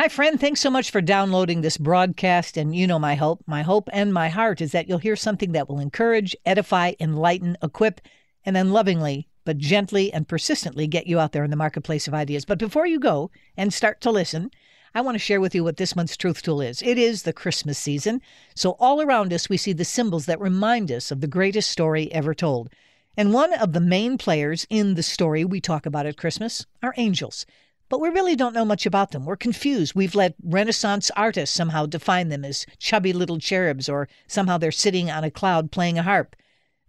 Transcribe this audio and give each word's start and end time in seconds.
Hi, 0.00 0.08
friend. 0.08 0.40
Thanks 0.40 0.62
so 0.62 0.70
much 0.70 0.90
for 0.90 1.02
downloading 1.02 1.60
this 1.60 1.76
broadcast. 1.76 2.56
And 2.56 2.74
you 2.74 2.86
know 2.86 2.98
my 2.98 3.16
hope. 3.16 3.42
My 3.46 3.60
hope 3.60 3.86
and 3.92 4.14
my 4.14 4.30
heart 4.30 4.62
is 4.62 4.72
that 4.72 4.88
you'll 4.88 4.96
hear 4.96 5.14
something 5.14 5.52
that 5.52 5.68
will 5.68 5.78
encourage, 5.78 6.34
edify, 6.46 6.94
enlighten, 6.98 7.58
equip, 7.62 8.00
and 8.42 8.56
then 8.56 8.72
lovingly, 8.72 9.28
but 9.44 9.58
gently 9.58 10.10
and 10.10 10.26
persistently 10.26 10.86
get 10.86 11.06
you 11.06 11.20
out 11.20 11.32
there 11.32 11.44
in 11.44 11.50
the 11.50 11.54
marketplace 11.54 12.08
of 12.08 12.14
ideas. 12.14 12.46
But 12.46 12.58
before 12.58 12.86
you 12.86 12.98
go 12.98 13.30
and 13.58 13.74
start 13.74 14.00
to 14.00 14.10
listen, 14.10 14.50
I 14.94 15.02
want 15.02 15.16
to 15.16 15.18
share 15.18 15.38
with 15.38 15.54
you 15.54 15.64
what 15.64 15.76
this 15.76 15.94
month's 15.94 16.16
Truth 16.16 16.44
Tool 16.44 16.62
is. 16.62 16.80
It 16.80 16.96
is 16.96 17.24
the 17.24 17.34
Christmas 17.34 17.76
season. 17.76 18.22
So 18.54 18.76
all 18.80 19.02
around 19.02 19.34
us, 19.34 19.50
we 19.50 19.58
see 19.58 19.74
the 19.74 19.84
symbols 19.84 20.24
that 20.24 20.40
remind 20.40 20.90
us 20.90 21.10
of 21.10 21.20
the 21.20 21.26
greatest 21.26 21.68
story 21.68 22.10
ever 22.10 22.32
told. 22.32 22.70
And 23.18 23.34
one 23.34 23.52
of 23.52 23.74
the 23.74 23.82
main 23.82 24.16
players 24.16 24.66
in 24.70 24.94
the 24.94 25.02
story 25.02 25.44
we 25.44 25.60
talk 25.60 25.84
about 25.84 26.06
at 26.06 26.16
Christmas 26.16 26.64
are 26.82 26.94
angels 26.96 27.44
but 27.90 28.00
we 28.00 28.08
really 28.08 28.36
don't 28.36 28.54
know 28.54 28.64
much 28.64 28.86
about 28.86 29.10
them. 29.10 29.26
We're 29.26 29.36
confused. 29.36 29.94
We've 29.94 30.14
let 30.14 30.36
Renaissance 30.42 31.10
artists 31.16 31.54
somehow 31.54 31.84
define 31.84 32.28
them 32.28 32.44
as 32.44 32.64
chubby 32.78 33.12
little 33.12 33.38
cherubs, 33.38 33.88
or 33.88 34.08
somehow 34.28 34.56
they're 34.56 34.72
sitting 34.72 35.10
on 35.10 35.24
a 35.24 35.30
cloud 35.30 35.72
playing 35.72 35.98
a 35.98 36.04
harp. 36.04 36.36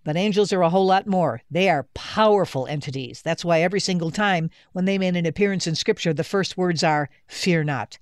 But 0.03 0.15
angels 0.15 0.53
are 0.53 0.61
a 0.61 0.69
whole 0.69 0.85
lot 0.85 1.07
more. 1.07 1.41
They 1.49 1.69
are 1.69 1.87
powerful 1.95 2.67
entities. 2.67 3.21
That's 3.21 3.43
why 3.43 3.61
every 3.61 3.79
single 3.79 4.11
time 4.11 4.51
when 4.73 4.85
they 4.85 4.97
make 4.97 5.15
an 5.15 5.25
appearance 5.25 5.67
in 5.67 5.75
Scripture, 5.75 6.13
the 6.13 6.23
first 6.23 6.55
words 6.55 6.83
are, 6.83 7.09
Fear 7.27 7.65
not. 7.65 7.97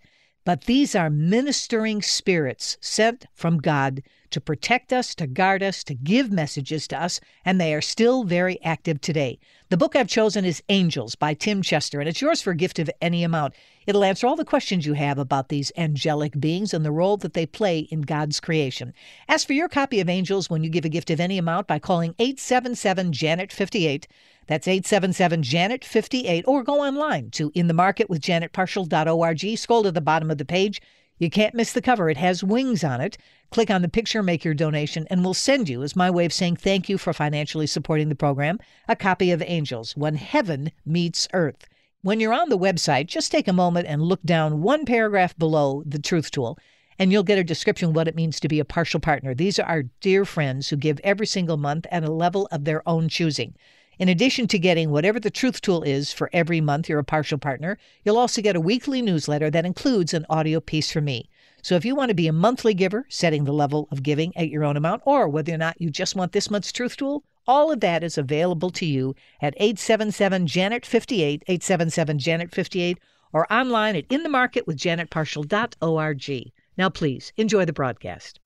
But 0.46 0.66
these 0.66 0.94
are 0.94 1.10
ministering 1.10 2.02
spirits 2.02 2.78
sent 2.82 3.28
from 3.34 3.60
God 3.60 4.04
to 4.32 4.42
protect 4.42 4.94
us, 4.94 5.16
to 5.16 5.28
guard 5.28 5.64
us, 5.64 5.84
to 5.86 5.94
give 5.94 6.32
messages 6.32 6.88
to 6.88 7.02
us, 7.02 7.20
and 7.44 7.60
they 7.60 7.74
are 7.74 7.82
still 7.82 8.24
very 8.24 8.62
active 8.64 9.02
today. 9.02 9.40
The 9.70 9.78
book 9.78 9.96
I've 9.96 10.08
chosen 10.08 10.46
is 10.46 10.64
Angels 10.70 11.16
by 11.16 11.34
Tim 11.34 11.62
Chester, 11.62 12.00
and 12.00 12.10
it's 12.10 12.22
yours 12.22 12.42
for 12.42 12.52
a 12.52 12.56
gift 12.56 12.80
of 12.80 12.90
any 13.02 13.24
amount. 13.24 13.54
It'll 13.86 14.04
answer 14.04 14.28
all 14.28 14.36
the 14.36 14.46
questions 14.46 14.86
you 14.86 14.94
have 14.94 15.18
about 15.18 15.50
these 15.50 15.72
angelic 15.78 16.40
beings 16.40 16.74
and 16.74 16.86
the 16.86 16.92
role 16.92 17.18
that 17.18 17.34
they 17.34 17.46
play 17.46 17.80
in 17.80 18.02
God's 18.02 18.40
creation. 18.40 18.94
Ask 19.28 19.48
for 19.48 19.54
your 19.54 19.70
copy 19.70 20.00
of 20.00 20.10
Angels 20.10 20.50
when 20.50 20.64
you 20.64 20.70
give 20.70 20.86
a 20.86 20.90
gift 20.90 21.10
of 21.10 21.20
any 21.20 21.38
amount 21.38 21.68
by 21.68 21.80
calling 21.80 22.16
877 22.20 23.12
Janet 23.14 23.52
58. 23.52 24.08
That's 24.48 24.68
877 24.68 25.44
Janet 25.44 25.86
58, 25.86 26.46
or 26.48 26.64
go 26.64 26.82
online 26.82 27.30
to 27.32 27.52
inthemarketwithjanetparshall.org. 27.52 29.58
Scroll 29.58 29.84
to 29.84 29.92
the 29.92 30.02
bottom 30.02 30.32
of 30.32 30.40
the 30.40 30.46
page. 30.46 30.82
You 31.20 31.30
can't 31.30 31.54
miss 31.54 31.74
the 31.74 31.82
cover. 31.82 32.10
It 32.10 32.16
has 32.18 32.46
wings 32.46 32.84
on 32.84 33.02
it. 33.02 33.18
Click 33.52 33.70
on 33.70 33.82
the 33.82 33.90
picture, 33.90 34.24
make 34.24 34.46
your 34.46 34.54
donation, 34.54 35.06
and 35.10 35.22
we'll 35.22 35.34
send 35.34 35.68
you, 35.68 35.84
as 35.84 35.96
my 35.96 36.10
way 36.10 36.24
of 36.24 36.32
saying 36.32 36.56
thank 36.56 36.88
you 36.88 36.98
for 36.98 37.12
financially 37.12 37.68
supporting 37.68 38.08
the 38.08 38.16
program, 38.16 38.58
a 38.88 38.96
copy 38.96 39.30
of 39.32 39.44
Angels 39.46 39.98
When 39.98 40.16
Heaven 40.16 40.72
Meets 40.86 41.28
Earth. 41.34 41.68
When 42.02 42.22
you're 42.22 42.34
on 42.34 42.48
the 42.48 42.58
website, 42.58 43.08
just 43.08 43.34
take 43.34 43.50
a 43.50 43.54
moment 43.54 43.86
and 43.88 44.02
look 44.02 44.24
down 44.24 44.62
one 44.62 44.86
paragraph 44.86 45.38
below 45.38 45.84
the 45.86 46.00
Truth 46.00 46.32
Tool, 46.32 46.58
and 46.98 47.12
you'll 47.12 47.24
get 47.24 47.38
a 47.38 47.44
description 47.44 47.90
of 47.90 47.96
what 47.96 48.08
it 48.08 48.16
means 48.16 48.40
to 48.40 48.48
be 48.48 48.62
a 48.62 48.66
Parshall 48.66 49.02
partner. 49.02 49.36
These 49.36 49.60
are 49.60 49.66
our 49.66 49.84
dear 50.00 50.24
friends 50.24 50.70
who 50.70 50.78
give 50.78 51.02
every 51.04 51.28
single 51.28 51.58
month 51.58 51.86
at 51.92 52.06
a 52.06 52.12
level 52.12 52.48
of 52.52 52.64
their 52.64 52.88
own 52.88 53.10
choosing. 53.10 53.56
In 54.00 54.08
addition 54.08 54.48
to 54.48 54.58
getting 54.58 54.90
whatever 54.92 55.20
the 55.20 55.30
Truth 55.30 55.60
Tool 55.60 55.84
is 55.84 56.14
for 56.14 56.30
every 56.32 56.62
month 56.62 56.88
you're 56.88 57.00
a 57.00 57.04
Parshall 57.04 57.42
partner, 57.42 57.78
you'll 58.06 58.18
also 58.18 58.42
get 58.42 58.56
a 58.56 58.62
weekly 58.62 59.02
newsletter 59.02 59.52
that 59.52 59.66
includes 59.66 60.14
an 60.14 60.26
audio 60.30 60.62
piece 60.62 60.90
from 60.90 61.04
me. 61.04 61.30
So 61.62 61.76
if 61.76 61.84
you 61.84 61.96
want 61.96 62.08
to 62.08 62.16
be 62.16 62.28
a 62.28 62.34
monthly 62.34 62.74
giver, 62.74 63.06
setting 63.10 63.44
the 63.44 63.52
level 63.52 63.90
of 63.92 64.02
giving 64.02 64.32
at 64.38 64.48
your 64.48 64.64
own 64.64 64.78
amount, 64.78 65.02
or 65.04 65.28
whether 65.28 65.54
or 65.54 65.58
not 65.58 65.82
you 65.82 65.90
just 65.90 66.16
want 66.16 66.32
this 66.32 66.50
month's 66.50 66.72
Truth 66.72 66.96
Tool, 66.96 67.26
all 67.46 67.74
of 67.74 67.82
that 67.82 68.02
is 68.02 68.18
available 68.18 68.70
to 68.70 68.86
you 68.86 69.16
at 69.42 69.54
877 69.58 70.48
Janet 70.48 70.86
58, 70.86 71.44
877 71.46 72.20
Janet 72.20 72.56
58, 72.56 73.00
or 73.34 73.52
online 73.52 73.98
at 73.98 74.08
inthemarketwithjanetparshall.org. 74.08 76.52
Now, 76.78 76.90
please 76.90 77.34
enjoy 77.36 77.66
the 77.66 77.74
broadcast. 77.74 78.40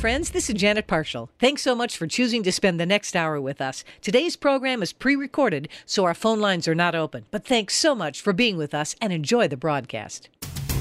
Friends. 0.00 0.30
This 0.30 0.48
is 0.48 0.54
Janet 0.54 0.86
Parshall. 0.86 1.28
Thanks 1.38 1.60
so 1.60 1.74
much 1.74 1.98
for 1.98 2.06
choosing 2.06 2.42
to 2.44 2.52
spend 2.52 2.80
the 2.80 2.86
next 2.86 3.14
hour 3.14 3.38
with 3.38 3.60
us. 3.60 3.84
Today's 4.00 4.34
program 4.34 4.82
is 4.82 4.94
pre 4.94 5.14
recorded, 5.14 5.68
so 5.84 6.06
our 6.06 6.14
phone 6.14 6.40
lines 6.40 6.66
are 6.66 6.74
not 6.74 6.94
open. 6.94 7.26
But 7.30 7.44
thanks 7.44 7.76
so 7.76 7.94
much 7.94 8.22
for 8.22 8.32
being 8.32 8.56
with 8.56 8.72
us 8.72 8.96
and 9.02 9.12
enjoy 9.12 9.46
the 9.46 9.58
broadcast. 9.58 10.30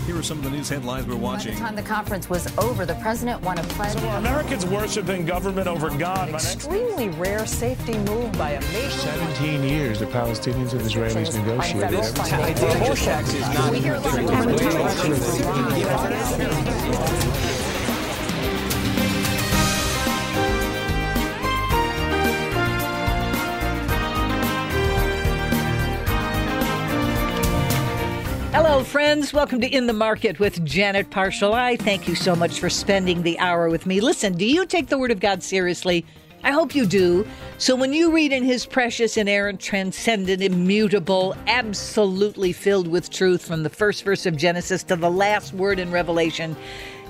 Here 0.06 0.18
are 0.18 0.24
some 0.24 0.38
of 0.38 0.46
the 0.46 0.52
news 0.52 0.70
headlines 0.70 1.06
we're 1.06 1.18
watching. 1.18 1.52
By 1.52 1.60
the 1.60 1.66
time 1.66 1.76
the 1.76 1.82
conference 1.82 2.30
was 2.30 2.58
over, 2.58 2.86
the 2.86 2.96
president 2.96 3.42
won 3.42 3.60
a 3.60 3.64
pledge. 3.64 4.00
So 4.00 4.08
Americans 4.08 4.66
worshiping 4.66 5.26
government 5.26 5.68
over 5.68 5.90
God? 5.98 6.30
Extremely 6.30 7.10
rare 7.10 7.46
safety 7.46 7.98
move 7.98 8.32
by 8.38 8.52
a 8.52 8.62
nation. 8.62 9.02
17 9.02 9.64
years 9.64 10.00
the 10.00 10.06
Palestinians 10.06 10.72
and 10.72 10.80
Israelis 10.80 11.36
negotiated. 11.38 12.00
Hello, 28.52 28.84
friends. 28.84 29.32
Welcome 29.32 29.62
to 29.62 29.68
In 29.68 29.86
the 29.86 29.94
Market 29.94 30.40
with 30.40 30.66
Janet 30.66 31.12
Parshall. 31.12 31.54
I 31.54 31.76
thank 31.76 32.08
you 32.08 32.16
so 32.16 32.36
much 32.36 32.60
for 32.60 32.68
spending 32.68 33.22
the 33.22 33.38
hour 33.38 33.70
with 33.70 33.86
me. 33.86 34.02
Listen, 34.02 34.34
do 34.34 34.44
you 34.44 34.66
take 34.66 34.88
the 34.88 34.98
Word 34.98 35.12
of 35.12 35.20
God 35.20 35.44
seriously? 35.44 36.04
I 36.44 36.50
hope 36.50 36.74
you 36.74 36.88
do. 36.88 37.28
So 37.60 37.76
when 37.76 37.94
you 37.94 38.12
read 38.12 38.32
in 38.32 38.44
His 38.44 38.66
precious, 38.66 39.18
inerrant, 39.18 39.60
transcendent, 39.60 40.42
immutable, 40.42 41.38
absolutely 41.46 42.52
filled 42.52 42.88
with 42.88 43.12
truth 43.12 43.46
from 43.46 43.62
the 43.62 43.70
first 43.70 44.04
verse 44.04 44.26
of 44.26 44.36
Genesis 44.36 44.82
to 44.86 44.96
the 44.96 45.12
last 45.12 45.54
word 45.54 45.78
in 45.78 45.92
Revelation, 45.92 46.56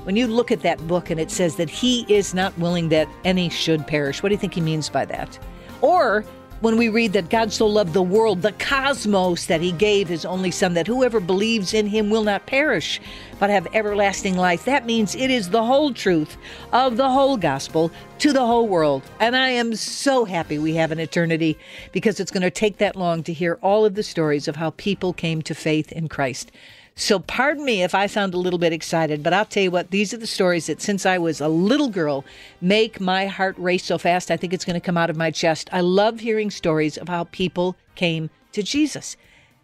when 0.03 0.17
you 0.17 0.27
look 0.27 0.51
at 0.51 0.61
that 0.63 0.85
book 0.87 1.09
and 1.09 1.21
it 1.21 1.31
says 1.31 1.55
that 1.55 1.69
He 1.69 2.05
is 2.13 2.33
not 2.33 2.55
willing 2.59 2.89
that 2.89 3.07
any 3.23 3.47
should 3.47 3.87
perish, 3.87 4.21
what 4.21 4.27
do 4.27 4.35
you 4.35 4.39
think 4.39 4.55
He 4.55 4.61
means 4.61 4.89
by 4.89 5.05
that? 5.05 5.39
Or 5.79 6.25
when 6.61 6.77
we 6.77 6.89
read 6.89 7.13
that 7.13 7.29
God 7.29 7.53
so 7.53 7.65
loved 7.65 7.93
the 7.93 8.01
world, 8.01 8.41
the 8.41 8.51
cosmos, 8.53 9.45
that 9.45 9.61
he 9.61 9.71
gave 9.71 10.07
his 10.07 10.25
only 10.25 10.51
son, 10.51 10.73
that 10.73 10.87
whoever 10.87 11.19
believes 11.19 11.73
in 11.73 11.87
him 11.87 12.09
will 12.09 12.23
not 12.23 12.45
perish, 12.45 12.99
but 13.39 13.49
have 13.49 13.67
everlasting 13.73 14.35
life. 14.35 14.65
That 14.65 14.85
means 14.85 15.15
it 15.15 15.31
is 15.31 15.49
the 15.49 15.63
whole 15.63 15.93
truth 15.93 16.37
of 16.73 16.97
the 16.97 17.09
whole 17.09 17.37
gospel 17.37 17.91
to 18.19 18.33
the 18.33 18.45
whole 18.45 18.67
world. 18.67 19.03
And 19.19 19.35
I 19.35 19.49
am 19.49 19.75
so 19.75 20.25
happy 20.25 20.59
we 20.59 20.75
have 20.75 20.91
an 20.91 20.99
eternity 20.99 21.57
because 21.91 22.19
it's 22.19 22.31
going 22.31 22.43
to 22.43 22.51
take 22.51 22.77
that 22.77 22.95
long 22.95 23.23
to 23.23 23.33
hear 23.33 23.57
all 23.61 23.85
of 23.85 23.95
the 23.95 24.03
stories 24.03 24.47
of 24.47 24.57
how 24.57 24.71
people 24.71 25.13
came 25.13 25.41
to 25.43 25.55
faith 25.55 25.91
in 25.91 26.09
Christ. 26.09 26.51
So, 26.99 27.19
pardon 27.19 27.63
me 27.63 27.81
if 27.81 27.95
I 27.95 28.07
sound 28.07 28.33
a 28.33 28.37
little 28.37 28.59
bit 28.59 28.73
excited, 28.73 29.23
but 29.23 29.31
I'll 29.31 29.45
tell 29.45 29.63
you 29.63 29.71
what, 29.71 29.89
these 29.89 30.13
are 30.13 30.17
the 30.17 30.27
stories 30.27 30.67
that 30.67 30.81
since 30.81 31.05
I 31.05 31.17
was 31.17 31.39
a 31.39 31.47
little 31.47 31.87
girl 31.87 32.25
make 32.59 32.99
my 32.99 33.25
heart 33.25 33.55
race 33.57 33.85
so 33.85 33.97
fast, 33.97 34.29
I 34.29 34.35
think 34.35 34.51
it's 34.51 34.65
going 34.65 34.73
to 34.73 34.85
come 34.85 34.97
out 34.97 35.09
of 35.09 35.15
my 35.15 35.31
chest. 35.31 35.69
I 35.71 35.79
love 35.79 36.19
hearing 36.19 36.51
stories 36.51 36.97
of 36.97 37.07
how 37.07 37.23
people 37.23 37.77
came 37.95 38.29
to 38.51 38.61
Jesus. 38.61 39.15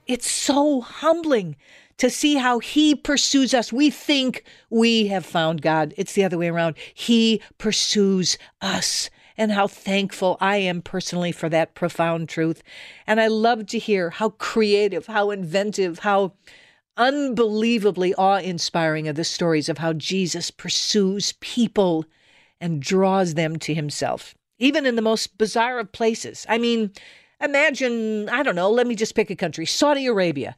It's 0.07 0.31
so 0.31 0.79
humbling 0.79 1.57
to 1.97 2.09
see 2.09 2.35
how 2.35 2.59
He 2.59 2.95
pursues 2.95 3.53
us. 3.53 3.73
We 3.73 3.89
think 3.89 4.45
we 4.69 5.07
have 5.07 5.25
found 5.25 5.61
God, 5.61 5.93
it's 5.97 6.13
the 6.13 6.23
other 6.23 6.37
way 6.37 6.47
around. 6.47 6.77
He 6.93 7.41
pursues 7.57 8.37
us 8.61 9.09
and 9.37 9.51
how 9.51 9.67
thankful 9.67 10.37
I 10.39 10.55
am 10.55 10.81
personally 10.81 11.33
for 11.33 11.49
that 11.49 11.75
profound 11.75 12.29
truth. 12.29 12.63
And 13.05 13.19
I 13.19 13.27
love 13.27 13.65
to 13.67 13.77
hear 13.77 14.11
how 14.11 14.29
creative, 14.29 15.07
how 15.07 15.31
inventive, 15.31 15.99
how 15.99 16.31
unbelievably 16.97 18.13
awe 18.15 18.37
inspiring 18.37 19.07
are 19.07 19.13
the 19.13 19.23
stories 19.23 19.69
of 19.69 19.77
how 19.77 19.93
Jesus 19.93 20.51
pursues 20.51 21.33
people 21.39 22.05
and 22.61 22.81
draws 22.81 23.33
them 23.33 23.57
to 23.59 23.73
himself, 23.73 24.35
even 24.59 24.85
in 24.85 24.95
the 24.95 25.01
most 25.01 25.37
bizarre 25.37 25.79
of 25.79 25.91
places. 25.91 26.45
I 26.47 26.57
mean, 26.57 26.91
imagine, 27.41 28.29
I 28.29 28.43
don't 28.43 28.55
know, 28.55 28.71
let 28.71 28.87
me 28.87 28.95
just 28.95 29.15
pick 29.15 29.29
a 29.29 29.35
country 29.35 29.65
Saudi 29.65 30.05
Arabia. 30.05 30.55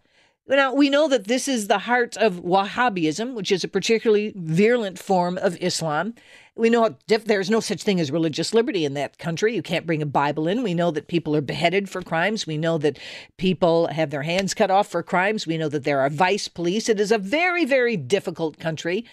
Now, 0.50 0.74
we 0.74 0.90
know 0.90 1.10
that 1.10 1.26
this 1.26 1.50
is 1.50 1.68
the 1.68 1.80
heart 1.80 2.16
of 2.16 2.36
Wahhabism, 2.36 3.34
which 3.34 3.52
is 3.52 3.66
a 3.66 3.68
particularly 3.68 4.32
virulent 4.36 4.98
form 4.98 5.38
of 5.38 5.58
Islam. 5.62 6.14
We 6.56 6.70
know 6.70 6.96
there's 7.08 7.50
no 7.50 7.60
such 7.60 7.84
thing 7.84 8.00
as 8.00 8.12
religious 8.12 8.54
liberty 8.54 8.86
in 8.86 8.94
that 8.94 9.20
country. 9.20 9.54
You 9.54 9.62
can't 9.62 9.86
bring 9.86 10.02
a 10.02 10.08
Bible 10.08 10.48
in. 10.48 10.64
We 10.64 10.74
know 10.74 10.90
that 10.92 11.10
people 11.10 11.36
are 11.36 11.42
beheaded 11.42 11.90
for 11.90 12.02
crimes. 12.02 12.48
We 12.48 12.58
know 12.58 12.78
that 12.78 12.98
people 13.36 13.88
have 13.88 14.10
their 14.10 14.24
hands 14.24 14.54
cut 14.54 14.72
off 14.72 14.88
for 14.88 15.04
crimes. 15.04 15.46
We 15.46 15.58
know 15.58 15.70
that 15.70 15.84
there 15.84 16.00
are 16.00 16.10
vice 16.10 16.48
police. 16.48 16.88
It 16.88 17.00
is 17.00 17.12
a 17.12 17.18
very, 17.18 17.66
very 17.66 17.98
difficult 17.98 18.58
country, 18.58 19.06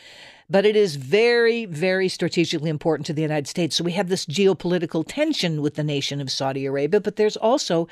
but 0.48 0.64
it 0.64 0.76
is 0.76 0.96
very, 0.96 1.66
very 1.66 2.08
strategically 2.08 2.70
important 2.70 3.06
to 3.06 3.12
the 3.12 3.22
United 3.22 3.48
States. 3.48 3.76
So 3.76 3.84
we 3.84 3.92
have 3.92 4.08
this 4.08 4.24
geopolitical 4.24 5.04
tension 5.06 5.60
with 5.60 5.74
the 5.74 5.84
nation 5.84 6.20
of 6.20 6.30
Saudi 6.30 6.64
Arabia, 6.64 7.00
but 7.00 7.16
there's 7.16 7.36
also 7.36 7.88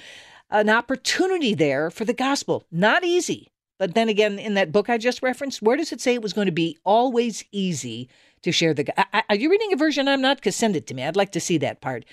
an 0.53 0.71
opportunity 0.71 1.55
there 1.55 1.91
for 1.91 2.05
the 2.05 2.13
gospel. 2.13 2.65
Not 2.71 3.05
easy. 3.05 3.49
But 3.79 3.95
then 3.95 4.09
again, 4.09 4.39
in 4.39 4.55
that 4.55 4.71
book 4.71 4.89
I 4.89 4.99
just 4.99 5.23
referenced, 5.23 5.63
where 5.63 5.77
does 5.77 5.91
it 5.91 6.01
say 6.01 6.15
it 6.15 6.23
was 6.23 6.33
going 6.33 6.47
to 6.47 6.53
be 6.53 6.79
always 6.85 7.43
easy 7.51 8.09
to 8.43 8.53
share 8.53 8.75
the. 8.75 8.93
Are 9.29 9.35
you 9.35 9.51
reading 9.51 9.73
a 9.73 9.77
version 9.77 10.07
I'm 10.07 10.21
not? 10.21 10.37
Because 10.37 10.55
send 10.55 10.77
it 10.77 10.87
to 10.89 10.95
me. 10.95 11.03
I'd 11.03 11.17
like 11.17 11.33
to 11.33 11.41
see 11.41 11.59
that 11.59 11.81
part. 11.81 12.05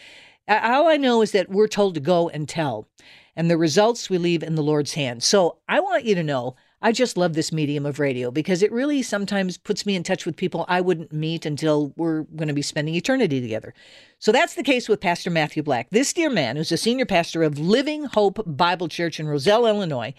All 0.47 0.87
I 0.87 0.97
know 0.97 1.21
is 1.21 1.31
that 1.33 1.49
we're 1.49 1.67
told 1.67 1.93
to 1.93 1.99
go 1.99 2.27
and 2.29 2.49
tell, 2.49 2.87
and 3.35 3.51
the 3.51 3.57
results 3.57 4.09
we 4.09 4.17
leave 4.17 4.41
in 4.41 4.55
the 4.55 4.63
Lord's 4.63 4.93
hands. 4.93 5.25
So 5.25 5.57
I 5.67 5.79
want 5.79 6.05
you 6.05 6.15
to 6.15 6.23
know 6.23 6.55
I 6.81 6.93
just 6.93 7.17
love 7.17 7.33
this 7.33 7.51
medium 7.51 7.85
of 7.85 7.99
radio 7.99 8.31
because 8.31 8.63
it 8.63 8.71
really 8.71 9.01
sometimes 9.01 9.57
puts 9.57 9.85
me 9.85 9.95
in 9.95 10.03
touch 10.03 10.25
with 10.25 10.37
people 10.37 10.63
I 10.69 10.79
wouldn't 10.79 11.11
meet 11.11 11.45
until 11.45 11.93
we're 11.97 12.23
going 12.23 12.47
to 12.47 12.53
be 12.53 12.61
spending 12.61 12.95
eternity 12.95 13.41
together. 13.41 13.73
So 14.17 14.31
that's 14.31 14.55
the 14.55 14.63
case 14.63 14.87
with 14.87 15.01
Pastor 15.01 15.29
Matthew 15.29 15.61
Black. 15.61 15.89
This 15.89 16.13
dear 16.13 16.29
man, 16.29 16.55
who's 16.55 16.71
a 16.71 16.77
senior 16.77 17.05
pastor 17.05 17.43
of 17.43 17.59
Living 17.59 18.05
Hope 18.05 18.39
Bible 18.45 18.87
Church 18.87 19.19
in 19.19 19.27
Roselle, 19.27 19.65
Illinois, 19.65 20.13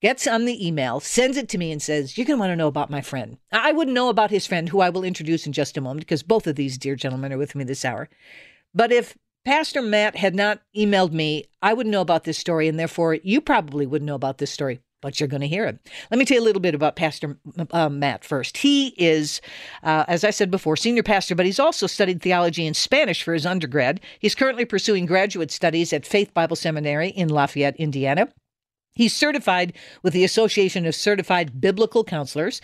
gets 0.00 0.28
on 0.28 0.44
the 0.44 0.64
email, 0.66 1.00
sends 1.00 1.36
it 1.36 1.48
to 1.48 1.58
me, 1.58 1.72
and 1.72 1.82
says, 1.82 2.16
You're 2.16 2.26
going 2.26 2.36
to 2.36 2.40
want 2.40 2.52
to 2.52 2.56
know 2.56 2.68
about 2.68 2.90
my 2.90 3.00
friend. 3.00 3.38
I 3.50 3.72
wouldn't 3.72 3.94
know 3.94 4.08
about 4.08 4.30
his 4.30 4.46
friend, 4.46 4.68
who 4.68 4.80
I 4.80 4.90
will 4.90 5.04
introduce 5.04 5.46
in 5.46 5.52
just 5.52 5.76
a 5.76 5.80
moment, 5.80 6.06
because 6.06 6.22
both 6.22 6.46
of 6.46 6.54
these 6.54 6.78
dear 6.78 6.94
gentlemen 6.94 7.32
are 7.32 7.38
with 7.38 7.56
me 7.56 7.64
this 7.64 7.84
hour. 7.84 8.08
But 8.72 8.92
if 8.92 9.16
Pastor 9.44 9.82
Matt 9.82 10.14
had 10.14 10.36
not 10.36 10.60
emailed 10.76 11.10
me, 11.10 11.46
I 11.60 11.74
wouldn't 11.74 11.92
know 11.92 12.00
about 12.02 12.22
this 12.22 12.38
story, 12.38 12.68
and 12.68 12.78
therefore 12.78 13.14
you 13.14 13.40
probably 13.40 13.86
wouldn't 13.86 14.06
know 14.06 14.14
about 14.14 14.38
this 14.38 14.52
story. 14.52 14.80
But 15.02 15.20
you're 15.20 15.28
going 15.28 15.42
to 15.42 15.48
hear 15.48 15.66
it. 15.66 15.78
Let 16.10 16.18
me 16.18 16.24
tell 16.24 16.36
you 16.36 16.42
a 16.42 16.44
little 16.44 16.62
bit 16.62 16.74
about 16.74 16.96
Pastor 16.96 17.36
uh, 17.72 17.90
Matt 17.90 18.24
first. 18.24 18.56
He 18.56 18.94
is, 18.96 19.42
uh, 19.82 20.04
as 20.08 20.24
I 20.24 20.30
said 20.30 20.50
before, 20.50 20.76
senior 20.76 21.02
pastor, 21.02 21.34
but 21.34 21.44
he's 21.44 21.60
also 21.60 21.86
studied 21.86 22.22
theology 22.22 22.64
in 22.64 22.72
Spanish 22.72 23.22
for 23.22 23.34
his 23.34 23.44
undergrad. 23.44 24.00
He's 24.20 24.34
currently 24.34 24.64
pursuing 24.64 25.04
graduate 25.04 25.50
studies 25.50 25.92
at 25.92 26.06
Faith 26.06 26.32
Bible 26.32 26.56
Seminary 26.56 27.08
in 27.08 27.28
Lafayette, 27.28 27.76
Indiana. 27.76 28.28
He's 28.94 29.14
certified 29.14 29.72
with 30.02 30.12
the 30.12 30.24
Association 30.24 30.86
of 30.86 30.94
Certified 30.94 31.60
Biblical 31.60 32.04
Counselors. 32.04 32.60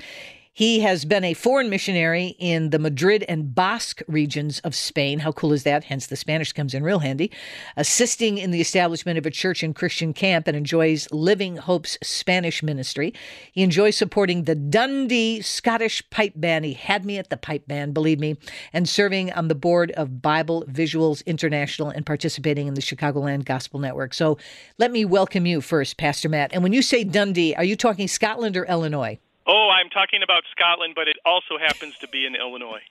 He 0.59 0.81
has 0.81 1.05
been 1.05 1.23
a 1.23 1.35
foreign 1.35 1.71
missionary 1.71 2.35
in 2.37 2.71
the 2.71 2.81
Madrid 2.81 3.25
and 3.29 3.55
Basque 3.55 4.03
regions 4.09 4.59
of 4.65 4.75
Spain. 4.75 5.21
How 5.21 5.31
cool 5.31 5.53
is 5.53 5.63
that? 5.63 5.85
Hence, 5.85 6.09
the 6.09 6.17
Spanish 6.17 6.53
comes 6.53 6.75
in 6.75 6.83
real 6.83 6.99
handy. 6.99 7.31
Assisting 7.77 8.39
in 8.39 8.51
the 8.51 8.61
establishment 8.61 9.19
of 9.19 9.25
a 9.25 9.31
church 9.31 9.63
and 9.63 9.73
Christian 9.73 10.13
camp 10.13 10.49
and 10.49 10.57
enjoys 10.57 11.07
Living 11.13 11.59
Hope's 11.59 11.97
Spanish 12.03 12.61
ministry. 12.61 13.15
He 13.53 13.63
enjoys 13.63 13.97
supporting 13.97 14.47
the 14.47 14.57
Dundee 14.57 15.43
Scottish 15.43 16.03
Pipe 16.11 16.33
Band. 16.35 16.65
He 16.65 16.73
had 16.73 17.05
me 17.05 17.19
at 17.19 17.31
the 17.31 17.37
pipe 17.37 17.69
band, 17.69 17.95
believe 17.95 18.19
me, 18.19 18.37
and 18.73 18.89
serving 18.89 19.33
on 19.35 19.47
the 19.47 19.55
board 19.55 19.93
of 19.93 20.21
Bible 20.21 20.65
Visuals 20.69 21.25
International 21.25 21.91
and 21.91 22.05
participating 22.05 22.67
in 22.67 22.75
the 22.75 22.83
Chicagoland 22.83 23.45
Gospel 23.45 23.79
Network. 23.79 24.13
So 24.13 24.39
let 24.77 24.91
me 24.91 25.05
welcome 25.05 25.47
you 25.47 25.61
first, 25.61 25.99
Pastor 25.99 26.29
Matt. 26.29 26.53
And 26.53 26.65
when 26.65 26.73
you 26.73 26.83
say 26.83 27.05
Dundee, 27.05 27.55
are 27.55 27.63
you 27.63 27.77
talking 27.77 28.09
Scotland 28.09 28.57
or 28.57 28.65
Illinois? 28.65 29.21
Oh, 29.49 29.71
I'm 29.71 29.89
talking 29.89 30.23
about 30.23 30.43
Scotland, 30.53 30.93
but 30.95 31.09
it 31.09 31.17
also 31.25 31.57
happens 31.59 31.97
to 32.01 32.09
be 32.09 32.27
in 32.27 32.37
Illinois. 32.37 32.83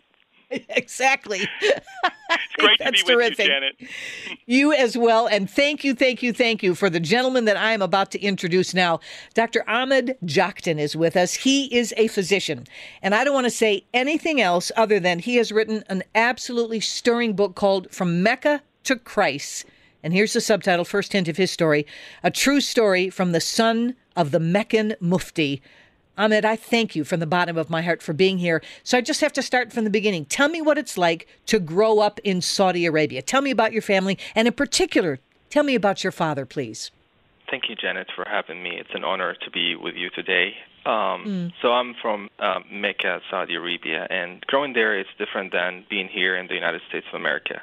exactly. 0.70 1.48
It's 1.62 2.56
great 2.58 2.80
to 2.80 2.92
be 2.92 3.04
terrific. 3.04 3.38
with 3.38 3.40
you, 3.40 3.46
Janet. 3.46 3.76
You 4.50 4.72
as 4.74 4.98
well. 4.98 5.28
And 5.28 5.50
thank 5.50 5.84
you, 5.84 5.94
thank 5.94 6.24
you, 6.24 6.32
thank 6.32 6.64
you 6.64 6.74
for 6.74 6.90
the 6.90 7.02
gentleman 7.02 7.46
that 7.46 7.58
I 7.58 7.74
am 7.74 7.82
about 7.82 8.12
to 8.12 8.22
introduce 8.22 8.74
now. 8.74 9.02
Dr. 9.34 9.70
Ahmed 9.70 10.18
Joktan 10.24 10.80
is 10.80 10.96
with 10.96 11.18
us. 11.18 11.36
He 11.36 11.66
is 11.76 11.94
a 11.98 12.08
physician. 12.08 12.66
And 13.02 13.14
I 13.14 13.24
don't 13.26 13.34
want 13.34 13.46
to 13.46 13.52
say 13.52 13.86
anything 13.94 14.40
else 14.40 14.72
other 14.78 15.02
than 15.02 15.20
he 15.20 15.36
has 15.36 15.52
written 15.52 15.84
an 15.90 16.04
absolutely 16.16 16.80
stirring 16.80 17.34
book 17.34 17.56
called 17.56 17.92
From 17.92 18.24
Mecca 18.24 18.64
to 18.86 18.96
Christ. 18.96 19.66
And 20.02 20.14
here's 20.14 20.34
the 20.34 20.42
subtitle, 20.42 20.86
first 20.86 21.12
hint 21.12 21.28
of 21.28 21.36
his 21.36 21.52
story 21.52 21.86
A 22.24 22.32
True 22.32 22.62
Story 22.62 23.10
from 23.10 23.34
the 23.34 23.42
Son 23.42 23.96
of 24.16 24.32
the 24.32 24.40
Meccan 24.40 24.96
Mufti. 25.02 25.62
Ahmed, 26.18 26.46
I 26.46 26.56
thank 26.56 26.96
you 26.96 27.04
from 27.04 27.20
the 27.20 27.28
bottom 27.28 27.58
of 27.58 27.70
my 27.70 27.82
heart 27.82 28.02
for 28.02 28.14
being 28.14 28.40
here. 28.40 28.64
So 28.84 28.98
I 28.98 29.02
just 29.02 29.22
have 29.22 29.34
to 29.34 29.42
start 29.44 29.72
from 29.72 29.84
the 29.84 29.90
beginning. 29.90 30.26
Tell 30.26 30.50
me 30.50 30.62
what 30.62 30.78
it's 30.78 30.98
like 30.98 31.28
to 31.46 31.60
grow 31.60 32.00
up 32.00 32.20
in 32.24 32.42
Saudi 32.42 32.86
Arabia. 32.86 33.22
Tell 33.22 33.42
me 33.42 33.52
about 33.52 33.72
your 33.72 33.82
family, 33.82 34.18
and 34.36 34.48
in 34.48 34.54
particular, 34.54 35.20
tell 35.50 35.64
me 35.64 35.76
about 35.76 36.04
your 36.04 36.12
father, 36.12 36.46
please. 36.46 36.92
Thank 37.50 37.70
you, 37.70 37.76
Janet, 37.76 38.08
for 38.16 38.26
having 38.28 38.62
me. 38.62 38.72
It's 38.78 38.90
an 38.94 39.04
honor 39.04 39.36
to 39.36 39.52
be 39.52 39.76
with 39.76 39.96
you 39.96 40.10
today. 40.10 40.54
Um, 40.86 41.26
mm. 41.26 41.54
So 41.62 41.72
I'm 41.72 41.94
from 42.02 42.30
uh, 42.40 42.60
Mecca, 42.72 43.22
Saudi 43.30 43.56
Arabia, 43.56 44.08
and 44.10 44.42
growing 44.48 44.74
there 44.74 45.00
is 45.00 45.06
different 45.18 45.52
than 45.52 45.86
being 45.90 46.08
here 46.08 46.36
in 46.36 46.48
the 46.48 46.56
United 46.56 46.82
States 46.90 47.06
of 47.14 47.20
America. 47.20 47.62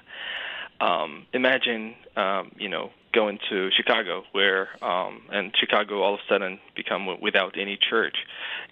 Um, 0.80 1.26
imagine, 1.32 1.94
um, 2.16 2.52
you 2.58 2.68
know, 2.68 2.90
going 3.14 3.38
to 3.50 3.70
Chicago, 3.76 4.24
where 4.32 4.68
um, 4.84 5.22
and 5.30 5.52
Chicago 5.58 6.02
all 6.02 6.14
of 6.14 6.20
a 6.20 6.32
sudden 6.32 6.58
become 6.74 7.06
without 7.20 7.54
any 7.58 7.78
church, 7.78 8.16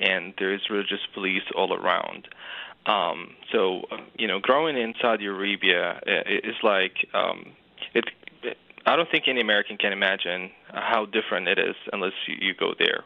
and 0.00 0.34
there 0.38 0.52
is 0.52 0.60
religious 0.70 1.00
police 1.14 1.42
all 1.54 1.72
around. 1.72 2.28
Um, 2.86 3.34
so 3.52 3.82
uh, 3.90 3.98
you 4.18 4.26
know, 4.26 4.40
growing 4.40 4.76
in 4.76 4.94
Saudi 5.00 5.26
Arabia 5.26 6.00
is 6.26 6.56
like 6.62 6.94
um, 7.14 7.52
it, 7.94 8.04
it. 8.42 8.56
I 8.84 8.96
don't 8.96 9.08
think 9.10 9.24
any 9.28 9.40
American 9.40 9.76
can 9.76 9.92
imagine 9.92 10.50
how 10.72 11.06
different 11.06 11.46
it 11.46 11.58
is 11.58 11.76
unless 11.92 12.12
you, 12.26 12.34
you 12.40 12.54
go 12.54 12.74
there. 12.78 13.04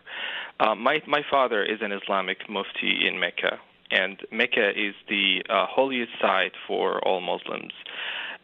Uh, 0.59 0.75
my 0.75 1.03
my 1.06 1.23
father 1.31 1.62
is 1.62 1.79
an 1.82 1.93
Islamic 1.93 2.49
mufti 2.49 3.06
in 3.06 3.21
Mecca, 3.21 3.59
and 3.91 4.19
Mecca 4.32 4.71
is 4.71 4.94
the 5.09 5.43
uh, 5.50 5.67
holiest 5.69 6.12
site 6.21 6.53
for 6.67 7.06
all 7.06 7.21
Muslims. 7.21 7.73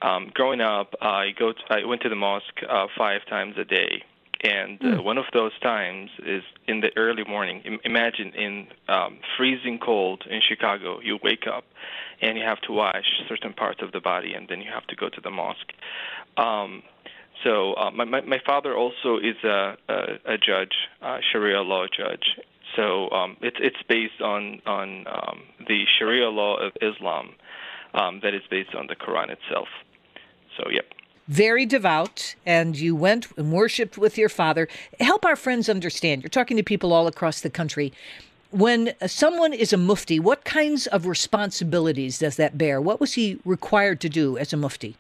Um, 0.02 0.30
growing 0.34 0.60
up, 0.60 0.94
I 1.00 1.30
go. 1.38 1.52
To, 1.52 1.60
I 1.70 1.84
went 1.84 2.02
to 2.02 2.08
the 2.08 2.16
mosque 2.16 2.60
uh, 2.68 2.86
five 2.98 3.20
times 3.28 3.54
a 3.56 3.64
day, 3.64 4.02
and 4.42 4.80
uh, 4.80 4.84
mm. 4.84 5.04
one 5.04 5.16
of 5.16 5.26
those 5.32 5.56
times 5.60 6.10
is 6.26 6.42
in 6.66 6.80
the 6.80 6.90
early 6.96 7.24
morning. 7.24 7.62
I- 7.64 7.86
imagine 7.86 8.32
in 8.34 8.66
um, 8.88 9.18
freezing 9.36 9.78
cold 9.78 10.24
in 10.28 10.40
Chicago, 10.46 10.98
you 11.00 11.18
wake 11.22 11.46
up 11.46 11.64
and 12.20 12.36
you 12.36 12.44
have 12.44 12.60
to 12.62 12.72
wash 12.72 13.04
certain 13.28 13.52
parts 13.52 13.80
of 13.82 13.92
the 13.92 14.00
body, 14.00 14.34
and 14.34 14.48
then 14.48 14.60
you 14.60 14.70
have 14.72 14.86
to 14.88 14.96
go 14.96 15.08
to 15.08 15.20
the 15.20 15.30
mosque. 15.30 15.72
Um, 16.36 16.82
so 17.44 17.74
uh, 17.74 17.90
my, 17.92 18.04
my 18.04 18.20
my 18.22 18.40
father 18.44 18.74
also 18.74 19.18
is 19.18 19.36
a 19.44 19.76
a, 19.88 20.34
a 20.34 20.38
judge, 20.38 20.74
a 21.00 21.18
Sharia 21.30 21.60
law 21.62 21.86
judge. 21.86 22.40
So 22.74 23.08
um, 23.10 23.36
it's 23.40 23.58
it's 23.60 23.82
based 23.88 24.20
on 24.20 24.62
on 24.66 25.06
um, 25.06 25.42
the 25.68 25.84
Sharia 25.98 26.28
law 26.28 26.56
of 26.56 26.72
Islam 26.80 27.34
um, 27.94 28.20
that 28.22 28.34
is 28.34 28.42
based 28.50 28.74
on 28.74 28.88
the 28.88 28.96
Quran 28.96 29.30
itself. 29.30 29.68
So, 30.56 30.70
yep. 30.70 30.86
Very 31.28 31.64
devout, 31.66 32.34
and 32.44 32.76
you 32.76 32.96
went 32.96 33.28
and 33.36 33.52
worshiped 33.52 33.96
with 33.96 34.18
your 34.18 34.28
father. 34.28 34.68
Help 35.00 35.24
our 35.24 35.36
friends 35.36 35.68
understand. 35.68 36.22
You're 36.22 36.30
talking 36.30 36.56
to 36.56 36.62
people 36.62 36.92
all 36.92 37.06
across 37.06 37.40
the 37.40 37.50
country. 37.50 37.92
When 38.50 38.92
someone 39.06 39.52
is 39.52 39.72
a 39.72 39.76
mufti, 39.76 40.20
what 40.20 40.44
kinds 40.44 40.86
of 40.88 41.06
responsibilities 41.06 42.18
does 42.18 42.36
that 42.36 42.58
bear? 42.58 42.80
What 42.80 43.00
was 43.00 43.14
he 43.14 43.38
required 43.44 44.00
to 44.00 44.08
do 44.08 44.36
as 44.36 44.52
a 44.52 44.56
mufti? 44.56 44.96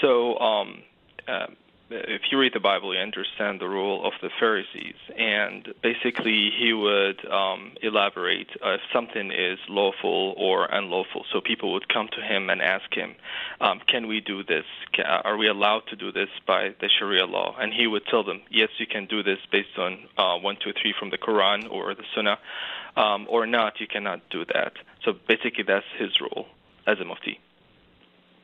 So, 0.00 0.38
um, 0.38 0.82
uh, 1.26 1.46
if 1.90 2.22
you 2.30 2.38
read 2.38 2.52
the 2.52 2.60
Bible, 2.60 2.94
you 2.94 3.00
understand 3.00 3.60
the 3.60 3.68
role 3.68 4.04
of 4.04 4.12
the 4.20 4.30
Pharisees. 4.40 4.96
And 5.16 5.72
basically, 5.82 6.50
he 6.58 6.72
would 6.72 7.24
um, 7.30 7.74
elaborate 7.82 8.48
uh, 8.64 8.74
if 8.74 8.80
something 8.92 9.30
is 9.30 9.58
lawful 9.68 10.34
or 10.36 10.66
unlawful. 10.66 11.24
So 11.32 11.40
people 11.40 11.72
would 11.74 11.88
come 11.88 12.08
to 12.12 12.20
him 12.20 12.50
and 12.50 12.60
ask 12.60 12.92
him, 12.92 13.14
um, 13.60 13.80
Can 13.86 14.08
we 14.08 14.20
do 14.20 14.42
this? 14.42 14.64
Are 15.04 15.36
we 15.36 15.48
allowed 15.48 15.86
to 15.90 15.96
do 15.96 16.10
this 16.10 16.28
by 16.46 16.74
the 16.80 16.88
Sharia 16.98 17.26
law? 17.26 17.54
And 17.58 17.72
he 17.72 17.86
would 17.86 18.06
tell 18.06 18.24
them, 18.24 18.42
Yes, 18.50 18.70
you 18.78 18.86
can 18.86 19.06
do 19.06 19.22
this 19.22 19.38
based 19.52 19.78
on 19.78 19.98
uh, 20.18 20.38
1, 20.38 20.56
2, 20.64 20.72
3 20.80 20.94
from 20.98 21.10
the 21.10 21.18
Quran 21.18 21.70
or 21.70 21.94
the 21.94 22.04
Sunnah, 22.14 22.38
um, 22.96 23.26
or 23.28 23.46
not, 23.46 23.80
you 23.80 23.86
cannot 23.86 24.28
do 24.30 24.44
that. 24.46 24.72
So 25.04 25.12
basically, 25.12 25.64
that's 25.66 25.86
his 25.98 26.20
role 26.20 26.46
as 26.86 26.98
a 26.98 27.04
mufti. 27.04 27.38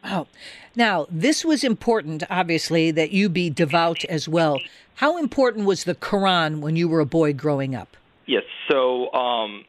Oh, 0.05 0.27
now 0.75 1.07
this 1.11 1.45
was 1.45 1.63
important, 1.63 2.25
obviously, 2.29 2.91
that 2.91 3.13
you 3.13 3.29
be 3.29 3.51
devout 3.51 4.05
as 4.07 4.29
well. 4.29 4.61
How 4.97 5.19
important 5.19 5.67
was 5.67 5.85
the 5.85 5.95
Quran 5.95 6.61
when 6.61 6.77
you 6.77 6.89
were 6.89 7.01
a 7.01 7.07
boy 7.07 7.33
growing 7.33 7.75
up? 7.75 7.97
Yes, 8.27 8.43
so 8.69 9.13
um, 9.13 9.65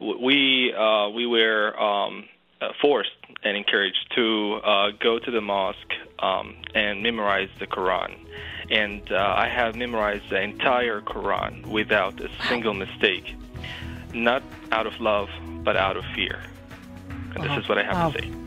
we 0.00 0.72
uh, 0.76 1.08
we 1.10 1.26
were 1.26 1.78
um, 1.80 2.24
uh, 2.60 2.68
forced 2.80 3.10
and 3.42 3.56
encouraged 3.56 4.12
to 4.14 4.60
uh, 4.64 4.90
go 5.00 5.18
to 5.18 5.30
the 5.30 5.40
mosque 5.40 5.92
um, 6.18 6.56
and 6.74 7.02
memorize 7.02 7.48
the 7.58 7.66
Quran. 7.66 8.14
And 8.70 9.10
uh, 9.10 9.34
I 9.36 9.48
have 9.48 9.74
memorized 9.74 10.30
the 10.30 10.40
entire 10.40 11.00
Quran 11.00 11.66
without 11.66 12.20
a 12.20 12.30
single 12.48 12.74
mistake, 12.74 13.34
not 14.14 14.42
out 14.70 14.86
of 14.86 15.00
love, 15.00 15.28
but 15.64 15.76
out 15.76 15.96
of 15.96 16.04
fear. 16.14 16.40
And 17.34 17.44
this 17.44 17.58
is 17.58 17.68
what 17.68 17.78
I 17.78 17.82
have 17.82 17.94
wow. 17.94 18.10
to 18.10 18.22
say. 18.22 18.41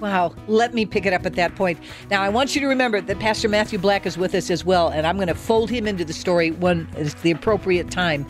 Wow. 0.00 0.34
Let 0.48 0.74
me 0.74 0.84
pick 0.84 1.06
it 1.06 1.12
up 1.12 1.24
at 1.24 1.34
that 1.34 1.54
point. 1.54 1.78
Now, 2.10 2.22
I 2.22 2.28
want 2.28 2.54
you 2.54 2.60
to 2.60 2.66
remember 2.66 3.00
that 3.00 3.18
Pastor 3.18 3.48
Matthew 3.48 3.78
Black 3.78 4.06
is 4.06 4.18
with 4.18 4.34
us 4.34 4.50
as 4.50 4.64
well, 4.64 4.88
and 4.88 5.06
I'm 5.06 5.16
going 5.16 5.28
to 5.28 5.34
fold 5.34 5.70
him 5.70 5.86
into 5.86 6.04
the 6.04 6.12
story 6.12 6.50
when 6.50 6.88
it's 6.96 7.14
the 7.14 7.30
appropriate 7.30 7.90
time. 7.90 8.26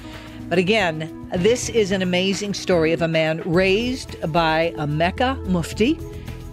But 0.48 0.58
again, 0.58 1.28
this 1.36 1.70
is 1.70 1.90
an 1.90 2.02
amazing 2.02 2.54
story 2.54 2.92
of 2.92 3.02
a 3.02 3.08
man 3.08 3.42
raised 3.46 4.30
by 4.30 4.74
a 4.76 4.86
Mecca 4.86 5.36
mufti 5.46 5.98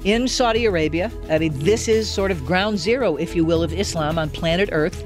in 0.05 0.27
Saudi 0.27 0.65
Arabia. 0.65 1.11
I 1.29 1.37
mean, 1.37 1.57
this 1.59 1.87
is 1.87 2.09
sort 2.09 2.31
of 2.31 2.45
ground 2.45 2.79
zero, 2.79 3.17
if 3.17 3.35
you 3.35 3.43
will, 3.43 3.61
of 3.61 3.73
Islam 3.73 4.17
on 4.17 4.29
planet 4.29 4.69
Earth. 4.71 5.03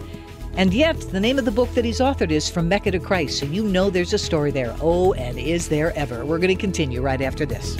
And 0.56 0.74
yet, 0.74 0.98
the 1.12 1.20
name 1.20 1.38
of 1.38 1.44
the 1.44 1.52
book 1.52 1.74
that 1.74 1.84
he's 1.84 2.00
authored 2.00 2.32
is 2.32 2.50
From 2.50 2.70
Mecca 2.70 2.92
to 2.92 3.00
Christ. 3.00 3.40
So 3.40 3.46
you 3.46 3.64
know 3.64 3.90
there's 3.90 4.14
a 4.14 4.18
story 4.18 4.52
there. 4.52 4.74
Oh, 4.80 5.14
and 5.14 5.38
is 5.38 5.68
there 5.68 5.92
ever? 5.98 6.24
We're 6.24 6.40
going 6.40 6.56
to 6.56 6.62
continue 6.62 7.02
right 7.02 7.22
after 7.22 7.46
this. 7.46 7.76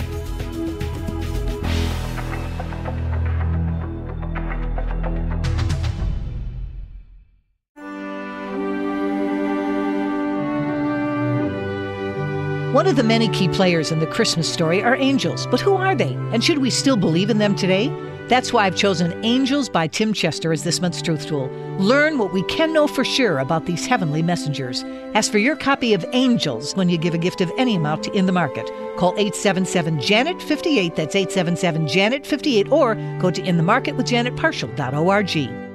One 12.76 12.86
of 12.86 12.96
the 12.96 13.02
many 13.02 13.28
key 13.30 13.48
players 13.48 13.90
in 13.90 14.00
the 14.00 14.06
Christmas 14.06 14.52
story 14.52 14.82
are 14.82 14.96
angels, 14.96 15.46
but 15.46 15.62
who 15.62 15.76
are 15.76 15.94
they? 15.94 16.12
And 16.30 16.44
should 16.44 16.58
we 16.58 16.68
still 16.68 16.98
believe 16.98 17.30
in 17.30 17.38
them 17.38 17.56
today? 17.56 17.88
That's 18.28 18.52
why 18.52 18.66
I've 18.66 18.76
chosen 18.76 19.24
Angels 19.24 19.70
by 19.70 19.86
Tim 19.86 20.12
Chester 20.12 20.52
as 20.52 20.62
this 20.62 20.82
month's 20.82 21.00
Truth 21.00 21.26
Tool. 21.26 21.48
Learn 21.78 22.18
what 22.18 22.34
we 22.34 22.42
can 22.42 22.74
know 22.74 22.86
for 22.86 23.02
sure 23.02 23.38
about 23.38 23.64
these 23.64 23.86
heavenly 23.86 24.20
messengers. 24.20 24.84
Ask 25.14 25.32
for 25.32 25.38
your 25.38 25.56
copy 25.56 25.94
of 25.94 26.04
Angels 26.12 26.76
when 26.76 26.90
you 26.90 26.98
give 26.98 27.14
a 27.14 27.18
gift 27.18 27.40
of 27.40 27.50
any 27.56 27.76
amount 27.76 28.08
In 28.08 28.26
the 28.26 28.32
Market. 28.32 28.66
Call 28.98 29.12
877 29.12 29.98
Janet 29.98 30.42
58, 30.42 30.96
that's 30.96 31.16
877 31.16 31.88
Janet 31.88 32.26
58, 32.26 32.70
or 32.70 32.94
go 33.20 33.30
to 33.30 33.40
inthemarketwithjanetparshall.org. 33.40 35.65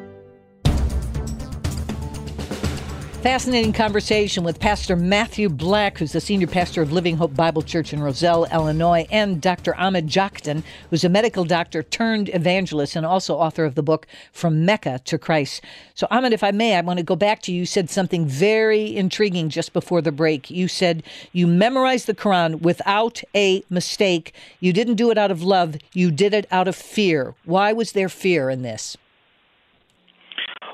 Fascinating 3.22 3.72
conversation 3.72 4.44
with 4.44 4.60
Pastor 4.60 4.96
Matthew 4.96 5.48
Black, 5.48 6.00
who's 6.00 6.12
the 6.12 6.20
senior 6.20 6.48
pastor 6.48 6.82
of 6.82 6.92
Living 6.92 7.18
Hope 7.18 7.36
Bible 7.36 7.62
Church 7.62 7.94
in 7.94 8.02
Roselle, 8.02 8.46
Illinois, 8.46 9.06
and 9.12 9.40
Dr. 9.40 9.76
Ahmed 9.76 10.08
Joktan, 10.08 10.64
who's 10.90 11.04
a 11.04 11.10
medical 11.10 11.46
doctor 11.46 11.84
turned 11.84 12.30
evangelist 12.34 12.96
and 12.96 13.06
also 13.06 13.36
author 13.36 13.64
of 13.64 13.76
the 13.76 13.84
book 13.84 14.08
From 14.34 14.66
Mecca 14.66 15.02
to 15.06 15.20
Christ. 15.20 15.62
So, 15.94 16.08
Ahmed, 16.10 16.34
if 16.34 16.44
I 16.44 16.50
may, 16.50 16.76
I 16.76 16.82
want 16.82 16.98
to 16.98 17.04
go 17.04 17.16
back 17.16 17.44
to 17.44 17.52
you. 17.52 17.60
You 17.60 17.66
said 17.68 17.92
something 17.92 18.26
very 18.26 18.96
intriguing 18.96 19.50
just 19.50 19.72
before 19.72 20.02
the 20.02 20.12
break. 20.12 20.50
You 20.50 20.68
said 20.68 21.04
you 21.32 21.46
memorized 21.46 22.08
the 22.08 22.16
Quran 22.16 22.62
without 22.62 23.22
a 23.36 23.64
mistake. 23.70 24.34
You 24.60 24.74
didn't 24.74 24.96
do 24.96 25.12
it 25.12 25.20
out 25.20 25.30
of 25.30 25.44
love, 25.44 25.78
you 25.94 26.10
did 26.10 26.34
it 26.34 26.48
out 26.50 26.68
of 26.68 26.76
fear. 26.76 27.36
Why 27.46 27.72
was 27.72 27.92
there 27.92 28.10
fear 28.10 28.50
in 28.50 28.64
this? 28.64 28.98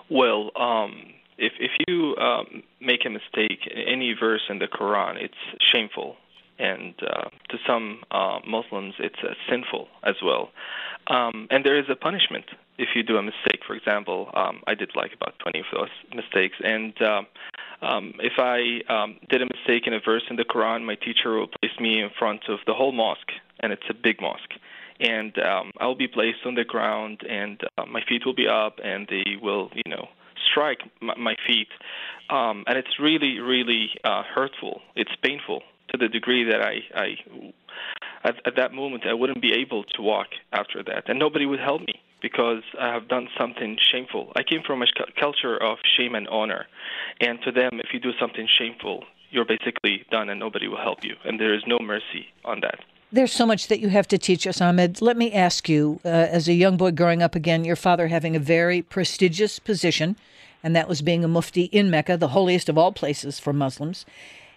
Well, 0.09 0.51
um, 0.55 0.93
if 1.37 1.53
if 1.59 1.71
you 1.87 2.15
um, 2.17 2.63
make 2.81 3.05
a 3.05 3.09
mistake 3.09 3.67
in 3.69 3.81
any 3.81 4.13
verse 4.19 4.41
in 4.49 4.59
the 4.59 4.67
Quran, 4.67 5.21
it's 5.21 5.41
shameful, 5.71 6.15
and 6.59 6.93
uh, 7.01 7.29
to 7.49 7.57
some 7.65 8.01
uh, 8.11 8.39
Muslims, 8.45 8.95
it's 8.99 9.19
uh, 9.23 9.33
sinful 9.49 9.87
as 10.03 10.15
well. 10.23 10.49
Um, 11.07 11.47
and 11.51 11.63
there 11.63 11.77
is 11.77 11.85
a 11.89 11.95
punishment 11.95 12.45
if 12.77 12.89
you 12.95 13.03
do 13.03 13.17
a 13.17 13.21
mistake. 13.21 13.61
For 13.65 13.75
example, 13.75 14.29
um, 14.33 14.61
I 14.67 14.75
did 14.75 14.91
like 14.95 15.13
about 15.13 15.39
20 15.39 15.59
of 15.59 15.65
those 15.73 15.89
mistakes, 16.13 16.57
and 16.63 16.93
uh, 17.01 17.21
um, 17.81 18.13
if 18.19 18.33
I 18.39 18.81
um, 18.91 19.17
did 19.29 19.41
a 19.41 19.45
mistake 19.45 19.87
in 19.87 19.93
a 19.93 19.99
verse 19.99 20.23
in 20.29 20.35
the 20.35 20.45
Quran, 20.45 20.83
my 20.83 20.95
teacher 20.95 21.37
will 21.37 21.47
place 21.47 21.79
me 21.79 22.01
in 22.01 22.09
front 22.17 22.49
of 22.49 22.59
the 22.65 22.73
whole 22.73 22.91
mosque, 22.91 23.31
and 23.59 23.71
it's 23.71 23.89
a 23.89 23.93
big 23.93 24.21
mosque 24.21 24.53
and 24.99 25.37
um, 25.39 25.71
I'll 25.79 25.95
be 25.95 26.07
placed 26.07 26.39
on 26.45 26.55
the 26.55 26.63
ground, 26.63 27.21
and 27.29 27.61
uh, 27.77 27.85
my 27.85 28.01
feet 28.09 28.25
will 28.25 28.33
be 28.33 28.47
up, 28.47 28.79
and 28.83 29.07
they 29.07 29.35
will, 29.39 29.69
you 29.75 29.83
know, 29.91 30.07
strike 30.57 30.79
my, 31.01 31.15
my 31.17 31.35
feet, 31.47 31.67
um, 32.29 32.63
and 32.67 32.77
it's 32.77 32.99
really, 32.99 33.39
really 33.39 33.89
uh, 34.03 34.23
hurtful. 34.23 34.81
It's 34.95 35.11
painful 35.21 35.61
to 35.89 35.97
the 35.97 36.07
degree 36.07 36.43
that 36.45 36.61
I, 36.61 36.79
I 36.95 37.15
at, 38.23 38.35
at 38.45 38.55
that 38.55 38.73
moment, 38.73 39.03
I 39.05 39.13
wouldn't 39.13 39.41
be 39.41 39.53
able 39.53 39.83
to 39.83 40.01
walk 40.01 40.27
after 40.51 40.83
that, 40.83 41.03
and 41.07 41.19
nobody 41.19 41.45
would 41.45 41.59
help 41.59 41.81
me 41.81 42.01
because 42.21 42.63
I 42.79 42.87
have 42.91 43.07
done 43.07 43.27
something 43.39 43.77
shameful. 43.91 44.31
I 44.35 44.41
came 44.41 44.61
from 44.65 44.81
a 44.81 44.87
culture 45.19 45.55
of 45.61 45.77
shame 45.95 46.15
and 46.15 46.27
honor, 46.27 46.65
and 47.21 47.39
to 47.43 47.51
them, 47.51 47.79
if 47.79 47.93
you 47.93 47.99
do 47.99 48.11
something 48.19 48.47
shameful, 48.57 49.03
you're 49.29 49.45
basically 49.45 50.05
done, 50.09 50.29
and 50.29 50.39
nobody 50.39 50.67
will 50.67 50.81
help 50.81 51.03
you, 51.03 51.15
and 51.23 51.39
there 51.39 51.53
is 51.53 51.61
no 51.67 51.77
mercy 51.79 52.25
on 52.43 52.61
that. 52.61 52.79
There's 53.09 53.31
so 53.31 53.45
much 53.45 53.67
that 53.67 53.79
you 53.79 53.87
have 53.89 54.07
to 54.09 54.17
teach 54.17 54.45
us, 54.47 54.59
Ahmed. 54.59 55.01
Let 55.01 55.15
me 55.15 55.31
ask 55.31 55.69
you, 55.69 56.01
uh, 56.03 56.07
as 56.09 56.49
a 56.49 56.53
young 56.53 56.75
boy 56.75 56.91
growing 56.91 57.21
up 57.23 57.35
again, 57.35 57.63
your 57.63 57.77
father 57.77 58.07
having 58.07 58.35
a 58.35 58.39
very 58.39 58.81
prestigious 58.81 59.59
position 59.59 60.17
and 60.67 60.75
that 60.75 60.89
was 60.89 61.01
being 61.01 61.23
a 61.23 61.29
mufti 61.29 61.63
in 61.71 61.89
Mecca, 61.89 62.17
the 62.17 62.27
holiest 62.27 62.67
of 62.67 62.77
all 62.77 62.91
places 62.91 63.39
for 63.39 63.53
Muslims. 63.53 64.05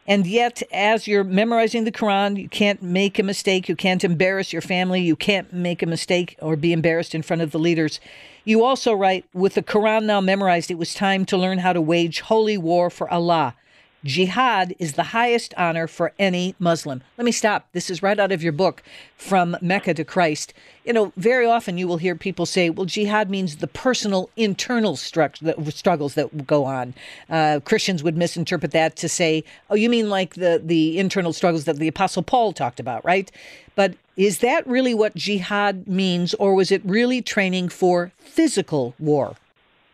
And 0.08 0.26
yet, 0.26 0.60
as 0.72 1.06
you're 1.06 1.22
memorizing 1.22 1.84
the 1.84 1.92
Quran, 1.92 2.36
you 2.36 2.48
can't 2.48 2.82
make 2.82 3.20
a 3.20 3.22
mistake. 3.22 3.68
You 3.68 3.76
can't 3.76 4.02
embarrass 4.02 4.52
your 4.52 4.60
family. 4.60 5.00
You 5.00 5.14
can't 5.14 5.52
make 5.52 5.84
a 5.84 5.86
mistake 5.86 6.36
or 6.42 6.56
be 6.56 6.72
embarrassed 6.72 7.14
in 7.14 7.22
front 7.22 7.42
of 7.42 7.52
the 7.52 7.60
leaders. 7.60 8.00
You 8.44 8.64
also 8.64 8.92
write, 8.92 9.24
with 9.32 9.54
the 9.54 9.62
Quran 9.62 10.02
now 10.02 10.20
memorized, 10.20 10.72
it 10.72 10.78
was 10.78 10.94
time 10.94 11.24
to 11.26 11.36
learn 11.36 11.58
how 11.58 11.72
to 11.72 11.80
wage 11.80 12.22
holy 12.22 12.58
war 12.58 12.90
for 12.90 13.08
Allah. 13.08 13.54
Jihad 14.04 14.74
is 14.78 14.94
the 14.94 15.02
highest 15.02 15.52
honor 15.58 15.86
for 15.86 16.12
any 16.18 16.54
Muslim. 16.58 17.02
Let 17.18 17.24
me 17.24 17.32
stop. 17.32 17.68
This 17.72 17.90
is 17.90 18.02
right 18.02 18.18
out 18.18 18.32
of 18.32 18.42
your 18.42 18.52
book, 18.52 18.82
From 19.16 19.56
Mecca 19.60 19.92
to 19.94 20.04
Christ. 20.04 20.54
You 20.84 20.94
know, 20.94 21.12
very 21.16 21.44
often 21.44 21.76
you 21.76 21.86
will 21.86 21.98
hear 21.98 22.14
people 22.14 22.46
say, 22.46 22.70
well, 22.70 22.86
jihad 22.86 23.28
means 23.28 23.56
the 23.56 23.66
personal 23.66 24.30
internal 24.36 24.96
stru- 24.96 25.72
struggles 25.72 26.14
that 26.14 26.46
go 26.46 26.64
on. 26.64 26.94
Uh, 27.28 27.60
Christians 27.62 28.02
would 28.02 28.16
misinterpret 28.16 28.72
that 28.72 28.96
to 28.96 29.08
say, 29.08 29.44
oh, 29.68 29.74
you 29.74 29.90
mean 29.90 30.08
like 30.08 30.34
the, 30.34 30.60
the 30.64 30.98
internal 30.98 31.34
struggles 31.34 31.64
that 31.64 31.76
the 31.76 31.88
Apostle 31.88 32.22
Paul 32.22 32.54
talked 32.54 32.80
about, 32.80 33.04
right? 33.04 33.30
But 33.74 33.94
is 34.16 34.38
that 34.38 34.66
really 34.66 34.94
what 34.94 35.14
jihad 35.14 35.86
means, 35.86 36.32
or 36.34 36.54
was 36.54 36.72
it 36.72 36.82
really 36.84 37.20
training 37.20 37.68
for 37.68 38.12
physical 38.18 38.94
war? 38.98 39.36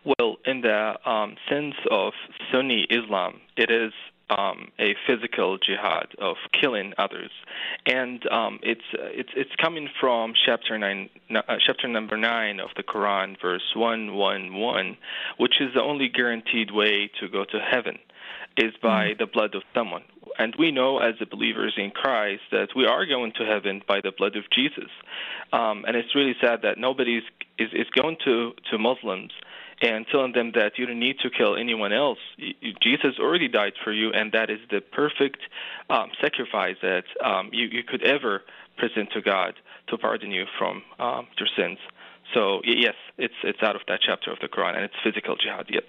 Well, 0.07 0.37
in 0.45 0.61
the 0.61 0.95
um, 1.09 1.35
sense 1.49 1.75
of 1.91 2.13
Sunni 2.49 2.87
Islam, 2.89 3.41
it 3.57 3.69
is 3.69 3.91
um, 4.29 4.69
a 4.79 4.95
physical 5.05 5.57
jihad 5.57 6.07
of 6.17 6.37
killing 6.53 6.93
others, 6.97 7.31
and 7.85 8.25
um, 8.31 8.59
it's 8.63 8.87
uh, 8.93 9.07
it's 9.11 9.31
it's 9.35 9.51
coming 9.61 9.89
from 9.99 10.33
chapter 10.45 10.77
nine, 10.77 11.09
uh, 11.35 11.41
chapter 11.65 11.89
number 11.89 12.15
nine 12.15 12.61
of 12.61 12.69
the 12.77 12.83
Quran, 12.83 13.35
verse 13.41 13.73
one 13.75 14.15
one 14.15 14.53
one, 14.53 14.95
which 15.37 15.59
is 15.59 15.73
the 15.73 15.81
only 15.81 16.07
guaranteed 16.07 16.71
way 16.71 17.11
to 17.19 17.27
go 17.27 17.43
to 17.43 17.59
heaven, 17.59 17.99
is 18.55 18.73
by 18.81 19.09
mm. 19.09 19.17
the 19.17 19.27
blood 19.27 19.55
of 19.55 19.63
someone. 19.73 20.03
And 20.39 20.55
we 20.57 20.71
know, 20.71 20.99
as 20.99 21.15
the 21.19 21.25
believers 21.25 21.73
in 21.77 21.91
Christ, 21.91 22.43
that 22.51 22.69
we 22.75 22.85
are 22.85 23.05
going 23.05 23.33
to 23.39 23.45
heaven 23.45 23.81
by 23.85 23.99
the 24.01 24.11
blood 24.17 24.35
of 24.37 24.43
Jesus. 24.51 24.91
Um, 25.51 25.83
and 25.85 25.97
it's 25.97 26.13
really 26.13 26.35
sad 26.39 26.61
that 26.61 26.77
nobody 26.77 27.17
is, 27.17 27.23
is, 27.57 27.69
is 27.73 27.87
going 27.89 28.17
to, 28.25 28.53
to 28.69 28.77
Muslims 28.77 29.31
and 29.81 30.05
telling 30.11 30.33
them 30.33 30.51
that 30.55 30.77
you 30.77 30.85
don't 30.85 30.99
need 30.99 31.19
to 31.19 31.29
kill 31.29 31.55
anyone 31.55 31.93
else. 31.93 32.17
Jesus 32.81 33.15
already 33.19 33.47
died 33.47 33.73
for 33.83 33.91
you, 33.91 34.11
and 34.11 34.31
that 34.31 34.49
is 34.49 34.59
the 34.71 34.81
perfect 34.81 35.39
um, 35.89 36.09
sacrifice 36.19 36.77
that 36.81 37.03
um, 37.23 37.49
you, 37.53 37.67
you 37.67 37.83
could 37.83 38.03
ever 38.03 38.41
present 38.77 39.11
to 39.11 39.21
God 39.21 39.55
to 39.87 39.97
pardon 39.97 40.31
you 40.31 40.45
from 40.57 40.83
um, 40.99 41.27
your 41.37 41.47
sins. 41.55 41.77
So 42.33 42.61
yes, 42.65 42.95
it's 43.17 43.33
it's 43.43 43.63
out 43.63 43.75
of 43.75 43.83
that 43.87 43.99
chapter 44.05 44.31
of 44.31 44.39
the 44.39 44.47
Quran, 44.47 44.75
and 44.75 44.83
it's 44.83 44.95
physical 45.03 45.37
jihad. 45.37 45.67
Yep. 45.69 45.85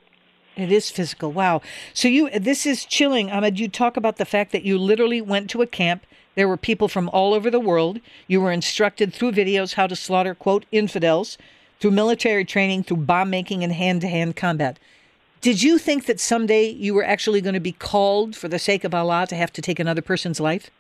It 0.56 0.72
is 0.72 0.90
physical. 0.90 1.32
Wow. 1.32 1.62
So 1.94 2.08
you 2.08 2.30
this 2.30 2.66
is 2.66 2.84
chilling, 2.84 3.30
Ahmed. 3.30 3.58
You 3.58 3.68
talk 3.68 3.96
about 3.96 4.16
the 4.16 4.24
fact 4.24 4.52
that 4.52 4.62
you 4.62 4.78
literally 4.78 5.20
went 5.20 5.50
to 5.50 5.62
a 5.62 5.66
camp. 5.66 6.04
There 6.36 6.46
were 6.46 6.56
people 6.56 6.86
from 6.86 7.08
all 7.08 7.34
over 7.34 7.50
the 7.50 7.58
world. 7.58 8.00
You 8.28 8.40
were 8.40 8.52
instructed 8.52 9.12
through 9.12 9.32
videos 9.32 9.74
how 9.74 9.88
to 9.88 9.96
slaughter 9.96 10.34
quote 10.34 10.66
infidels 10.70 11.38
through 11.80 11.92
military 11.92 12.44
training, 12.44 12.82
through 12.82 12.98
bomb 12.98 13.30
making 13.30 13.62
and 13.62 13.72
hand 13.72 14.00
to 14.02 14.08
hand 14.08 14.36
combat. 14.36 14.78
Did 15.40 15.62
you 15.62 15.78
think 15.78 16.06
that 16.06 16.18
someday 16.18 16.68
you 16.68 16.94
were 16.94 17.04
actually 17.04 17.40
going 17.40 17.54
to 17.54 17.60
be 17.60 17.72
called 17.72 18.34
for 18.34 18.48
the 18.48 18.58
sake 18.58 18.82
of 18.82 18.92
Allah 18.92 19.26
to 19.28 19.36
have 19.36 19.52
to 19.52 19.62
take 19.62 19.78
another 19.78 20.02
person's 20.02 20.40
life? 20.40 20.70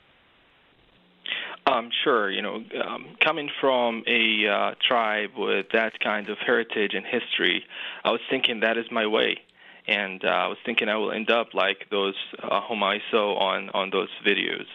Um, 1.66 1.90
sure. 2.02 2.30
You 2.30 2.42
know, 2.42 2.64
um, 2.84 3.16
coming 3.20 3.50
from 3.60 4.02
a 4.06 4.48
uh, 4.48 4.74
tribe 4.86 5.30
with 5.36 5.66
that 5.72 6.00
kind 6.00 6.28
of 6.28 6.38
heritage 6.38 6.94
and 6.94 7.04
history, 7.04 7.64
I 8.04 8.10
was 8.10 8.20
thinking 8.30 8.60
that 8.60 8.78
is 8.78 8.86
my 8.90 9.06
way. 9.06 9.38
And 9.86 10.24
uh, 10.24 10.28
I 10.28 10.46
was 10.48 10.58
thinking 10.64 10.88
I 10.88 10.96
will 10.96 11.12
end 11.12 11.30
up 11.30 11.54
like 11.54 11.86
those 11.90 12.14
uh, 12.42 12.60
whom 12.62 12.82
I 12.82 13.00
saw 13.10 13.36
on, 13.38 13.70
on 13.70 13.90
those 13.90 14.10
videos. 14.26 14.66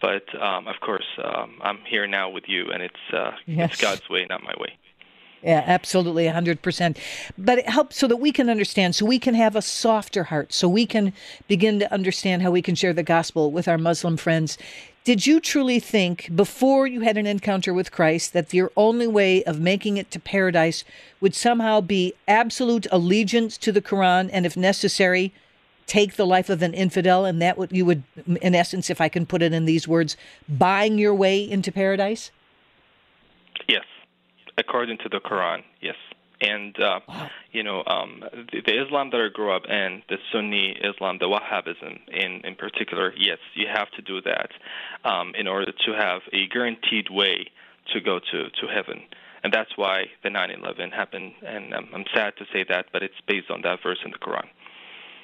But 0.00 0.24
um, 0.40 0.68
of 0.68 0.76
course, 0.80 1.06
um, 1.22 1.58
I'm 1.62 1.78
here 1.86 2.06
now 2.06 2.28
with 2.28 2.44
you, 2.48 2.70
and 2.70 2.82
it's, 2.82 2.94
uh, 3.12 3.32
yes. 3.46 3.72
it's 3.72 3.80
God's 3.80 4.08
way, 4.08 4.26
not 4.28 4.42
my 4.42 4.54
way. 4.58 4.76
Yeah, 5.42 5.62
absolutely, 5.66 6.24
100%. 6.24 6.96
But 7.38 7.58
it 7.58 7.68
helps 7.68 7.96
so 7.96 8.08
that 8.08 8.16
we 8.16 8.32
can 8.32 8.50
understand, 8.50 8.94
so 8.94 9.06
we 9.06 9.18
can 9.18 9.34
have 9.34 9.54
a 9.54 9.62
softer 9.62 10.24
heart, 10.24 10.52
so 10.52 10.68
we 10.68 10.86
can 10.86 11.12
begin 11.46 11.78
to 11.78 11.92
understand 11.92 12.42
how 12.42 12.50
we 12.50 12.62
can 12.62 12.74
share 12.74 12.92
the 12.92 13.02
gospel 13.02 13.52
with 13.52 13.68
our 13.68 13.78
Muslim 13.78 14.16
friends. 14.16 14.58
Did 15.04 15.24
you 15.24 15.38
truly 15.38 15.78
think, 15.78 16.34
before 16.34 16.88
you 16.88 17.02
had 17.02 17.16
an 17.16 17.26
encounter 17.26 17.72
with 17.72 17.92
Christ, 17.92 18.32
that 18.32 18.52
your 18.52 18.72
only 18.76 19.06
way 19.06 19.44
of 19.44 19.60
making 19.60 19.98
it 19.98 20.10
to 20.10 20.18
paradise 20.18 20.82
would 21.20 21.34
somehow 21.34 21.80
be 21.80 22.14
absolute 22.26 22.88
allegiance 22.90 23.56
to 23.58 23.70
the 23.70 23.82
Quran 23.82 24.28
and, 24.32 24.44
if 24.46 24.56
necessary, 24.56 25.32
take 25.86 26.16
the 26.16 26.26
life 26.26 26.48
of 26.48 26.60
an 26.60 26.74
infidel? 26.74 27.24
And 27.24 27.40
that 27.40 27.56
would, 27.56 27.70
you 27.70 27.84
would, 27.84 28.02
in 28.42 28.56
essence, 28.56 28.90
if 28.90 29.00
I 29.00 29.08
can 29.08 29.26
put 29.26 29.42
it 29.42 29.52
in 29.52 29.64
these 29.64 29.86
words, 29.86 30.16
buying 30.48 30.98
your 30.98 31.14
way 31.14 31.40
into 31.48 31.70
paradise? 31.70 32.32
According 34.58 34.98
to 34.98 35.08
the 35.08 35.20
Quran, 35.20 35.62
yes. 35.80 35.96
And 36.40 36.78
uh, 36.78 37.00
wow. 37.08 37.30
you 37.52 37.62
know, 37.62 37.82
um, 37.86 38.22
the, 38.52 38.60
the, 38.66 38.84
Islam 38.84 39.08
that 39.10 39.20
I 39.20 39.28
grew 39.32 39.50
up 39.50 39.62
in, 39.68 40.02
the 40.08 40.18
Sunni 40.30 40.76
Islam, 40.82 41.16
the 41.18 41.26
Wahhabism 41.26 42.08
in 42.08 42.42
in 42.44 42.54
particular, 42.56 43.12
yes, 43.16 43.38
you 43.54 43.66
have 43.72 43.90
to 43.92 44.02
do 44.02 44.20
that 44.22 44.50
um, 45.04 45.34
in 45.34 45.46
order 45.46 45.72
to 45.72 45.92
have 45.92 46.20
a 46.32 46.46
guaranteed 46.48 47.08
way 47.10 47.46
to 47.92 48.00
go 48.00 48.18
to 48.18 48.50
to 48.50 48.66
heaven. 48.66 49.02
And 49.42 49.52
that's 49.52 49.70
why 49.76 50.06
the 50.22 50.28
9/11 50.28 50.92
happened. 50.92 51.32
And 51.46 51.72
um, 51.72 51.88
I'm 51.94 52.04
sad 52.14 52.34
to 52.36 52.44
say 52.52 52.64
that, 52.68 52.86
but 52.92 53.02
it's 53.02 53.20
based 53.26 53.50
on 53.50 53.62
that 53.62 53.78
verse 53.82 53.98
in 54.04 54.10
the 54.10 54.18
Quran. 54.18 54.48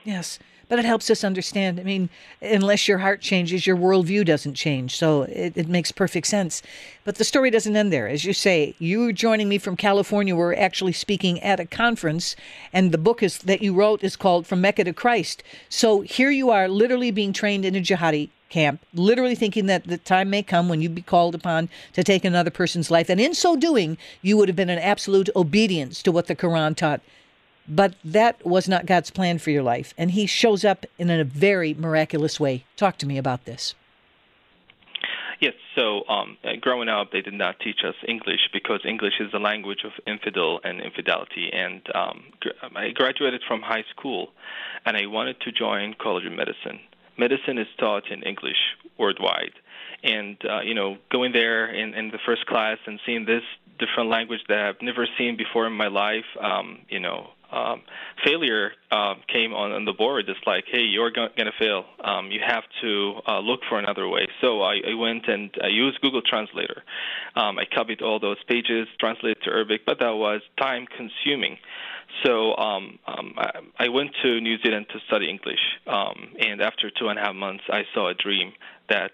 Yes. 0.05 0.39
But 0.73 0.79
it 0.79 0.87
helps 0.87 1.11
us 1.11 1.23
understand. 1.23 1.79
I 1.79 1.83
mean, 1.83 2.09
unless 2.41 2.89
your 2.89 2.97
heart 2.97 3.21
changes, 3.21 3.67
your 3.67 3.77
worldview 3.77 4.25
doesn't 4.25 4.55
change. 4.55 4.97
So 4.97 5.25
it, 5.25 5.53
it 5.55 5.69
makes 5.69 5.93
perfect 5.93 6.27
sense. 6.27 6.63
But 7.05 7.17
the 7.17 7.25
story 7.25 7.51
doesn't 7.51 7.77
end 7.77 7.93
there. 7.93 8.09
As 8.09 8.25
you 8.25 8.33
say, 8.33 8.75
you 8.79 9.13
joining 9.13 9.51
me 9.51 9.59
from 9.59 9.77
California. 9.77 10.35
We're 10.35 10.55
actually 10.55 10.95
speaking 10.95 11.39
at 11.41 11.61
a 11.61 11.67
conference, 11.67 12.37
and 12.73 12.91
the 12.91 12.97
book 12.97 13.23
is 13.23 13.41
that 13.41 13.61
you 13.61 13.75
wrote 13.75 14.03
is 14.03 14.17
called 14.17 14.47
From 14.47 14.63
Mecca 14.63 14.85
to 14.85 14.95
Christ. 14.95 15.43
So 15.69 16.01
here 16.01 16.31
you 16.31 16.49
are, 16.49 16.69
literally 16.69 17.11
being 17.11 17.35
trained 17.35 17.67
in 17.67 17.77
a 17.77 17.81
jihadi 17.81 18.31
camp, 18.49 18.81
literally 18.95 19.35
thinking 19.35 19.67
that 19.67 19.85
the 19.85 19.99
time 19.99 20.31
may 20.31 20.43
come 20.43 20.71
when 20.71 20.81
you'd 20.81 20.95
be 20.95 21.03
called 21.03 21.35
upon 21.35 21.69
to 21.93 22.03
take 22.03 22.25
another 22.25 22.51
person's 22.51 22.91
life. 22.91 23.11
And 23.11 23.21
in 23.21 23.35
so 23.35 23.57
doing, 23.57 23.99
you 24.23 24.39
would 24.39 24.49
have 24.49 24.57
been 24.57 24.71
in 24.71 24.79
absolute 24.79 25.29
obedience 25.37 26.03
to 26.03 26.11
what 26.11 26.29
the 26.29 26.35
Quran 26.35 26.75
taught. 26.75 27.03
But 27.69 27.95
that 28.05 28.45
was 28.45 28.69
not 28.69 28.87
God's 28.87 29.11
plan 29.11 29.39
for 29.39 29.51
your 29.51 29.63
life. 29.63 29.95
And 29.97 30.13
He 30.13 30.27
shows 30.27 30.65
up 30.65 30.87
in 30.99 31.11
a 31.11 31.25
very 31.25 31.75
miraculous 31.75 32.41
way. 32.41 32.65
Talk 32.77 32.99
to 32.99 33.07
me 33.07 33.19
about 33.19 33.45
this. 33.45 33.75
Yes, 35.43 35.55
so 35.75 36.07
um, 36.09 36.39
growing 36.61 36.89
up, 36.89 37.11
they 37.11 37.21
did 37.21 37.35
not 37.35 37.59
teach 37.59 37.81
us 37.85 37.97
English 38.07 38.49
because 38.53 38.81
English 38.87 39.15
is 39.19 39.33
the 39.33 39.41
language 39.41 39.81
of 39.85 39.91
infidel 40.07 40.61
and 40.63 40.81
infidelity. 40.81 41.51
And 41.53 41.83
um, 41.97 42.23
gr- 42.39 42.51
I 42.77 42.91
graduated 42.91 43.43
from 43.49 43.61
high 43.61 43.85
school, 43.91 44.29
and 44.87 44.97
I 44.97 45.07
wanted 45.07 45.41
to 45.41 45.51
join 45.51 45.97
College 46.01 46.27
of 46.27 46.33
Medicine. 46.33 46.79
Medicine 47.19 47.59
is 47.59 47.67
taught 47.77 48.09
in 48.09 48.23
English 48.23 48.57
worldwide, 48.99 49.55
and 50.05 50.37
uh, 50.49 50.61
you 50.61 50.75
know, 50.75 50.97
going 51.11 51.33
there 51.33 51.67
in, 51.67 51.93
in 51.95 52.13
the 52.13 52.19
first 52.25 52.47
class 52.47 52.79
and 52.87 53.01
seeing 53.05 53.25
this 53.25 53.43
different 53.81 54.11
language 54.11 54.41
that 54.49 54.61
I've 54.61 54.81
never 54.81 55.09
seen 55.19 55.37
before 55.37 55.67
in 55.67 55.73
my 55.73 55.89
life, 55.89 56.25
um, 56.41 56.83
you 56.89 57.01
know, 57.01 57.31
um, 57.53 57.83
failure 58.25 58.73
uh, 58.91 59.15
came 59.33 59.53
on, 59.53 59.73
on 59.73 59.85
the 59.85 59.93
board. 59.93 60.25
It's 60.29 60.41
like, 60.47 60.65
hey, 60.71 60.83
you're 60.83 61.11
going 61.11 61.31
to 61.37 61.53
fail. 61.59 61.85
Um, 62.03 62.31
you 62.31 62.41
have 62.47 62.65
to 62.83 63.15
uh, 63.29 63.41
look 63.41 63.61
for 63.69 63.79
another 63.79 64.09
way. 64.09 64.27
So 64.41 64.63
I, 64.63 64.81
I 64.91 64.95
went 64.95 65.29
and 65.29 65.51
I 65.63 65.69
used 65.69 66.01
Google 66.01 66.23
Translator. 66.23 66.83
Um, 67.37 67.59
I 67.59 67.65
copied 67.73 68.03
all 68.03 68.19
those 68.19 68.43
pages, 68.49 68.89
translated 68.99 69.43
to 69.45 69.51
Arabic, 69.51 69.83
but 69.87 69.99
that 70.01 70.15
was 70.15 70.41
time 70.61 70.87
consuming. 70.87 71.59
So 72.25 72.55
um, 72.57 72.99
um, 73.07 73.35
I, 73.37 73.51
I 73.79 73.89
went 73.89 74.11
to 74.23 74.41
New 74.41 74.57
Zealand 74.63 74.87
to 74.93 74.99
study 75.07 75.31
English, 75.31 75.61
and 75.87 76.61
after 76.61 76.91
two 76.91 77.09
and 77.09 77.19
a 77.19 77.23
half 77.23 77.35
months, 77.35 77.65
I 77.71 77.83
saw 77.95 78.11
a 78.11 78.15
dream 78.15 78.53
that 78.89 79.13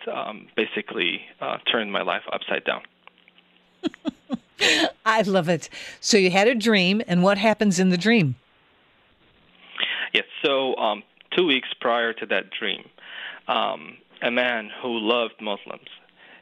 basically 0.57 1.21
uh, 1.41 1.59
turned 1.71 1.93
my 1.93 2.03
life 2.03 2.23
upside 2.33 2.65
down. 2.65 2.83
I 5.07 5.23
love 5.23 5.49
it. 5.49 5.69
So 6.01 6.17
you 6.17 6.31
had 6.31 6.49
a 6.49 6.55
dream, 6.55 7.03
and 7.07 7.23
what 7.23 7.39
happens 7.39 7.79
in 7.79 7.91
the 7.91 7.99
dream? 7.99 8.37
Yes. 10.13 10.25
So 10.45 10.77
um, 10.77 11.03
two 11.37 11.47
weeks 11.47 11.69
prior 11.81 12.13
to 12.15 12.27
that 12.27 12.51
dream, 12.51 12.89
um, 13.47 13.97
a 14.23 14.31
man 14.31 14.71
who 14.83 14.99
loved 14.99 15.35
Muslims, 15.41 15.89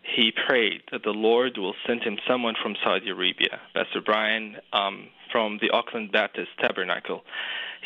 he 0.02 0.32
prayed 0.46 0.82
that 0.92 1.02
the 1.02 1.10
Lord 1.10 1.58
will 1.58 1.74
send 1.86 2.02
him 2.02 2.18
someone 2.28 2.54
from 2.62 2.76
Saudi 2.82 3.10
Arabia. 3.10 3.60
Pastor 3.74 4.00
Brian 4.00 4.56
um, 4.72 5.08
from 5.30 5.58
the 5.60 5.70
Auckland 5.70 6.12
Baptist 6.12 6.50
Tabernacle. 6.60 7.22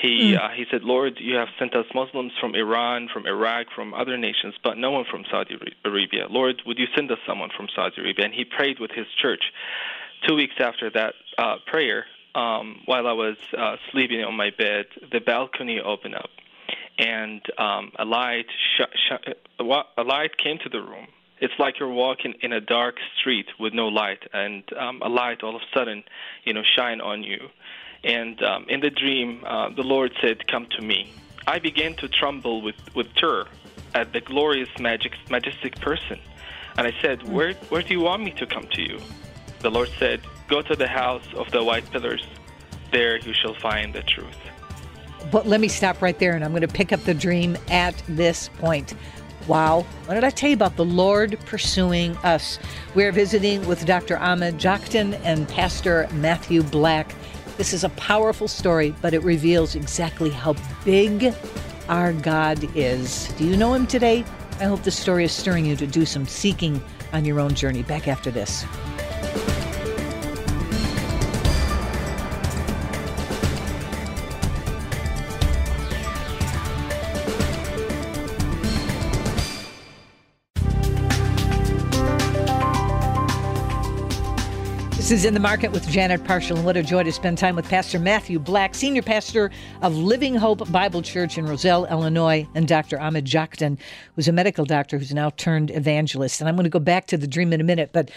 He 0.00 0.32
mm. 0.32 0.40
uh, 0.40 0.50
he 0.54 0.64
said, 0.70 0.82
Lord, 0.82 1.18
you 1.18 1.36
have 1.36 1.48
sent 1.58 1.74
us 1.74 1.86
Muslims 1.94 2.32
from 2.40 2.54
Iran, 2.54 3.08
from 3.12 3.26
Iraq, 3.26 3.66
from 3.74 3.92
other 3.92 4.16
nations, 4.16 4.54
but 4.64 4.78
no 4.78 4.90
one 4.90 5.04
from 5.10 5.24
Saudi 5.30 5.56
Arabia. 5.84 6.26
Lord, 6.30 6.62
would 6.66 6.78
you 6.78 6.86
send 6.94 7.10
us 7.10 7.18
someone 7.26 7.50
from 7.56 7.68
Saudi 7.74 8.00
Arabia? 8.00 8.24
And 8.24 8.34
he 8.34 8.44
prayed 8.44 8.78
with 8.78 8.90
his 8.92 9.06
church 9.20 9.42
two 10.26 10.34
weeks 10.34 10.54
after 10.58 10.90
that 10.90 11.14
uh, 11.38 11.56
prayer, 11.66 12.06
um, 12.34 12.80
while 12.86 13.06
I 13.06 13.12
was 13.12 13.36
uh, 13.56 13.76
sleeping 13.90 14.22
on 14.22 14.36
my 14.36 14.50
bed, 14.56 14.86
the 15.12 15.20
balcony 15.20 15.80
opened 15.80 16.14
up, 16.14 16.30
and 16.98 17.42
um, 17.58 17.92
a 17.98 18.04
light 18.04 18.46
sh- 18.76 18.96
sh- 19.08 19.32
a 19.58 20.02
light 20.02 20.36
came 20.36 20.58
to 20.58 20.68
the 20.68 20.80
room. 20.80 21.08
It's 21.40 21.54
like 21.58 21.78
you're 21.78 21.88
walking 21.88 22.34
in 22.42 22.52
a 22.52 22.60
dark 22.60 22.96
street 23.18 23.46
with 23.58 23.72
no 23.72 23.88
light, 23.88 24.22
and 24.32 24.62
um, 24.78 25.00
a 25.02 25.08
light 25.08 25.42
all 25.42 25.56
of 25.56 25.62
a 25.62 25.78
sudden, 25.78 26.04
you 26.44 26.52
know, 26.52 26.62
shine 26.76 27.00
on 27.00 27.22
you. 27.22 27.48
And 28.04 28.42
um, 28.42 28.66
in 28.68 28.80
the 28.80 28.90
dream, 28.90 29.42
uh, 29.46 29.70
the 29.70 29.82
Lord 29.82 30.12
said, 30.20 30.46
"Come 30.46 30.66
to 30.76 30.82
me." 30.82 31.12
I 31.46 31.58
began 31.58 31.94
to 31.94 32.08
tremble 32.08 32.60
with, 32.62 32.76
with 32.94 33.12
terror 33.14 33.48
at 33.94 34.12
the 34.12 34.20
glorious, 34.20 34.68
magic, 34.78 35.12
majestic 35.30 35.80
person, 35.80 36.18
and 36.76 36.86
I 36.86 36.92
said, 37.00 37.28
"Where, 37.28 37.54
where 37.70 37.82
do 37.82 37.94
you 37.94 38.00
want 38.00 38.22
me 38.22 38.32
to 38.32 38.46
come 38.46 38.66
to 38.72 38.82
you?" 38.82 39.00
The 39.60 39.70
Lord 39.70 39.90
said, 39.98 40.22
Go 40.48 40.62
to 40.62 40.74
the 40.74 40.88
house 40.88 41.26
of 41.34 41.50
the 41.50 41.62
white 41.62 41.88
pillars. 41.90 42.26
There 42.90 43.18
you 43.18 43.34
shall 43.34 43.54
find 43.54 43.94
the 43.94 44.02
truth. 44.02 44.36
But 45.30 45.46
let 45.46 45.60
me 45.60 45.68
stop 45.68 46.00
right 46.00 46.18
there 46.18 46.34
and 46.34 46.42
I'm 46.42 46.50
going 46.50 46.62
to 46.62 46.68
pick 46.68 46.92
up 46.92 47.00
the 47.04 47.14
dream 47.14 47.56
at 47.70 48.02
this 48.08 48.48
point. 48.58 48.94
Wow. 49.46 49.86
What 50.06 50.14
did 50.14 50.24
I 50.24 50.30
tell 50.30 50.50
you 50.50 50.54
about 50.54 50.76
the 50.76 50.84
Lord 50.84 51.38
pursuing 51.46 52.16
us? 52.18 52.58
We're 52.94 53.12
visiting 53.12 53.66
with 53.66 53.86
Dr. 53.86 54.18
Ahmed 54.18 54.58
Joktan 54.58 55.18
and 55.24 55.48
Pastor 55.48 56.08
Matthew 56.12 56.62
Black. 56.62 57.14
This 57.56 57.72
is 57.72 57.84
a 57.84 57.88
powerful 57.90 58.48
story, 58.48 58.94
but 59.02 59.12
it 59.12 59.22
reveals 59.22 59.74
exactly 59.74 60.30
how 60.30 60.54
big 60.84 61.34
our 61.88 62.12
God 62.12 62.64
is. 62.76 63.28
Do 63.34 63.44
you 63.44 63.56
know 63.56 63.74
him 63.74 63.86
today? 63.86 64.24
I 64.60 64.64
hope 64.64 64.82
the 64.82 64.90
story 64.90 65.24
is 65.24 65.32
stirring 65.32 65.66
you 65.66 65.76
to 65.76 65.86
do 65.86 66.06
some 66.06 66.26
seeking 66.26 66.82
on 67.12 67.24
your 67.24 67.40
own 67.40 67.54
journey. 67.54 67.82
Back 67.82 68.08
after 68.08 68.30
this. 68.30 68.64
This 85.10 85.22
is 85.22 85.24
In 85.24 85.34
the 85.34 85.40
Market 85.40 85.72
with 85.72 85.88
Janet 85.88 86.22
Parshall, 86.22 86.54
and 86.54 86.64
what 86.64 86.76
a 86.76 86.84
joy 86.84 87.02
to 87.02 87.10
spend 87.10 87.36
time 87.36 87.56
with 87.56 87.68
Pastor 87.68 87.98
Matthew 87.98 88.38
Black, 88.38 88.76
Senior 88.76 89.02
Pastor 89.02 89.50
of 89.82 89.96
Living 89.96 90.36
Hope 90.36 90.70
Bible 90.70 91.02
Church 91.02 91.36
in 91.36 91.46
Roselle, 91.46 91.84
Illinois, 91.86 92.46
and 92.54 92.68
Dr. 92.68 93.00
Ahmed 93.00 93.24
Joktan, 93.24 93.76
who's 94.14 94.28
a 94.28 94.32
medical 94.32 94.64
doctor 94.64 94.98
who's 94.98 95.12
now 95.12 95.30
turned 95.30 95.72
evangelist. 95.72 96.40
And 96.40 96.48
I'm 96.48 96.54
going 96.54 96.62
to 96.62 96.70
go 96.70 96.78
back 96.78 97.08
to 97.08 97.16
the 97.16 97.26
dream 97.26 97.52
in 97.52 97.60
a 97.60 97.64
minute, 97.64 97.90
but 97.92 98.08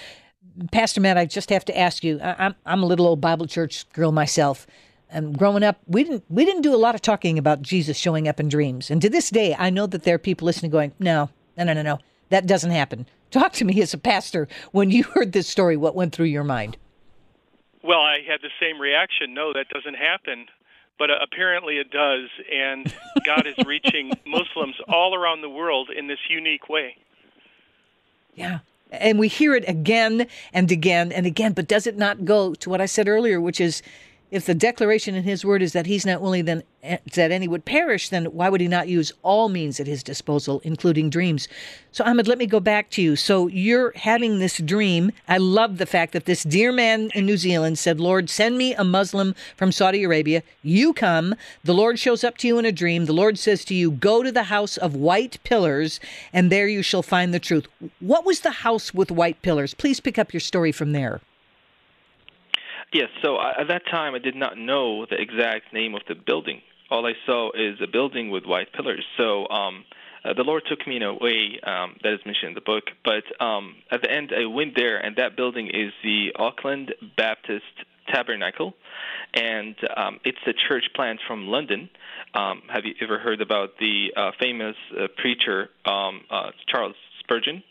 Pastor 0.71 1.01
Matt, 1.01 1.17
I 1.17 1.25
just 1.25 1.49
have 1.49 1.65
to 1.65 1.75
ask 1.75 2.03
you. 2.03 2.19
I'm 2.21 2.53
I'm 2.63 2.84
a 2.84 2.86
little 2.86 3.08
old 3.08 3.19
Bible 3.19 3.47
church 3.47 3.91
girl 3.93 4.12
myself, 4.12 4.67
and 5.10 5.36
growing 5.36 5.63
up, 5.63 5.79
we 5.88 6.03
didn't 6.03 6.23
we 6.29 6.45
didn't 6.45 6.62
do 6.62 6.75
a 6.75 6.77
lot 6.77 6.93
of 6.93 7.01
talking 7.01 7.39
about 7.39 7.63
Jesus 7.63 7.97
showing 7.97 8.27
up 8.27 8.39
in 8.39 8.49
dreams. 8.49 8.91
And 8.91 9.01
to 9.01 9.10
this 9.10 9.32
day, 9.32 9.56
I 9.58 9.71
know 9.71 9.88
that 9.88 10.03
there 10.03 10.13
are 10.13 10.19
people 10.19 10.45
listening 10.45 10.69
going, 10.69 10.91
"No, 10.99 11.32
no, 11.58 11.63
no, 11.63 11.73
no, 11.73 11.82
no, 11.82 11.99
that 12.29 12.45
doesn't 12.45 12.69
happen." 12.69 13.08
Talk 13.32 13.53
to 13.53 13.65
me 13.65 13.82
as 13.82 13.95
a 13.95 13.97
pastor 13.97 14.47
when 14.73 14.91
you 14.91 15.03
heard 15.15 15.32
this 15.32 15.47
story. 15.47 15.75
What 15.75 15.95
went 15.95 16.13
through 16.13 16.27
your 16.27 16.43
mind? 16.43 16.77
Well, 17.84 18.00
I 18.00 18.19
had 18.28 18.41
the 18.41 18.50
same 18.60 18.80
reaction. 18.80 19.34
No, 19.34 19.54
that 19.54 19.67
doesn't 19.69 19.96
happen. 19.96 20.46
But 20.98 21.10
uh, 21.10 21.15
apparently 21.22 21.78
it 21.78 21.91
does, 21.91 22.30
and 22.52 22.93
God 23.26 23.46
is 23.48 23.56
reaching 23.65 24.12
Muslims 24.26 24.76
all 24.88 25.15
around 25.15 25.41
the 25.41 25.50
world 25.50 25.89
in 25.89 26.08
this 26.08 26.19
unique 26.30 26.69
way. 26.69 26.96
Yeah. 28.36 28.60
And 28.91 29.17
we 29.17 29.28
hear 29.28 29.56
it 29.56 29.67
again 29.67 30.28
and 30.54 30.72
again 30.72 31.12
and 31.12 31.26
again, 31.26 31.54
but 31.54 31.67
does 31.67 31.88
it 31.88 31.98
not 31.98 32.26
go 32.26 32.54
to 32.54 32.69
what 32.69 32.80
I 32.80 32.86
said 32.86 33.08
earlier, 33.08 33.41
which 33.41 33.60
is 33.60 33.82
if 34.34 34.48
the 34.48 34.56
declaration 34.56 35.13
in 35.13 35.24
his 35.24 35.46
word 35.46 35.62
is 35.62 35.74
that 35.74 35.86
he's 35.86 36.08
not 36.08 36.19
willing 36.19 36.46
then 36.46 36.63
eh, 36.82 36.98
that 37.13 37.32
any 37.32 37.48
would 37.48 37.65
perish, 37.65 38.10
then 38.10 38.26
why 38.26 38.50
would 38.50 38.62
he 38.62 38.67
not 38.67 38.88
use 38.88 39.13
all 39.22 39.48
means 39.48 39.80
at 39.80 39.86
his 39.86 40.02
disposal, 40.02 40.60
including 40.63 41.12
dreams? 41.12 41.48
So 41.91 42.04
Ahmed, 42.04 42.28
let 42.28 42.39
me 42.39 42.48
go 42.48 42.60
back 42.60 42.89
to 42.91 43.02
you. 43.04 43.15
So 43.15 43.46
you're 43.46 43.91
having 43.96 44.39
this 44.39 44.58
dream. 44.58 45.12
I 45.28 45.38
love 45.38 45.78
the 45.78 45.86
fact 45.86 46.13
that 46.13 46.26
this 46.26 46.41
dear 46.41 46.72
man 46.72 47.12
in 47.13 47.28
New 47.28 47.38
Zealand 47.38 47.78
said, 47.78 48.00
Lord, 48.00 48.28
send 48.28 48.58
me 48.58 48.74
a 48.74 48.84
Muslim 48.84 49.36
from 49.56 49.72
Saudi 49.72 50.04
Arabia. 50.04 50.41
You 50.63 50.93
come. 50.93 51.36
The 51.63 51.76
Lord 51.76 52.00
shows 52.00 52.24
up 52.24 52.38
to 52.39 52.48
you 52.48 52.58
in 52.58 52.65
a 52.65 52.72
dream. 52.72 53.06
The 53.06 53.13
Lord 53.13 53.38
says 53.38 53.63
to 53.65 53.76
you, 53.76 53.91
Go 53.91 54.24
to 54.24 54.32
the 54.32 54.43
house 54.43 54.78
of 54.78 54.96
white 54.96 55.38
pillars, 55.43 56.00
and 56.34 56.52
there 56.52 56.67
you 56.67 56.82
shall 56.82 57.04
find 57.04 57.36
the 57.36 57.39
truth. 57.39 57.67
What 58.00 58.26
was 58.26 58.39
the 58.39 58.63
house 58.65 58.96
with 58.96 59.12
white 59.12 59.43
pillars? 59.43 59.76
Please 59.76 60.00
pick 60.00 60.17
up 60.17 60.34
your 60.34 60.39
story 60.39 60.72
from 60.72 60.91
there. 60.91 61.22
Yes, 62.93 63.10
so 63.23 63.38
I, 63.38 63.62
at 63.62 63.67
that 63.69 63.84
time 63.89 64.13
I 64.13 64.19
did 64.19 64.36
not 64.36 64.58
know 64.58 65.06
the 65.06 65.19
exact 65.19 65.73
name 65.73 65.95
of 65.95 66.01
the 66.08 66.15
building. 66.15 66.62
All 66.91 67.06
I 67.08 67.13
saw 67.25 67.51
is 67.51 67.79
a 67.82 67.88
building 67.88 68.29
with 68.29 68.45
white 68.45 68.71
pillars. 68.71 69.03
So 69.17 69.47
um, 69.49 69.84
uh, 70.23 70.34
the 70.34 70.43
Lord 70.43 70.63
took 70.69 70.86
me 70.88 70.97
in 70.97 71.03
a 71.03 71.13
way 71.13 71.60
um, 71.63 71.97
that 72.03 72.13
is 72.13 72.19
mentioned 72.23 72.49
in 72.49 72.53
the 72.53 72.62
book. 72.62 72.84
But 73.03 73.23
um, 73.43 73.77
at 73.91 74.03
the 74.03 74.12
end, 74.12 74.32
I 74.38 74.45
went 74.45 74.75
there, 74.75 74.97
and 74.97 75.15
that 75.15 75.36
building 75.36 75.67
is 75.67 75.91
the 76.03 76.34
Auckland 76.38 76.93
Baptist 77.17 77.65
Tabernacle, 78.13 78.73
and 79.34 79.75
um, 79.95 80.19
it's 80.23 80.38
a 80.45 80.53
church 80.53 80.84
plant 80.95 81.19
from 81.25 81.47
London. 81.47 81.89
Um, 82.36 82.62
have 82.69 82.86
you 82.86 82.93
ever 83.01 83.17
heard 83.17 83.41
about 83.41 83.77
the 83.79 84.13
uh, 84.15 84.32
famous 84.39 84.75
uh, 84.95 85.08
preacher 85.17 85.69
um, 85.86 86.21
uh, 86.29 86.51
Charles 86.67 86.95
Spurgeon? 87.21 87.63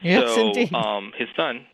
Yes, 0.00 0.34
so, 0.34 0.46
indeed. 0.46 0.72
Um, 0.72 1.12
his 1.16 1.28
son 1.36 1.66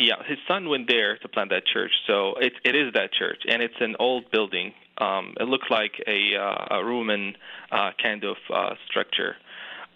yeah, 0.00 0.22
his 0.26 0.38
son 0.48 0.68
went 0.68 0.88
there 0.88 1.18
to 1.18 1.28
plant 1.28 1.50
that 1.50 1.66
church. 1.66 1.92
So 2.06 2.34
it 2.40 2.54
it 2.64 2.74
is 2.74 2.92
that 2.94 3.12
church, 3.12 3.42
and 3.46 3.62
it's 3.62 3.80
an 3.80 3.96
old 3.98 4.30
building. 4.30 4.72
Um, 4.98 5.34
it 5.38 5.44
looked 5.44 5.70
like 5.70 5.92
a, 6.06 6.36
uh, 6.36 6.76
a 6.78 6.84
Roman 6.84 7.34
uh, 7.72 7.92
kind 8.02 8.22
of 8.22 8.36
uh, 8.52 8.74
structure. 8.86 9.36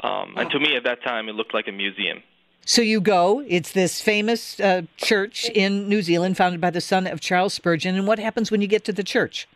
Um, 0.02 0.34
and 0.38 0.50
to 0.50 0.58
me, 0.58 0.76
at 0.76 0.84
that 0.84 1.02
time, 1.02 1.28
it 1.28 1.34
looked 1.34 1.52
like 1.52 1.68
a 1.68 1.72
museum. 1.72 2.22
So 2.64 2.80
you 2.80 3.02
go. 3.02 3.44
It's 3.46 3.72
this 3.72 4.00
famous 4.00 4.58
uh, 4.58 4.82
church 4.96 5.50
in 5.50 5.88
New 5.88 6.00
Zealand, 6.00 6.38
founded 6.38 6.60
by 6.60 6.70
the 6.70 6.80
son 6.80 7.06
of 7.06 7.20
Charles 7.20 7.52
Spurgeon. 7.52 7.96
And 7.96 8.06
what 8.06 8.18
happens 8.18 8.50
when 8.50 8.62
you 8.62 8.66
get 8.66 8.84
to 8.86 8.92
the 8.92 9.04
church? 9.04 9.46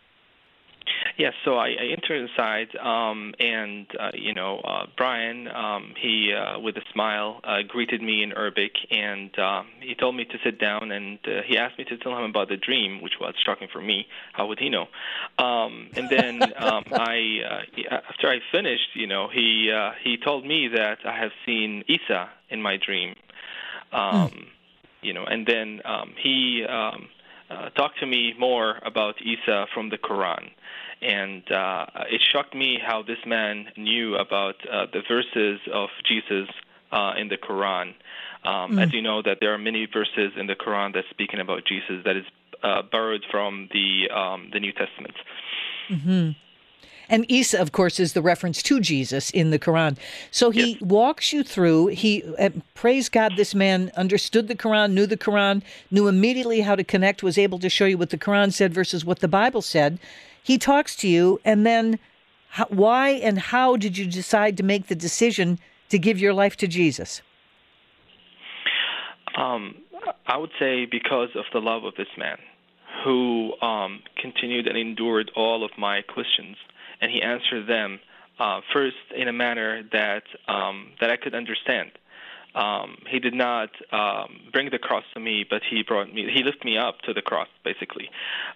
Yes, 1.19 1.33
so 1.43 1.55
I, 1.55 1.71
I 1.71 1.91
entered 1.91 2.29
inside, 2.29 2.77
um, 2.77 3.33
and 3.41 3.85
uh, 3.99 4.11
you 4.13 4.33
know, 4.33 4.59
uh, 4.59 4.85
Brian, 4.95 5.49
um, 5.49 5.93
he 6.01 6.33
uh, 6.33 6.61
with 6.61 6.77
a 6.77 6.81
smile 6.93 7.41
uh, 7.43 7.57
greeted 7.67 8.01
me 8.01 8.23
in 8.23 8.31
Arabic, 8.31 8.71
and 8.89 9.29
uh, 9.37 9.63
he 9.81 9.95
told 9.95 10.15
me 10.15 10.23
to 10.23 10.37
sit 10.45 10.61
down, 10.61 10.93
and 10.93 11.19
uh, 11.27 11.41
he 11.45 11.57
asked 11.57 11.77
me 11.77 11.83
to 11.83 11.97
tell 11.97 12.17
him 12.17 12.23
about 12.23 12.47
the 12.47 12.55
dream, 12.55 13.01
which 13.01 13.15
was 13.19 13.33
shocking 13.45 13.67
for 13.69 13.81
me. 13.81 14.07
How 14.31 14.47
would 14.47 14.59
he 14.59 14.69
know? 14.69 14.85
Um, 15.37 15.89
and 15.97 16.09
then 16.09 16.41
um, 16.57 16.85
I, 16.93 17.65
uh, 17.91 17.95
after 18.07 18.29
I 18.29 18.39
finished, 18.49 18.95
you 18.95 19.07
know, 19.07 19.27
he 19.27 19.73
uh, 19.75 19.91
he 20.01 20.15
told 20.15 20.45
me 20.45 20.69
that 20.69 20.99
I 21.03 21.19
have 21.19 21.31
seen 21.45 21.83
Isa 21.89 22.29
in 22.49 22.61
my 22.61 22.77
dream. 22.77 23.15
Um, 23.91 24.29
mm. 24.29 24.45
You 25.01 25.13
know, 25.15 25.25
and 25.25 25.45
then 25.45 25.81
um, 25.83 26.13
he. 26.17 26.63
Um, 26.63 27.09
uh, 27.51 27.67
talked 27.71 27.99
to 27.99 28.05
me 28.05 28.35
more 28.37 28.77
about 28.85 29.15
Isa 29.25 29.65
from 29.73 29.89
the 29.89 29.97
Quran 29.97 30.51
and 31.01 31.49
uh, 31.51 31.85
it 32.09 32.21
shocked 32.21 32.55
me 32.55 32.79
how 32.83 33.01
this 33.03 33.19
man 33.25 33.67
knew 33.77 34.15
about 34.15 34.55
uh, 34.69 34.85
the 34.91 35.01
verses 35.07 35.59
of 35.73 35.89
Jesus 36.05 36.49
uh, 36.91 37.13
in 37.17 37.29
the 37.29 37.37
Quran. 37.37 37.93
Um, 38.43 38.73
mm. 38.73 38.83
As 38.83 38.93
you 38.93 39.01
know, 39.01 39.21
that 39.21 39.37
there 39.41 39.53
are 39.53 39.57
many 39.57 39.85
verses 39.85 40.31
in 40.37 40.47
the 40.47 40.55
Quran 40.55 40.93
that's 40.93 41.09
speaking 41.09 41.39
about 41.39 41.65
Jesus 41.65 42.01
that 42.05 42.15
is 42.15 42.25
uh, 42.63 42.81
borrowed 42.91 43.25
from 43.29 43.69
the 43.73 44.09
um, 44.13 44.49
the 44.51 44.59
New 44.59 44.71
Testament. 44.71 45.15
Mm-hmm. 45.89 46.31
And 47.11 47.25
Isa, 47.27 47.59
of 47.59 47.71
course, 47.71 47.99
is 47.99 48.13
the 48.13 48.21
reference 48.21 48.61
to 48.63 48.79
Jesus 48.79 49.31
in 49.31 49.49
the 49.49 49.57
Quran. 49.57 49.97
So 50.29 50.51
he 50.51 50.73
yes. 50.73 50.81
walks 50.81 51.33
you 51.33 51.43
through. 51.43 51.87
He, 51.87 52.23
uh, 52.37 52.51
praise 52.75 53.09
God, 53.09 53.33
this 53.35 53.55
man 53.55 53.91
understood 53.97 54.47
the 54.47 54.55
Quran, 54.55 54.91
knew 54.91 55.07
the 55.07 55.17
Quran, 55.17 55.63
knew 55.89 56.07
immediately 56.07 56.61
how 56.61 56.75
to 56.75 56.83
connect, 56.83 57.23
was 57.23 57.39
able 57.39 57.57
to 57.59 57.69
show 57.69 57.85
you 57.85 57.97
what 57.97 58.11
the 58.11 58.17
Quran 58.17 58.53
said 58.53 58.75
versus 58.75 59.03
what 59.03 59.19
the 59.19 59.27
Bible 59.27 59.63
said. 59.63 59.97
He 60.43 60.57
talks 60.57 60.95
to 60.97 61.07
you, 61.07 61.39
and 61.45 61.65
then 61.65 61.99
how, 62.49 62.65
why 62.65 63.09
and 63.09 63.39
how 63.39 63.77
did 63.77 63.97
you 63.97 64.05
decide 64.05 64.57
to 64.57 64.63
make 64.63 64.87
the 64.87 64.95
decision 64.95 65.59
to 65.89 65.99
give 65.99 66.19
your 66.19 66.33
life 66.33 66.55
to 66.57 66.67
Jesus? 66.67 67.21
Um, 69.37 69.75
I 70.27 70.37
would 70.37 70.51
say 70.59 70.85
because 70.85 71.29
of 71.35 71.45
the 71.53 71.59
love 71.59 71.83
of 71.83 71.95
this 71.95 72.07
man 72.17 72.37
who 73.03 73.53
um, 73.61 74.01
continued 74.17 74.67
and 74.67 74.77
endured 74.77 75.31
all 75.35 75.63
of 75.63 75.71
my 75.77 76.01
questions, 76.01 76.57
and 77.01 77.11
he 77.11 77.21
answered 77.21 77.67
them 77.67 77.99
uh, 78.39 78.61
first 78.73 78.95
in 79.15 79.27
a 79.27 79.33
manner 79.33 79.83
that 79.91 80.23
um, 80.47 80.91
that 80.99 81.09
I 81.09 81.17
could 81.17 81.35
understand 81.35 81.91
um, 82.59 82.97
he 83.09 83.19
did 83.19 83.33
not 83.33 83.69
um, 83.93 84.41
bring 84.51 84.69
the 84.69 84.79
cross 84.79 85.05
to 85.13 85.19
me, 85.19 85.45
but 85.49 85.61
he 85.69 85.81
brought 85.81 86.13
me. 86.13 86.29
He 86.33 86.43
lifted 86.43 86.65
me 86.65 86.77
up 86.77 86.99
to 87.05 87.13
the 87.13 87.21
cross, 87.21 87.47
basically. 87.63 88.09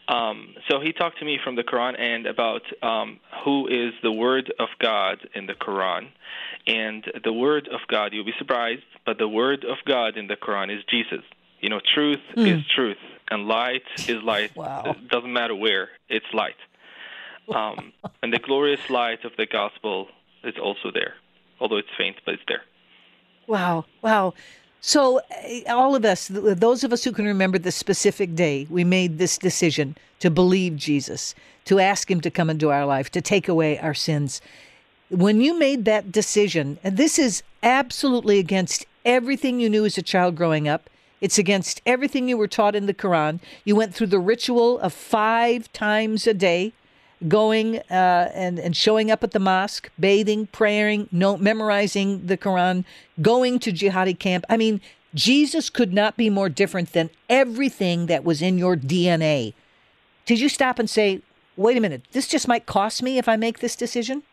Um, 0.10 0.56
so 0.70 0.82
he 0.82 0.92
talked 0.92 1.20
to 1.20 1.26
me 1.26 1.40
from 1.42 1.56
the 1.56 1.64
Quran 1.64 1.98
and 1.98 2.28
about 2.28 2.64
um, 2.84 3.22
who 3.46 3.68
is 3.68 3.94
the 4.04 4.12
Word 4.12 4.54
of 4.60 4.68
God 4.80 5.20
in 5.34 5.46
the 5.46 5.54
Quran, 5.54 6.10
and 6.68 7.10
the 7.24 7.32
Word 7.32 7.70
of 7.70 7.80
God. 7.88 8.12
You'll 8.12 8.26
be 8.26 8.34
surprised, 8.38 8.84
but 9.06 9.18
the 9.20 9.28
Word 9.28 9.64
of 9.64 9.78
God 9.86 10.18
in 10.18 10.28
the 10.28 10.36
Quran 10.36 10.76
is 10.76 10.84
Jesus. 10.90 11.24
You 11.62 11.70
know, 11.70 11.80
truth 11.96 12.20
mm. 12.36 12.46
is 12.46 12.66
truth, 12.76 12.98
and 13.32 13.48
light 13.48 13.84
is 14.08 14.22
light. 14.22 14.52
Wow. 14.58 14.84
It 14.86 15.08
doesn't 15.08 15.32
matter 15.32 15.56
where; 15.56 15.88
it's 16.10 16.26
light. 16.34 16.60
Um, 17.54 17.94
and 18.22 18.34
the 18.34 18.40
glorious 18.40 18.90
light 18.90 19.24
of 19.24 19.32
the 19.38 19.46
gospel 19.46 20.08
is 20.44 20.56
also 20.62 20.92
there, 20.94 21.14
although 21.62 21.78
it's 21.78 21.96
faint, 21.98 22.18
but 22.26 22.34
it's 22.34 22.44
there. 22.50 22.64
Wow. 23.48 23.86
Wow. 24.02 24.34
So, 24.82 25.22
eh, 25.44 25.64
all 25.70 25.96
of 25.96 26.04
us, 26.04 26.28
those 26.30 26.84
of 26.84 26.92
us 26.92 27.04
who 27.04 27.12
can 27.12 27.26
remember 27.26 27.58
the 27.58 27.72
specific 27.72 28.36
day 28.36 28.68
we 28.70 28.84
made 28.84 29.18
this 29.18 29.38
decision 29.38 29.96
to 30.20 30.30
believe 30.30 30.76
Jesus, 30.76 31.36
to 31.66 31.80
ask 31.80 32.10
Him 32.12 32.22
to 32.22 32.30
come 32.30 32.50
into 32.50 32.70
our 32.70 32.86
life, 32.86 33.10
to 33.12 33.22
take 33.22 33.48
away 33.48 33.80
our 33.80 33.94
sins, 33.94 34.42
when 35.10 35.42
you 35.42 35.58
made 35.58 35.86
that 35.86 36.12
decision, 36.12 36.80
and 36.84 36.98
this 36.98 37.20
is 37.20 37.44
absolutely 37.62 38.40
against 38.40 38.86
everything 39.06 39.60
you 39.60 39.70
knew 39.70 39.86
as 39.86 39.98
a 39.98 40.02
child 40.02 40.36
growing 40.36 40.68
up, 40.68 40.90
it's 41.22 41.38
against 41.38 41.82
everything 41.86 42.28
you 42.28 42.38
were 42.38 42.48
taught 42.48 42.76
in 42.76 42.86
the 42.86 42.94
Quran. 42.94 43.40
You 43.64 43.76
went 43.76 43.94
through 43.94 44.08
the 44.08 44.20
ritual 44.20 44.80
of 44.80 44.92
five 44.92 45.72
times 45.72 46.28
a 46.28 46.34
day 46.34 46.74
going 47.28 47.78
uh, 47.90 48.32
and, 48.34 48.60
and 48.60 48.76
showing 48.76 49.12
up 49.12 49.24
at 49.24 49.32
the 49.32 49.40
mosque, 49.40 49.90
bathing, 50.00 50.48
praying, 50.48 51.10
no, 51.12 51.38
memorizing 51.38 52.28
the 52.28 52.38
Quran, 52.38 52.86
going 53.22 53.60
to 53.60 53.72
jihadi 53.72 54.18
camp. 54.18 54.46
I 54.50 54.58
mean, 54.58 54.82
Jesus 55.14 55.70
could 55.70 55.94
not 55.94 56.18
be 56.18 56.30
more 56.30 56.50
different 56.50 56.94
than 56.94 57.10
everything 57.30 58.08
that 58.08 58.24
was 58.24 58.42
in 58.42 58.58
your 58.58 58.76
DNA. 58.76 59.54
Did 60.26 60.40
you 60.40 60.50
stop 60.50 60.80
and 60.80 60.90
say, 60.90 61.22
wait 61.56 61.78
a 61.78 61.82
minute, 61.82 62.04
this 62.12 62.28
just 62.28 62.48
might 62.48 62.66
cost 62.66 63.04
me 63.04 63.18
if 63.18 63.30
I 63.30 63.36
make 63.36 63.60
this 63.60 63.76
decision? 63.76 64.24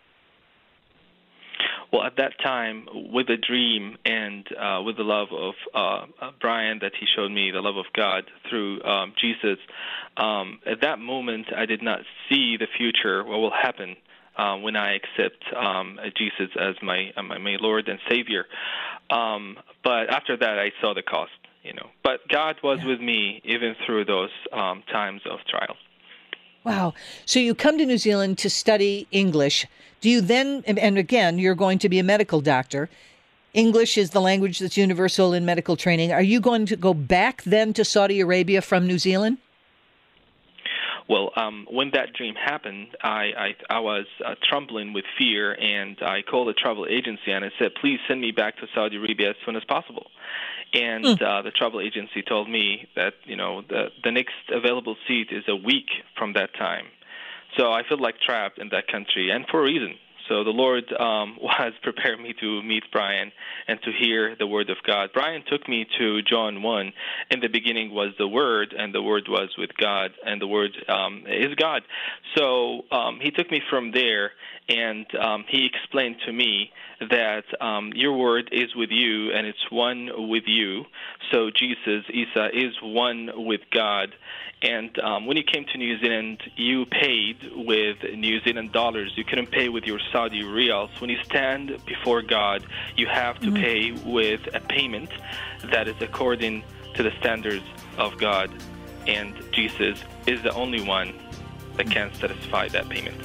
Well, 1.92 2.04
at 2.04 2.16
that 2.18 2.34
time, 2.42 2.86
with 2.92 3.28
a 3.30 3.36
dream 3.36 3.96
and 4.04 4.46
uh, 4.56 4.82
with 4.84 4.96
the 4.96 5.02
love 5.02 5.28
of 5.32 5.54
uh, 5.74 6.06
uh, 6.24 6.30
Brian 6.40 6.78
that 6.82 6.92
he 6.98 7.06
showed 7.16 7.32
me, 7.32 7.50
the 7.50 7.60
love 7.60 7.76
of 7.76 7.86
God 7.94 8.24
through 8.48 8.82
um, 8.84 9.12
Jesus, 9.20 9.58
um, 10.16 10.60
at 10.66 10.82
that 10.82 11.00
moment, 11.00 11.46
I 11.56 11.66
did 11.66 11.82
not 11.82 12.00
see 12.28 12.56
the 12.56 12.68
future, 12.78 13.24
what 13.24 13.38
will 13.38 13.50
happen 13.50 13.96
uh, 14.36 14.56
when 14.56 14.76
I 14.76 14.94
accept 14.94 15.42
um, 15.54 15.98
Jesus 16.16 16.50
as 16.58 16.76
my, 16.80 17.12
uh, 17.16 17.22
my, 17.22 17.38
my 17.38 17.56
Lord 17.60 17.88
and 17.88 17.98
Savior. 18.08 18.46
Um, 19.10 19.58
but 19.82 20.08
after 20.10 20.36
that, 20.36 20.58
I 20.58 20.70
saw 20.80 20.94
the 20.94 21.02
cost, 21.02 21.32
you 21.64 21.74
know. 21.74 21.88
But 22.04 22.20
God 22.28 22.56
was 22.62 22.78
yeah. 22.80 22.86
with 22.86 23.00
me 23.00 23.42
even 23.44 23.74
through 23.84 24.04
those 24.04 24.30
um, 24.52 24.84
times 24.92 25.22
of 25.28 25.40
trial. 25.48 25.76
Wow. 26.62 26.94
So 27.24 27.40
you 27.40 27.54
come 27.54 27.78
to 27.78 27.86
New 27.86 27.98
Zealand 27.98 28.38
to 28.38 28.50
study 28.50 29.08
English. 29.10 29.66
Do 30.00 30.08
you 30.08 30.20
then, 30.20 30.62
and 30.66 30.96
again, 30.96 31.38
you're 31.38 31.54
going 31.54 31.78
to 31.80 31.88
be 31.88 31.98
a 31.98 32.02
medical 32.04 32.40
doctor. 32.40 32.88
English 33.52 33.98
is 33.98 34.10
the 34.10 34.20
language 34.20 34.58
that's 34.58 34.76
universal 34.76 35.32
in 35.32 35.44
medical 35.44 35.76
training. 35.76 36.12
Are 36.12 36.22
you 36.22 36.40
going 36.40 36.66
to 36.66 36.76
go 36.76 36.94
back 36.94 37.42
then 37.42 37.72
to 37.74 37.84
Saudi 37.84 38.20
Arabia 38.20 38.62
from 38.62 38.86
New 38.86 38.98
Zealand? 38.98 39.38
Well, 41.08 41.32
um, 41.34 41.66
when 41.68 41.90
that 41.94 42.12
dream 42.12 42.36
happened, 42.36 42.96
I 43.02 43.32
I, 43.36 43.56
I 43.68 43.80
was 43.80 44.06
uh, 44.24 44.36
trembling 44.48 44.92
with 44.92 45.04
fear, 45.18 45.52
and 45.52 45.98
I 46.00 46.22
called 46.22 46.48
a 46.48 46.54
travel 46.54 46.86
agency 46.88 47.32
and 47.32 47.44
I 47.44 47.50
said, 47.58 47.74
"Please 47.80 47.98
send 48.06 48.20
me 48.20 48.30
back 48.30 48.58
to 48.58 48.68
Saudi 48.72 48.96
Arabia 48.96 49.30
as 49.30 49.36
soon 49.44 49.56
as 49.56 49.64
possible." 49.64 50.06
And 50.72 51.04
mm. 51.04 51.20
uh, 51.20 51.42
the 51.42 51.50
travel 51.50 51.80
agency 51.80 52.22
told 52.22 52.48
me 52.48 52.86
that 52.94 53.14
you 53.24 53.34
know 53.34 53.62
the 53.62 53.88
the 54.04 54.12
next 54.12 54.36
available 54.52 54.94
seat 55.08 55.30
is 55.32 55.42
a 55.48 55.56
week 55.56 55.88
from 56.16 56.34
that 56.34 56.54
time. 56.54 56.86
So 57.56 57.72
I 57.72 57.82
feel 57.88 58.00
like 58.00 58.20
trapped 58.20 58.58
in 58.58 58.68
that 58.70 58.86
country, 58.88 59.30
and 59.30 59.46
for 59.50 59.60
a 59.60 59.64
reason. 59.64 59.96
So 60.30 60.44
the 60.44 60.50
Lord 60.50 60.84
um, 60.92 61.36
was 61.42 61.72
preparing 61.82 62.22
me 62.22 62.34
to 62.40 62.62
meet 62.62 62.84
Brian 62.92 63.32
and 63.66 63.82
to 63.82 63.90
hear 63.92 64.36
the 64.38 64.46
Word 64.46 64.70
of 64.70 64.76
God. 64.86 65.10
Brian 65.12 65.42
took 65.46 65.68
me 65.68 65.86
to 65.98 66.22
John 66.22 66.62
1. 66.62 66.92
In 67.32 67.40
the 67.40 67.48
beginning 67.48 67.92
was 67.92 68.14
the 68.16 68.28
Word, 68.28 68.72
and 68.76 68.94
the 68.94 69.02
Word 69.02 69.24
was 69.28 69.50
with 69.58 69.70
God, 69.76 70.12
and 70.24 70.40
the 70.40 70.46
Word 70.46 70.70
um, 70.88 71.24
is 71.26 71.54
God. 71.56 71.82
So 72.36 72.82
um, 72.92 73.18
he 73.20 73.32
took 73.32 73.50
me 73.50 73.60
from 73.68 73.90
there, 73.90 74.30
and 74.68 75.04
um, 75.16 75.44
he 75.48 75.66
explained 75.66 76.16
to 76.26 76.32
me 76.32 76.70
that 77.00 77.44
um, 77.60 77.92
your 77.94 78.16
Word 78.16 78.50
is 78.52 78.74
with 78.76 78.90
you, 78.90 79.32
and 79.32 79.46
it's 79.46 79.70
one 79.70 80.10
with 80.28 80.44
you. 80.46 80.84
So 81.32 81.50
Jesus, 81.50 82.04
Isa, 82.08 82.50
is 82.52 82.74
one 82.82 83.30
with 83.34 83.62
God. 83.72 84.14
And 84.62 84.98
um, 84.98 85.26
when 85.26 85.38
you 85.38 85.42
came 85.42 85.64
to 85.72 85.78
New 85.78 85.98
Zealand, 86.00 86.42
you 86.56 86.84
paid 86.84 87.38
with 87.54 87.96
New 88.14 88.40
Zealand 88.44 88.72
dollars. 88.72 89.12
You 89.16 89.24
couldn't 89.24 89.50
pay 89.50 89.70
with 89.70 89.84
your 89.84 89.98
Saudi 90.20 90.42
riyals. 90.42 90.90
When 91.00 91.08
you 91.08 91.16
stand 91.24 91.78
before 91.86 92.20
God, 92.20 92.62
you 92.94 93.06
have 93.06 93.40
to 93.40 93.46
mm-hmm. 93.46 93.56
pay 93.56 93.92
with 94.04 94.54
a 94.54 94.60
payment 94.60 95.08
that 95.72 95.88
is 95.88 95.94
according 96.00 96.62
to 96.92 97.02
the 97.02 97.10
standards 97.20 97.64
of 97.96 98.18
God. 98.18 98.50
And 99.06 99.34
Jesus 99.50 100.04
is 100.26 100.42
the 100.42 100.52
only 100.52 100.82
one 100.82 101.14
that 101.78 101.90
can 101.90 102.12
satisfy 102.12 102.68
that 102.68 102.90
payment. 102.90 103.16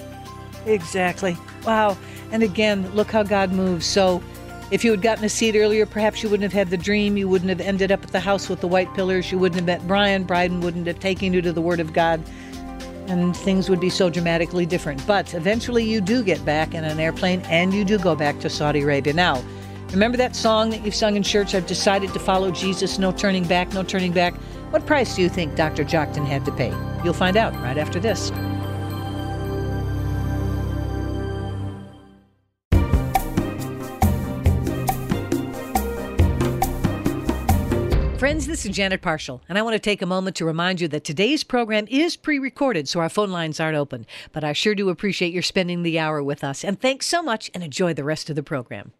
Exactly. 0.65 1.35
Wow. 1.65 1.97
And 2.31 2.43
again, 2.43 2.89
look 2.95 3.11
how 3.11 3.23
God 3.23 3.51
moves. 3.51 3.85
So, 3.85 4.23
if 4.71 4.85
you 4.85 4.91
had 4.91 5.01
gotten 5.01 5.25
a 5.25 5.29
seat 5.29 5.57
earlier, 5.57 5.85
perhaps 5.85 6.23
you 6.23 6.29
wouldn't 6.29 6.49
have 6.49 6.57
had 6.57 6.69
the 6.69 6.77
dream. 6.77 7.17
You 7.17 7.27
wouldn't 7.27 7.49
have 7.49 7.59
ended 7.59 7.91
up 7.91 8.03
at 8.03 8.11
the 8.13 8.21
house 8.21 8.47
with 8.47 8.61
the 8.61 8.67
white 8.69 8.91
pillars. 8.93 9.33
You 9.33 9.37
wouldn't 9.37 9.57
have 9.57 9.65
met 9.65 9.85
Brian. 9.85 10.23
Brian 10.23 10.61
wouldn't 10.61 10.87
have 10.87 10.99
taken 11.01 11.33
you 11.33 11.41
to 11.41 11.51
the 11.51 11.61
Word 11.61 11.81
of 11.81 11.91
God. 11.91 12.23
And 13.07 13.35
things 13.35 13.69
would 13.69 13.79
be 13.79 13.89
so 13.89 14.09
dramatically 14.09 14.65
different. 14.65 15.05
But 15.05 15.33
eventually 15.33 15.83
you 15.83 16.01
do 16.01 16.23
get 16.23 16.43
back 16.43 16.73
in 16.73 16.83
an 16.83 16.99
airplane 16.99 17.41
and 17.41 17.73
you 17.73 17.85
do 17.85 17.99
go 17.99 18.15
back 18.15 18.39
to 18.39 18.49
Saudi 18.49 18.81
Arabia. 18.81 19.13
Now, 19.13 19.43
remember 19.91 20.17
that 20.17 20.35
song 20.35 20.71
that 20.71 20.83
you've 20.83 20.95
sung 20.95 21.15
in 21.15 21.23
church? 21.23 21.53
I've 21.53 21.67
decided 21.67 22.13
to 22.13 22.19
follow 22.19 22.51
Jesus, 22.51 22.97
no 22.97 23.11
turning 23.11 23.45
back, 23.45 23.73
no 23.73 23.83
turning 23.83 24.11
back. 24.11 24.33
What 24.71 24.85
price 24.85 25.15
do 25.15 25.21
you 25.21 25.29
think 25.29 25.55
Dr. 25.55 25.83
Joktan 25.83 26.25
had 26.25 26.43
to 26.45 26.51
pay? 26.51 26.73
You'll 27.03 27.13
find 27.13 27.37
out 27.37 27.53
right 27.61 27.77
after 27.77 27.99
this. 27.99 28.31
Friends, 38.35 38.47
this 38.47 38.65
is 38.65 38.75
Janet 38.75 39.01
Parshall, 39.01 39.39
and 39.47 39.57
I 39.57 39.61
want 39.61 39.75
to 39.75 39.79
take 39.79 40.01
a 40.01 40.05
moment 40.05 40.35
to 40.35 40.43
remind 40.43 40.81
you 40.81 40.89
that 40.89 41.05
today's 41.05 41.45
program 41.45 41.87
is 41.89 42.17
pre 42.17 42.37
recorded, 42.37 42.89
so 42.89 42.99
our 42.99 43.07
phone 43.07 43.29
lines 43.31 43.61
aren't 43.61 43.77
open. 43.77 44.05
But 44.33 44.43
I 44.43 44.51
sure 44.51 44.75
do 44.75 44.89
appreciate 44.89 45.31
your 45.31 45.41
spending 45.41 45.83
the 45.83 45.97
hour 45.97 46.21
with 46.21 46.43
us. 46.43 46.65
And 46.65 46.77
thanks 46.77 47.07
so 47.07 47.23
much, 47.23 47.49
and 47.53 47.63
enjoy 47.63 47.93
the 47.93 48.03
rest 48.03 48.29
of 48.29 48.35
the 48.35 48.43
program. 48.43 48.91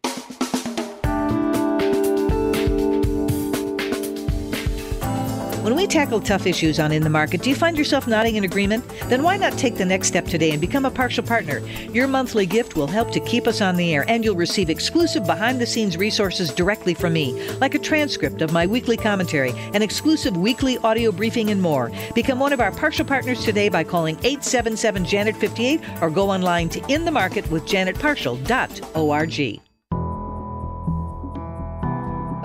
When 5.65 5.75
we 5.75 5.87
tackle 5.87 6.21
tough 6.21 6.45
issues 6.45 6.79
on 6.79 6.91
In 6.91 7.01
the 7.01 7.09
Market, 7.09 7.41
do 7.41 7.49
you 7.49 7.55
find 7.55 7.75
yourself 7.75 8.05
nodding 8.05 8.35
in 8.35 8.43
agreement? 8.43 8.87
Then 9.09 9.23
why 9.23 9.35
not 9.35 9.57
take 9.57 9.77
the 9.77 9.83
next 9.83 10.09
step 10.09 10.27
today 10.27 10.51
and 10.51 10.61
become 10.61 10.85
a 10.85 10.91
Parshall 10.91 11.25
partner? 11.25 11.57
Your 11.91 12.07
monthly 12.07 12.45
gift 12.45 12.75
will 12.75 12.85
help 12.85 13.09
to 13.13 13.19
keep 13.19 13.47
us 13.47 13.61
on 13.61 13.75
the 13.75 13.95
air, 13.95 14.05
and 14.07 14.23
you'll 14.23 14.35
receive 14.35 14.69
exclusive 14.69 15.25
behind 15.25 15.59
the 15.59 15.65
scenes 15.65 15.97
resources 15.97 16.53
directly 16.53 16.93
from 16.93 17.13
me, 17.13 17.33
like 17.53 17.73
a 17.73 17.79
transcript 17.79 18.43
of 18.43 18.53
my 18.53 18.67
weekly 18.67 18.95
commentary, 18.95 19.53
an 19.73 19.81
exclusive 19.81 20.37
weekly 20.37 20.77
audio 20.83 21.11
briefing, 21.11 21.49
and 21.49 21.63
more. 21.63 21.91
Become 22.13 22.37
one 22.37 22.53
of 22.53 22.61
our 22.61 22.69
Parshall 22.69 23.07
partners 23.07 23.43
today 23.43 23.67
by 23.67 23.83
calling 23.83 24.17
877 24.17 25.03
Janet 25.03 25.35
58 25.35 25.81
or 25.99 26.11
go 26.11 26.29
online 26.29 26.69
to 26.69 26.79
inthemarketwithjanetparshall.org. 26.81 29.64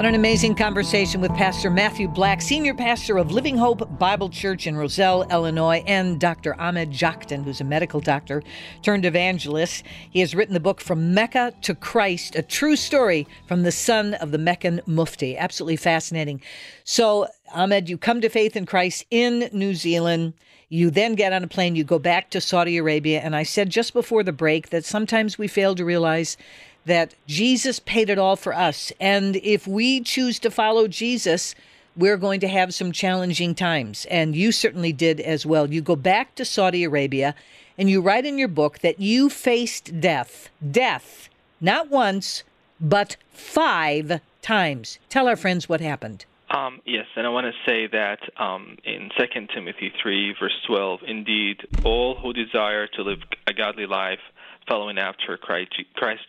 On 0.01 0.07
an 0.07 0.15
amazing 0.15 0.55
conversation 0.55 1.21
with 1.21 1.31
Pastor 1.35 1.69
Matthew 1.69 2.09
Black, 2.09 2.41
senior 2.41 2.73
pastor 2.73 3.19
of 3.19 3.33
Living 3.33 3.59
Hope 3.59 3.99
Bible 3.99 4.31
Church 4.31 4.67
in 4.67 4.75
Roselle, 4.75 5.25
Illinois, 5.31 5.85
and 5.87 6.19
Dr. 6.19 6.59
Ahmed 6.59 6.91
Joktan, 6.91 7.45
who's 7.45 7.61
a 7.61 7.65
medical 7.65 8.01
doctor 8.01 8.43
turned 8.81 9.05
evangelist. 9.05 9.85
He 10.09 10.21
has 10.21 10.35
written 10.35 10.55
the 10.55 10.59
book 10.59 10.81
From 10.81 11.13
Mecca 11.13 11.53
to 11.61 11.75
Christ, 11.75 12.35
a 12.35 12.41
true 12.41 12.77
story 12.77 13.27
from 13.47 13.63
the 13.63 13.71
son 13.71 14.15
of 14.15 14.31
the 14.31 14.39
Meccan 14.39 14.81
Mufti. 14.87 15.37
Absolutely 15.37 15.77
fascinating. 15.77 16.41
So, 16.83 17.27
Ahmed, 17.53 17.91
you 17.91 17.99
come 17.99 18.23
to 18.23 18.31
faith 18.31 18.57
in 18.57 18.65
Christ 18.65 19.05
in 19.11 19.51
New 19.53 19.75
Zealand. 19.75 20.33
You 20.71 20.89
then 20.89 21.15
get 21.15 21.35
on 21.35 21.45
a 21.45 21.49
plane, 21.49 21.77
you 21.77 21.85
go 21.85 21.99
back 21.99 22.31
to 22.31 22.41
Saudi 22.41 22.79
Arabia. 22.79 23.21
And 23.21 23.37
I 23.37 23.43
said 23.43 23.69
just 23.69 23.93
before 23.93 24.23
the 24.23 24.33
break 24.33 24.71
that 24.71 24.87
sometimes 24.87 25.37
we 25.37 25.47
fail 25.47 25.75
to 25.75 25.85
realize 25.85 26.39
that 26.87 27.15
Jesus 27.27 27.79
paid 27.81 28.11
it 28.11 28.19
all 28.19 28.37
for 28.37 28.55
us. 28.55 28.93
And 29.01 29.37
if 29.37 29.67
we 29.67 30.01
choose 30.01 30.39
to 30.41 30.51
follow 30.51 30.89
Jesus, 30.89 31.55
we're 31.97 32.17
going 32.17 32.41
to 32.41 32.49
have 32.49 32.75
some 32.75 32.93
challenging 32.93 33.55
times. 33.55 34.07
And 34.11 34.35
you 34.35 34.53
certainly 34.53 34.93
did 34.93 35.21
as 35.21 35.45
well. 35.45 35.73
You 35.73 35.81
go 35.83 35.97
back 35.97 36.35
to 36.37 36.45
Saudi 36.45 36.85
Arabia 36.85 37.35
and 37.77 37.89
you 37.91 38.01
write 38.01 38.27
in 38.27 38.39
your 38.39 38.49
book 38.49 38.81
that 38.81 39.01
you 39.01 39.29
faced 39.29 40.01
death. 40.01 40.51
Death, 40.71 41.29
not 41.61 41.91
once, 41.91 42.43
but 42.81 43.17
five 43.31 44.21
times. 44.43 44.99
Tell 45.09 45.29
our 45.29 45.37
friends 45.37 45.69
what 45.69 45.81
happened. 45.81 46.25
Um, 46.51 46.81
yes, 46.85 47.07
and 47.15 47.27
I 47.27 47.31
want 47.31 47.47
to 47.47 47.71
say 47.71 47.87
that 47.87 48.19
um, 48.37 48.77
in 48.85 49.11
2 49.17 49.47
Timothy 49.55 49.93
3, 50.03 50.35
verse 50.41 50.57
12, 50.67 51.01
indeed, 51.07 51.59
all 51.85 52.17
who 52.17 52.33
desire 52.33 52.89
to 52.89 53.03
live 53.03 53.21
a 53.47 53.53
godly 53.53 53.87
life 53.87 54.19
following 54.69 54.99
after 54.99 55.37
Christ, 55.37 55.73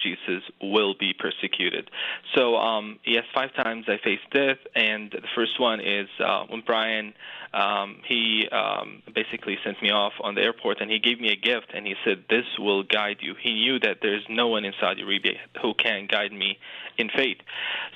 Jesus 0.01 0.43
will 0.61 0.95
be 0.99 1.13
persecuted. 1.13 1.89
So, 2.35 2.55
um, 2.55 2.99
yes, 3.05 3.23
five 3.33 3.53
times 3.53 3.85
I 3.87 3.97
faced 4.03 4.29
death, 4.31 4.57
and 4.75 5.11
the 5.11 5.27
first 5.35 5.59
one 5.59 5.79
is 5.79 6.07
uh, 6.19 6.45
when 6.49 6.61
Brian 6.65 7.13
um, 7.53 7.97
he 8.07 8.47
um, 8.51 9.03
basically 9.13 9.57
sent 9.63 9.81
me 9.81 9.91
off 9.91 10.13
on 10.21 10.35
the 10.35 10.41
airport, 10.41 10.79
and 10.79 10.89
he 10.89 10.99
gave 10.99 11.19
me 11.19 11.31
a 11.31 11.35
gift, 11.35 11.67
and 11.73 11.85
he 11.85 11.95
said, 12.05 12.23
"This 12.29 12.45
will 12.57 12.83
guide 12.83 13.17
you." 13.19 13.35
He 13.39 13.53
knew 13.53 13.79
that 13.79 13.97
there's 14.01 14.23
no 14.29 14.47
one 14.47 14.63
in 14.63 14.73
Saudi 14.79 15.01
Arabia 15.01 15.37
who 15.61 15.73
can 15.73 16.07
guide 16.07 16.31
me 16.31 16.57
in 16.97 17.09
faith. 17.09 17.37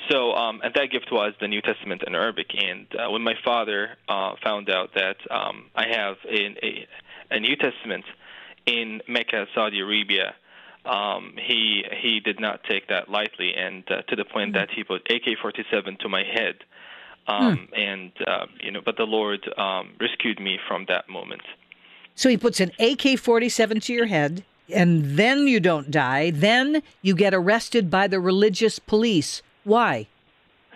So, 0.09 0.33
um, 0.33 0.61
and 0.63 0.73
that 0.73 0.91
gift 0.91 1.11
was 1.11 1.33
the 1.39 1.47
New 1.47 1.61
Testament 1.61 2.03
in 2.05 2.15
Arabic. 2.15 2.47
And 2.55 2.87
uh, 2.95 3.09
when 3.11 3.21
my 3.21 3.35
father 3.43 3.91
uh, 4.09 4.35
found 4.43 4.69
out 4.69 4.93
that 4.95 5.17
um, 5.31 5.65
I 5.75 5.87
have 5.87 6.17
a, 6.27 6.55
a, 6.65 6.87
a 7.31 7.39
New 7.39 7.55
Testament 7.55 8.05
in 8.65 9.01
Mecca, 9.07 9.45
Saudi 9.53 9.79
Arabia, 9.79 10.35
um, 10.85 11.33
he 11.35 11.83
he 12.01 12.19
did 12.19 12.39
not 12.39 12.63
take 12.63 12.87
that 12.89 13.09
lightly, 13.09 13.53
and 13.55 13.83
uh, 13.89 14.01
to 14.03 14.15
the 14.15 14.25
point 14.25 14.53
mm-hmm. 14.53 14.59
that 14.59 14.69
he 14.71 14.83
put 14.83 15.01
AK-47 15.09 15.99
to 15.99 16.09
my 16.09 16.23
head, 16.23 16.55
um, 17.27 17.57
hmm. 17.57 17.73
and 17.73 18.11
uh, 18.27 18.45
you 18.61 18.71
know, 18.71 18.81
but 18.83 18.97
the 18.97 19.03
Lord 19.03 19.49
um, 19.57 19.93
rescued 19.99 20.39
me 20.39 20.59
from 20.67 20.85
that 20.87 21.09
moment. 21.09 21.41
So 22.13 22.29
he 22.29 22.37
puts 22.37 22.59
an 22.59 22.69
AK-47 22.79 23.83
to 23.83 23.93
your 23.93 24.05
head, 24.05 24.45
and 24.69 25.17
then 25.17 25.47
you 25.47 25.59
don't 25.59 25.91
die. 25.91 26.31
Then 26.31 26.81
you 27.01 27.15
get 27.15 27.33
arrested 27.33 27.89
by 27.89 28.07
the 28.07 28.19
religious 28.19 28.79
police. 28.79 29.41
Why? 29.63 30.07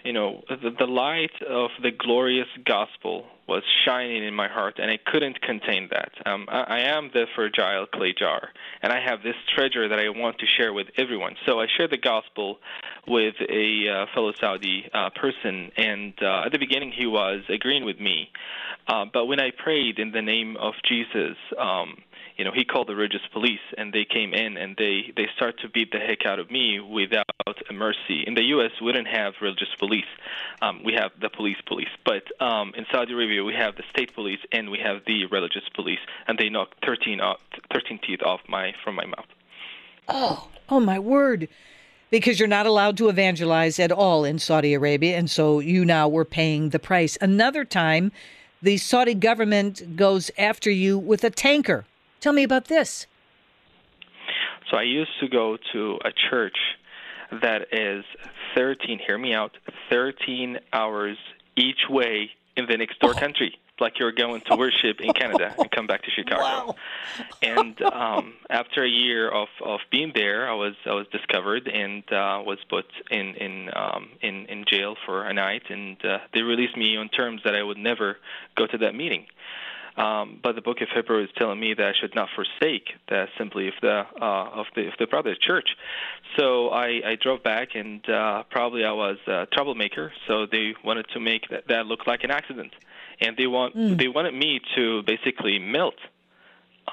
You 0.04 0.13
know, 0.13 0.43
the, 0.49 0.71
the 0.78 0.86
light 0.86 1.41
of 1.47 1.69
the 1.82 1.91
glorious 1.91 2.47
gospel 2.65 3.25
was 3.50 3.64
shining 3.84 4.24
in 4.24 4.34
my 4.34 4.48
heart, 4.48 4.76
and 4.78 4.90
I 4.92 5.00
couldn't 5.12 5.42
contain 5.42 5.90
that. 5.92 6.12
Um, 6.26 6.46
I, 6.48 6.62
I 6.62 6.80
am 6.82 7.10
the 7.14 7.26
fragile 7.36 7.88
clay 7.88 8.14
jar, 8.18 8.50
and 8.82 8.94
I 8.94 9.02
have 9.04 9.24
this 9.24 9.36
treasure 9.56 9.90
that 9.90 10.00
I 10.00 10.10
want 10.10 10.38
to 10.40 10.46
share 10.46 10.72
with 10.72 10.88
everyone. 10.98 11.36
So 11.46 11.60
I 11.60 11.66
shared 11.76 11.92
the 11.92 11.98
gospel 11.98 12.60
with 13.08 13.36
a 13.50 13.90
uh, 13.90 14.06
fellow 14.14 14.34
Saudi 14.40 14.88
uh, 14.94 15.10
person, 15.10 15.72
and 15.76 16.14
uh, 16.22 16.44
at 16.46 16.52
the 16.52 16.60
beginning 16.60 16.92
he 16.92 17.08
was 17.08 17.42
agreeing 17.50 17.86
with 17.86 18.00
me. 18.00 18.30
Uh, 18.88 19.06
but 19.12 19.26
when 19.26 19.40
I 19.40 19.52
prayed 19.52 20.00
in 20.00 20.12
the 20.12 20.22
name 20.22 20.56
of 20.58 20.74
Jesus, 20.88 21.36
um, 21.58 21.98
you 22.39 22.45
know, 22.45 22.52
he 22.54 22.63
called 22.63 22.88
the 22.88 22.95
religious 22.95 23.28
police, 23.34 23.60
and 23.78 23.91
they 23.91 24.06
came 24.06 24.34
in 24.34 24.56
and 24.56 24.78
they 24.78 25.12
they 25.17 25.28
start 25.36 25.60
to 25.60 25.67
beat 25.67 25.91
the 25.91 25.99
heck 25.99 26.25
out 26.25 26.39
of 26.39 26.49
me 26.49 26.80
without 26.80 27.25
mercy. 27.69 28.23
In 28.25 28.34
the 28.34 28.43
U.S., 28.56 28.71
we 28.82 28.93
don't 28.93 29.10
have 29.10 29.34
religious 29.41 29.67
police; 29.78 30.08
um, 30.62 30.82
we 30.86 30.93
have 30.93 31.12
the 31.19 31.30
police 31.30 31.58
police. 31.65 31.89
But 32.06 32.23
um, 32.41 32.71
in 32.78 32.86
Saudi 32.93 33.12
Arabia, 33.12 33.43
we 33.43 33.54
have 33.56 33.75
the 33.75 33.84
state 33.89 34.15
police 34.15 34.39
and 34.54 34.71
we 34.71 34.80
have 34.80 35.02
the 35.06 35.25
religious 35.25 35.67
police, 35.75 35.99
and 36.28 36.39
they 36.39 36.47
knocked 36.47 36.86
13 36.86 37.19
off, 37.19 37.41
13 37.73 37.99
teeth 38.08 38.23
off 38.23 38.39
my 38.47 38.73
from 38.86 38.95
my 38.95 39.06
mouth. 39.06 39.28
Oh, 40.08 40.47
oh 40.69 40.80
my 40.80 40.97
word! 40.97 41.49
Because 42.10 42.39
you're 42.39 42.47
not 42.47 42.65
allowed 42.65 42.95
to 42.99 43.10
evangelize 43.10 43.80
at 43.80 43.91
all 43.91 44.23
in 44.23 44.39
Saudi 44.39 44.73
Arabia, 44.73 45.17
and 45.17 45.30
so 45.30 45.60
you 45.60 45.84
now 45.84 46.08
were 46.08 46.23
paying 46.23 46.69
the 46.69 46.80
price. 46.80 47.17
Another 47.19 47.65
time, 47.65 48.13
the 48.62 48.78
Saudi 48.78 49.13
government 49.13 49.97
goes 49.97 50.32
after 50.38 50.71
you 50.71 50.97
with 50.97 51.25
a 51.25 51.30
tanker 51.30 51.84
Tell 52.20 52.34
me 52.34 52.44
about 52.44 52.66
this. 52.66 53.08
So 54.70 54.78
I 54.78 54.84
used 54.84 55.12
to 55.22 55.28
go 55.28 55.58
to 55.74 56.00
a 56.04 56.12
church 56.30 56.58
that 57.42 57.68
is 57.72 58.04
13, 58.56 59.00
hear 59.06 59.18
me 59.18 59.34
out, 59.34 59.58
13 59.90 60.60
hours 60.74 61.18
each 61.56 61.90
way 61.90 62.32
in 62.56 62.66
the 62.68 62.78
next 62.78 63.00
door 63.00 63.14
oh. 63.16 63.20
country. 63.20 63.58
Like 63.80 63.98
you're 63.98 64.12
going 64.12 64.42
to 64.42 64.58
worship 64.58 65.00
in 65.00 65.14
Canada 65.14 65.56
and 65.58 65.72
come 65.72 65.88
back 65.88 66.04
to 66.04 66.12
Chicago. 66.12 66.42
Wow. 66.42 66.76
and 67.42 67.82
um, 67.82 68.34
after 68.50 68.84
a 68.84 68.90
year 68.90 69.30
of, 69.30 69.48
of 69.64 69.80
being 69.90 70.12
there, 70.14 70.50
I 70.50 70.54
was 70.54 70.74
I 70.86 70.94
was 70.94 71.08
discovered 71.14 71.70
and 71.70 72.04
uh, 72.12 72.44
was 72.46 72.58
put 72.70 72.86
in 73.10 73.36
in 73.36 73.70
um, 73.74 74.10
in 74.22 74.48
in 74.48 74.66
jail 74.68 74.98
for 75.06 75.26
a 75.26 75.34
night, 75.34 75.64
and 75.70 75.96
uh, 76.04 76.18
they 76.34 76.42
released 76.42 76.76
me 76.76 76.98
on 76.98 77.08
terms 77.08 77.40
that 77.46 77.56
I 77.56 77.64
would 77.64 77.78
never 77.78 78.18
go 78.58 78.68
to 78.68 78.78
that 78.80 78.96
meeting. 78.96 79.28
Um, 80.00 80.40
but 80.42 80.56
the 80.56 80.62
book 80.62 80.80
of 80.80 80.88
Hebrews 80.96 81.28
is 81.28 81.36
telling 81.38 81.60
me 81.60 81.74
that 81.74 81.86
I 81.86 81.92
should 82.00 82.16
not 82.16 82.30
forsake 82.34 82.88
the 83.10 83.28
assembly 83.28 83.68
of 83.68 83.74
the 83.82 84.06
uh, 84.22 84.50
of 84.62 84.68
the 84.74 84.88
of 84.88 84.94
the 84.98 85.08
brother 85.08 85.36
church. 85.36 85.68
So 86.38 86.70
I, 86.70 87.02
I 87.06 87.18
drove 87.22 87.44
back, 87.44 87.76
and 87.76 88.08
uh, 88.10 88.44
probably 88.50 88.86
I 88.86 88.94
was 88.94 89.18
a 89.28 89.46
troublemaker. 89.52 90.14
So 90.26 90.46
they 90.50 90.74
wanted 90.86 91.08
to 91.14 91.20
make 91.20 91.50
that, 91.50 91.68
that 91.68 91.86
look 91.86 92.08
like 92.08 92.24
an 92.24 92.32
accident, 92.32 92.72
and 93.20 93.36
they 93.36 93.48
want 93.48 93.76
mm. 93.76 93.98
they 93.98 94.08
wanted 94.08 94.34
me 94.34 94.62
to 94.78 95.04
basically 95.04 95.60
melt, 95.60 95.96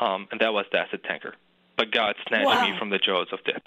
um, 0.00 0.26
and 0.32 0.40
that 0.40 0.52
was 0.52 0.66
the 0.72 0.78
acid 0.78 1.04
tanker. 1.04 1.34
But 1.76 1.92
God 1.92 2.16
snatched 2.26 2.46
wow. 2.46 2.68
me 2.68 2.76
from 2.76 2.90
the 2.90 2.98
jaws 2.98 3.28
of 3.30 3.38
death. 3.44 3.62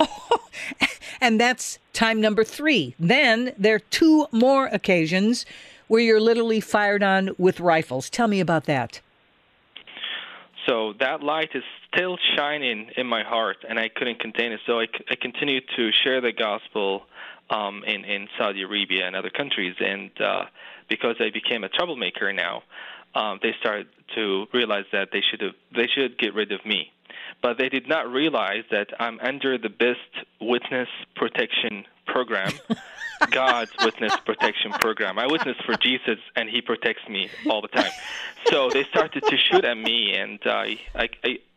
Oh, 0.00 0.38
and 1.20 1.38
that's 1.38 1.78
time 1.92 2.22
number 2.22 2.42
three. 2.42 2.94
Then 2.98 3.52
there 3.58 3.74
are 3.74 3.80
two 3.80 4.28
more 4.32 4.68
occasions 4.68 5.44
where 5.88 6.00
you're 6.00 6.20
literally 6.20 6.60
fired 6.60 7.02
on 7.02 7.30
with 7.38 7.60
rifles. 7.60 8.10
Tell 8.10 8.28
me 8.28 8.40
about 8.40 8.64
that. 8.64 9.00
So 10.66 10.94
that 11.00 11.22
light 11.22 11.50
is 11.54 11.64
still 11.92 12.16
shining 12.36 12.90
in 12.96 13.06
my 13.06 13.24
heart, 13.24 13.58
and 13.68 13.78
I 13.78 13.88
couldn't 13.88 14.20
contain 14.20 14.52
it. 14.52 14.60
So 14.66 14.80
I, 14.80 14.86
I 15.10 15.16
continued 15.16 15.64
to 15.76 15.90
share 16.04 16.20
the 16.20 16.32
gospel 16.32 17.02
um, 17.50 17.82
in 17.84 18.04
in 18.04 18.28
Saudi 18.38 18.62
Arabia 18.62 19.06
and 19.06 19.16
other 19.16 19.30
countries, 19.30 19.74
and 19.80 20.10
uh, 20.20 20.44
because 20.88 21.16
I 21.20 21.30
became 21.30 21.64
a 21.64 21.68
troublemaker 21.68 22.32
now, 22.32 22.62
um, 23.14 23.40
they 23.42 23.54
started 23.60 23.88
to 24.14 24.46
realize 24.52 24.84
that 24.92 25.08
they 25.12 25.22
should 25.30 25.40
have, 25.40 25.54
they 25.74 25.88
should 25.94 26.18
get 26.18 26.34
rid 26.34 26.52
of 26.52 26.64
me. 26.64 26.92
But 27.42 27.58
they 27.58 27.68
did 27.68 27.88
not 27.88 28.10
realize 28.10 28.64
that 28.70 28.88
I'm 29.00 29.18
under 29.20 29.58
the 29.58 29.68
best 29.68 29.98
witness 30.40 30.88
protection 31.16 31.84
program, 32.06 32.52
God's 33.30 33.72
witness 33.82 34.16
protection 34.24 34.72
program. 34.72 35.18
I 35.18 35.26
witness 35.26 35.56
for 35.66 35.74
Jesus, 35.76 36.18
and 36.36 36.48
He 36.48 36.60
protects 36.60 37.08
me 37.08 37.28
all 37.50 37.60
the 37.60 37.68
time. 37.68 37.90
So 38.46 38.70
they 38.70 38.84
started 38.84 39.22
to 39.24 39.36
shoot 39.36 39.64
at 39.64 39.76
me, 39.76 40.14
and 40.14 40.38
I, 40.44 40.78
I, 40.94 41.08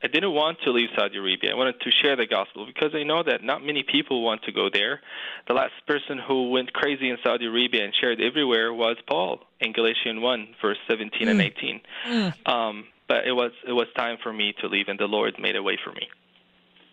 I 0.03 0.07
didn't 0.07 0.33
want 0.33 0.59
to 0.63 0.71
leave 0.71 0.89
Saudi 0.95 1.17
Arabia. 1.17 1.51
I 1.51 1.55
wanted 1.55 1.79
to 1.81 1.91
share 1.91 2.15
the 2.15 2.27
gospel 2.27 2.65
because 2.65 2.93
I 2.93 3.03
know 3.03 3.23
that 3.23 3.43
not 3.43 3.63
many 3.63 3.83
people 3.83 4.23
want 4.23 4.43
to 4.43 4.51
go 4.51 4.69
there. 4.71 5.01
The 5.47 5.53
last 5.53 5.73
person 5.87 6.19
who 6.19 6.51
went 6.51 6.73
crazy 6.73 7.09
in 7.09 7.17
Saudi 7.23 7.47
Arabia 7.47 7.85
and 7.85 7.93
shared 7.99 8.21
everywhere 8.21 8.73
was 8.73 8.97
Paul 9.07 9.39
in 9.59 9.73
Galatians 9.73 10.21
1, 10.21 10.47
verse 10.61 10.77
17 10.87 11.27
mm. 11.27 11.31
and 11.31 11.41
18. 11.41 11.81
Mm. 12.07 12.47
Um, 12.47 12.85
but 13.07 13.27
it 13.27 13.33
was 13.33 13.51
it 13.67 13.73
was 13.73 13.87
time 13.95 14.17
for 14.21 14.33
me 14.33 14.53
to 14.61 14.67
leave, 14.67 14.87
and 14.87 14.99
the 14.99 15.07
Lord 15.07 15.35
made 15.39 15.55
a 15.55 15.63
way 15.63 15.77
for 15.83 15.91
me. 15.91 16.07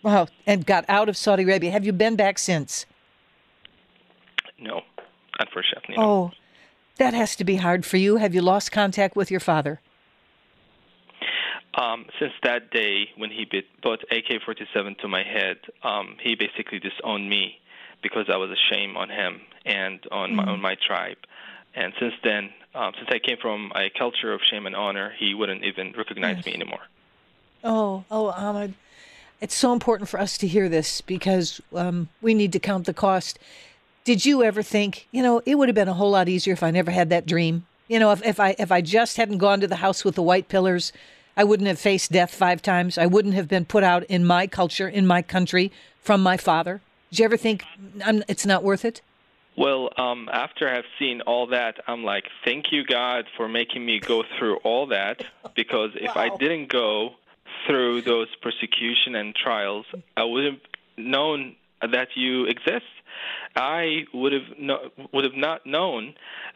Wow! 0.02 0.28
And 0.46 0.66
got 0.66 0.84
out 0.88 1.08
of 1.08 1.16
Saudi 1.16 1.44
Arabia. 1.44 1.70
Have 1.70 1.84
you 1.84 1.92
been 1.92 2.16
back 2.16 2.38
since? 2.38 2.86
No, 4.58 4.82
unfortunately. 5.38 5.96
No. 5.96 6.02
Oh, 6.02 6.30
that 6.98 7.14
has 7.14 7.36
to 7.36 7.44
be 7.44 7.56
hard 7.56 7.84
for 7.84 7.96
you. 7.96 8.16
Have 8.16 8.34
you 8.34 8.42
lost 8.42 8.72
contact 8.72 9.16
with 9.16 9.30
your 9.30 9.40
father? 9.40 9.80
Um, 11.74 12.04
since 12.20 12.32
that 12.42 12.70
day 12.70 13.08
when 13.16 13.30
he 13.30 13.46
bit, 13.50 13.64
put 13.82 14.02
AK-47 14.10 14.98
to 14.98 15.08
my 15.08 15.22
head, 15.22 15.56
um, 15.82 16.16
he 16.22 16.34
basically 16.34 16.78
disowned 16.78 17.30
me 17.30 17.54
because 18.02 18.26
I 18.30 18.36
was 18.36 18.50
a 18.50 18.74
shame 18.74 18.96
on 18.96 19.08
him 19.08 19.40
and 19.64 20.00
on 20.10 20.30
mm-hmm. 20.30 20.36
my 20.36 20.44
on 20.44 20.60
my 20.60 20.76
tribe. 20.86 21.16
And 21.74 21.94
since 21.98 22.12
then, 22.22 22.50
um, 22.74 22.92
since 22.96 23.08
I 23.10 23.18
came 23.18 23.36
from 23.38 23.72
a 23.74 23.90
culture 23.90 24.32
of 24.32 24.40
shame 24.42 24.66
and 24.66 24.74
honor, 24.74 25.12
he 25.18 25.34
wouldn't 25.34 25.64
even 25.64 25.92
recognize 25.96 26.36
yes. 26.38 26.46
me 26.46 26.54
anymore. 26.54 26.80
Oh, 27.64 28.04
oh, 28.10 28.30
Ahmed, 28.30 28.74
it's 29.40 29.54
so 29.54 29.72
important 29.72 30.08
for 30.08 30.18
us 30.18 30.38
to 30.38 30.46
hear 30.46 30.68
this 30.68 31.00
because 31.00 31.60
um, 31.74 32.08
we 32.20 32.34
need 32.34 32.52
to 32.52 32.58
count 32.58 32.86
the 32.86 32.94
cost. 32.94 33.38
Did 34.04 34.24
you 34.24 34.42
ever 34.42 34.62
think, 34.62 35.06
you 35.12 35.22
know, 35.22 35.42
it 35.46 35.56
would 35.56 35.68
have 35.68 35.74
been 35.74 35.88
a 35.88 35.94
whole 35.94 36.10
lot 36.10 36.28
easier 36.28 36.52
if 36.52 36.62
I 36.62 36.70
never 36.70 36.90
had 36.90 37.08
that 37.10 37.26
dream? 37.26 37.66
You 37.88 37.98
know, 37.98 38.10
if, 38.12 38.24
if 38.24 38.40
I 38.40 38.56
if 38.58 38.72
I 38.72 38.80
just 38.80 39.16
hadn't 39.16 39.38
gone 39.38 39.60
to 39.60 39.66
the 39.66 39.76
house 39.76 40.04
with 40.04 40.14
the 40.14 40.22
white 40.22 40.48
pillars, 40.48 40.92
I 41.36 41.44
wouldn't 41.44 41.68
have 41.68 41.78
faced 41.78 42.10
death 42.10 42.34
five 42.34 42.62
times. 42.62 42.98
I 42.98 43.06
wouldn't 43.06 43.34
have 43.34 43.48
been 43.48 43.64
put 43.64 43.84
out 43.84 44.04
in 44.04 44.24
my 44.24 44.46
culture, 44.46 44.88
in 44.88 45.06
my 45.06 45.22
country, 45.22 45.70
from 46.00 46.22
my 46.22 46.36
father. 46.36 46.80
Did 47.10 47.18
you 47.18 47.24
ever 47.26 47.36
think 47.36 47.64
I'm, 48.04 48.24
it's 48.28 48.46
not 48.46 48.64
worth 48.64 48.84
it? 48.84 49.02
Well, 49.56 49.90
um, 49.98 50.28
after 50.32 50.68
I've 50.68 50.84
seen 50.98 51.20
all 51.22 51.48
that, 51.48 51.76
I'm 51.86 52.04
like, 52.04 52.24
thank 52.44 52.66
you, 52.72 52.84
God, 52.84 53.26
for 53.36 53.48
making 53.48 53.84
me 53.84 54.00
go 54.00 54.24
through 54.38 54.56
all 54.58 54.86
that. 54.88 55.24
Because 55.54 55.90
if 55.96 56.16
wow. 56.16 56.22
I 56.22 56.36
didn't 56.38 56.70
go 56.72 57.10
through 57.66 58.00
those 58.02 58.28
persecution 58.40 59.14
and 59.14 59.34
trials, 59.34 59.84
I 60.16 60.24
would 60.24 60.46
have 60.46 60.60
known 60.96 61.56
that 61.82 62.08
you 62.14 62.46
exist. 62.46 62.86
I 63.54 64.04
would 64.14 64.32
have 64.32 64.58
no, 64.58 64.78
would 65.12 65.24
have 65.24 65.36
not 65.36 65.66
known 65.66 66.14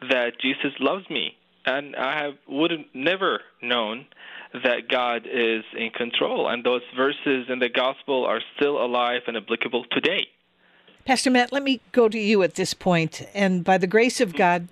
that 0.09 0.41
Jesus 0.41 0.73
loves 0.81 1.09
me, 1.11 1.37
and 1.67 1.95
I 1.95 2.23
have 2.23 2.35
would 2.49 2.71
have 2.71 2.87
never 2.95 3.41
known 3.63 4.07
that 4.55 4.89
God 4.89 5.27
is 5.31 5.65
in 5.77 5.91
control. 5.91 6.49
And 6.49 6.65
those 6.65 6.83
verses 6.97 7.47
in 7.49 7.59
the 7.59 7.69
gospel 7.69 8.25
are 8.25 8.41
still 8.57 8.83
alive 8.83 9.23
and 9.27 9.37
applicable 9.37 9.85
today. 9.91 10.29
Pastor 11.07 11.31
Matt, 11.31 11.53
let 11.53 11.63
me 11.63 11.81
go 11.93 12.09
to 12.09 12.19
you 12.19 12.43
at 12.43 12.57
this 12.57 12.75
point. 12.75 13.23
And 13.33 13.63
by 13.63 13.79
the 13.79 13.87
grace 13.87 14.21
of 14.21 14.35
God, 14.35 14.67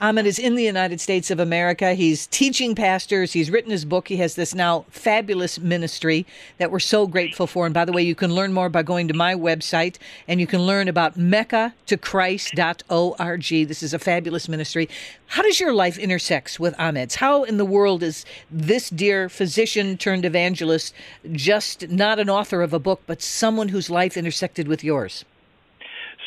Ahmed 0.00 0.26
is 0.26 0.36
in 0.36 0.56
the 0.56 0.64
United 0.64 1.00
States 1.00 1.30
of 1.30 1.38
America. 1.38 1.94
He's 1.94 2.26
teaching 2.26 2.74
pastors. 2.74 3.34
He's 3.34 3.52
written 3.52 3.70
his 3.70 3.84
book. 3.84 4.08
He 4.08 4.16
has 4.16 4.34
this 4.34 4.52
now 4.52 4.84
fabulous 4.90 5.60
ministry 5.60 6.26
that 6.58 6.72
we're 6.72 6.80
so 6.80 7.06
grateful 7.06 7.46
for. 7.46 7.66
And 7.66 7.72
by 7.72 7.84
the 7.84 7.92
way, 7.92 8.02
you 8.02 8.16
can 8.16 8.34
learn 8.34 8.52
more 8.52 8.68
by 8.68 8.82
going 8.82 9.06
to 9.06 9.14
my 9.14 9.36
website 9.36 9.96
and 10.26 10.40
you 10.40 10.46
can 10.48 10.62
learn 10.62 10.88
about 10.88 11.16
Mecca 11.16 11.72
to 11.86 11.96
Christ.org. 11.96 13.68
This 13.68 13.82
is 13.84 13.94
a 13.94 14.00
fabulous 14.00 14.48
ministry. 14.48 14.88
How 15.28 15.42
does 15.42 15.60
your 15.60 15.72
life 15.72 15.98
intersect 15.98 16.58
with 16.58 16.74
Ahmed's? 16.80 17.14
How 17.14 17.44
in 17.44 17.58
the 17.58 17.64
world 17.64 18.02
is 18.02 18.24
this 18.50 18.90
dear 18.90 19.28
physician 19.28 19.98
turned 19.98 20.24
evangelist 20.24 20.92
just 21.30 21.90
not 21.90 22.18
an 22.18 22.28
author 22.28 22.60
of 22.60 22.74
a 22.74 22.80
book, 22.80 23.02
but 23.06 23.22
someone 23.22 23.68
whose 23.68 23.88
life 23.88 24.16
intersected 24.16 24.66
with 24.66 24.82
yours? 24.82 25.24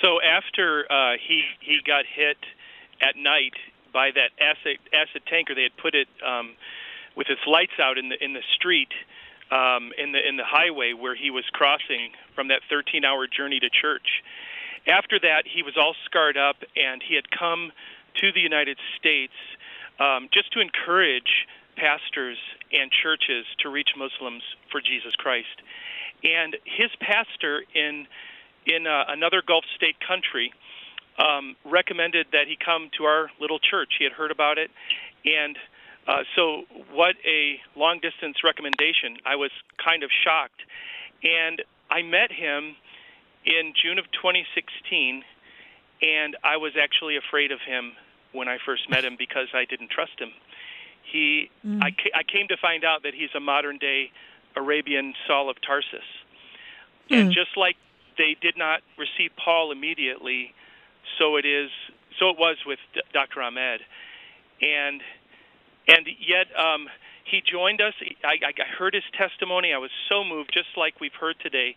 So 0.01 0.21
after 0.21 0.85
uh, 0.91 1.17
he 1.19 1.43
he 1.59 1.79
got 1.85 2.05
hit 2.05 2.38
at 3.01 3.15
night 3.15 3.53
by 3.93 4.12
that 4.12 4.31
acid 4.39 4.77
acid 4.93 5.23
tanker. 5.27 5.55
They 5.55 5.63
had 5.63 5.77
put 5.77 5.95
it 5.95 6.07
um, 6.25 6.55
with 7.15 7.27
its 7.29 7.41
lights 7.47 7.79
out 7.79 7.97
in 7.97 8.09
the 8.09 8.23
in 8.23 8.33
the 8.33 8.43
street 8.55 8.93
um, 9.51 9.91
in 9.97 10.12
the 10.12 10.21
in 10.27 10.38
the 10.38 10.45
highway 10.45 10.93
where 10.93 11.15
he 11.15 11.31
was 11.31 11.45
crossing 11.51 12.12
from 12.35 12.49
that 12.49 12.62
13-hour 12.71 13.27
journey 13.27 13.59
to 13.59 13.69
church. 13.69 14.23
After 14.88 15.19
that, 15.19 15.43
he 15.45 15.62
was 15.62 15.75
all 15.77 15.95
scarred 16.05 16.38
up, 16.38 16.57
and 16.75 17.03
he 17.03 17.15
had 17.15 17.29
come 17.31 17.71
to 18.21 18.31
the 18.31 18.39
United 18.39 18.77
States 18.97 19.33
um, 19.99 20.29
just 20.33 20.51
to 20.53 20.62
encourage 20.62 21.47
pastors 21.75 22.38
and 22.71 22.91
churches 22.91 23.45
to 23.59 23.69
reach 23.69 23.89
Muslims 23.97 24.43
for 24.71 24.81
Jesus 24.81 25.15
Christ. 25.15 25.62
And 26.23 26.57
his 26.65 26.89
pastor 26.99 27.63
in 27.73 28.07
in 28.69 28.86
uh, 28.86 29.05
another 29.08 29.41
Gulf 29.45 29.65
state 29.75 29.95
country 30.05 30.53
um, 31.17 31.55
recommended 31.65 32.27
that 32.32 32.47
he 32.47 32.58
come 32.63 32.89
to 32.97 33.03
our 33.03 33.29
little 33.41 33.60
church. 33.60 33.93
He 33.97 34.03
had 34.03 34.13
heard 34.13 34.32
about 34.32 34.58
it, 34.58 34.71
and 35.25 35.58
uh, 36.08 36.23
so 36.36 36.63
what 36.93 37.15
a 37.25 37.60
long 37.75 37.99
distance 37.99 38.38
recommendation. 38.43 39.17
I 39.25 39.36
was 39.36 39.51
kind 39.84 40.03
of 40.03 40.10
shocked, 40.23 40.62
and 41.23 41.62
I 41.89 42.03
met 42.03 42.32
him 42.32 42.75
in 43.45 43.73
June 43.82 43.99
of 43.99 44.05
2016, 44.12 45.23
and 46.01 46.38
I 46.43 46.58
was 46.58 46.73
actually 46.82 47.17
afraid 47.17 47.51
of 47.51 47.60
him 47.62 47.93
when 48.32 48.47
I 48.47 48.58
first 48.65 48.89
met 48.89 49.03
him 49.03 49.15
because 49.17 49.47
I 49.53 49.65
didn't 49.65 49.89
trust 49.89 50.19
him. 50.19 50.29
He, 51.03 51.49
mm. 51.65 51.82
I, 51.82 51.91
ca- 51.91 52.13
I 52.15 52.23
came 52.23 52.47
to 52.49 52.58
find 52.58 52.86
out 52.86 53.03
that 53.03 53.13
he's 53.13 53.34
a 53.36 53.39
modern 53.39 53.77
day 53.77 54.12
Arabian 54.55 55.13
Saul 55.27 55.49
of 55.49 55.58
Tarsus, 55.65 56.05
mm. 57.10 57.19
and 57.19 57.32
just 57.32 57.58
like 57.58 57.75
they 58.19 58.36
did 58.39 58.58
not 58.58 58.82
receive 58.99 59.32
Paul 59.43 59.71
immediately, 59.71 60.53
so 61.17 61.38
it 61.38 61.45
is. 61.45 61.71
So 62.19 62.29
it 62.29 62.38
was 62.38 62.58
with 62.67 62.79
Dr. 63.13 63.41
Ahmed, 63.41 63.79
and 64.62 65.01
and 65.88 66.05
yet 66.19 66.47
um, 66.60 66.88
he 67.23 67.41
joined 67.41 67.82
us. 67.82 67.93
I, 68.23 68.36
I 68.43 68.77
heard 68.77 68.93
his 68.93 69.08
testimony. 69.17 69.73
I 69.73 69.79
was 69.79 69.89
so 70.10 70.23
moved, 70.23 70.51
just 70.53 70.75
like 70.75 70.99
we've 70.99 71.15
heard 71.19 71.38
today. 71.41 71.75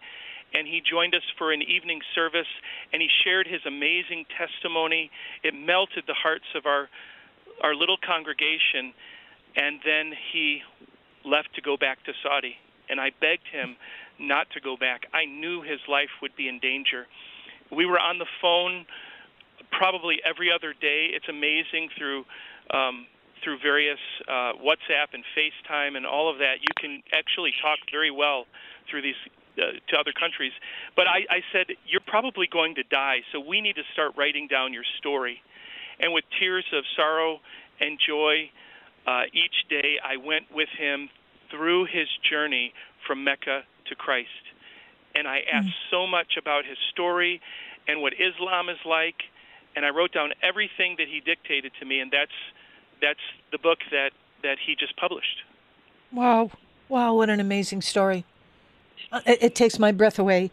And 0.53 0.67
he 0.67 0.83
joined 0.85 1.15
us 1.15 1.23
for 1.39 1.51
an 1.53 1.63
evening 1.63 2.01
service, 2.15 2.51
and 2.93 3.01
he 3.01 3.09
shared 3.25 3.47
his 3.47 3.63
amazing 3.65 4.27
testimony. 4.37 5.11
It 5.43 5.55
melted 5.55 6.05
the 6.07 6.19
hearts 6.19 6.51
of 6.55 6.67
our 6.67 6.91
our 7.63 7.75
little 7.75 7.97
congregation. 7.97 8.93
And 9.55 9.79
then 9.85 10.13
he 10.33 10.63
left 11.25 11.55
to 11.55 11.63
go 11.63 11.77
back 11.77 12.03
to 12.05 12.13
Saudi, 12.23 12.57
and 12.91 13.01
I 13.01 13.13
begged 13.21 13.47
him 13.53 13.77
not 14.19 14.51
to 14.51 14.61
go 14.61 14.77
back. 14.77 15.07
I 15.13 15.25
knew 15.25 15.63
his 15.63 15.81
life 15.89 16.11
would 16.21 16.37
be 16.37 16.49
in 16.49 16.59
danger. 16.59 17.07
We 17.71 17.87
were 17.87 17.99
on 17.99 18.19
the 18.19 18.27
phone 18.41 18.87
probably 19.71 20.21
every 20.25 20.51
other 20.53 20.75
day. 20.79 21.09
It's 21.13 21.29
amazing 21.29 21.89
through 21.97 22.25
um, 22.71 23.07
through 23.43 23.59
various 23.59 23.99
uh, 24.29 24.55
WhatsApp 24.63 25.15
and 25.15 25.25
FaceTime 25.37 25.97
and 25.97 26.07
all 26.07 26.31
of 26.31 26.39
that. 26.39 26.63
You 26.63 26.73
can 26.79 27.03
actually 27.13 27.53
talk 27.61 27.79
very 27.91 28.11
well 28.11 28.47
through 28.89 29.03
these 29.03 29.19
uh, 29.59 29.73
to 29.89 29.99
other 29.99 30.13
countries. 30.13 30.53
But 30.97 31.07
I, 31.09 31.27
I 31.29 31.41
said, 31.53 31.67
You're 31.87 32.07
probably 32.07 32.47
going 32.47 32.77
to 32.77 32.85
die, 32.85 33.21
so 33.33 33.41
we 33.41 33.61
need 33.61 33.77
to 33.77 33.83
start 33.93 34.13
writing 34.17 34.47
down 34.47 34.73
your 34.73 34.85
story. 34.99 35.43
And 36.01 36.13
with 36.13 36.25
tears 36.39 36.65
of 36.73 36.85
sorrow 36.97 37.41
and 37.81 37.99
joy 37.99 38.51
uh, 39.07 39.25
each 39.33 39.69
day, 39.69 39.99
I 40.03 40.17
went 40.17 40.47
with 40.53 40.69
him 40.79 41.11
through 41.51 41.85
his 41.85 42.09
journey 42.29 42.73
from 43.07 43.25
Mecca 43.25 43.63
to 43.93 43.97
Christ. 43.97 44.45
And 45.15 45.29
I 45.29 45.41
asked 45.53 45.69
mm-hmm. 45.69 45.91
so 45.95 46.07
much 46.07 46.35
about 46.41 46.65
his 46.65 46.79
story 46.91 47.41
and 47.87 48.01
what 48.01 48.15
Islam 48.15 48.69
is 48.69 48.79
like 48.87 49.29
and 49.75 49.85
I 49.85 49.91
wrote 49.91 50.13
down 50.13 50.33
everything 50.43 50.97
that 50.99 51.09
he 51.09 51.21
dictated 51.21 51.73
to 51.81 51.87
me, 51.87 52.01
and 52.01 52.11
that's 52.11 52.33
that's 53.01 53.21
the 53.51 53.59
book 53.59 53.79
that 53.91 54.11
that 54.43 54.59
he 54.65 54.75
just 54.75 54.97
published. 54.97 55.43
Wow, 56.13 56.51
wow, 56.89 57.15
what 57.15 57.31
an 57.31 57.41
amazing 57.41 57.83
story! 57.83 58.25
Uh, 59.11 59.21
it, 59.27 59.43
it 59.43 59.55
takes 59.55 59.79
my 59.79 59.93
breath 59.93 60.19
away. 60.19 60.51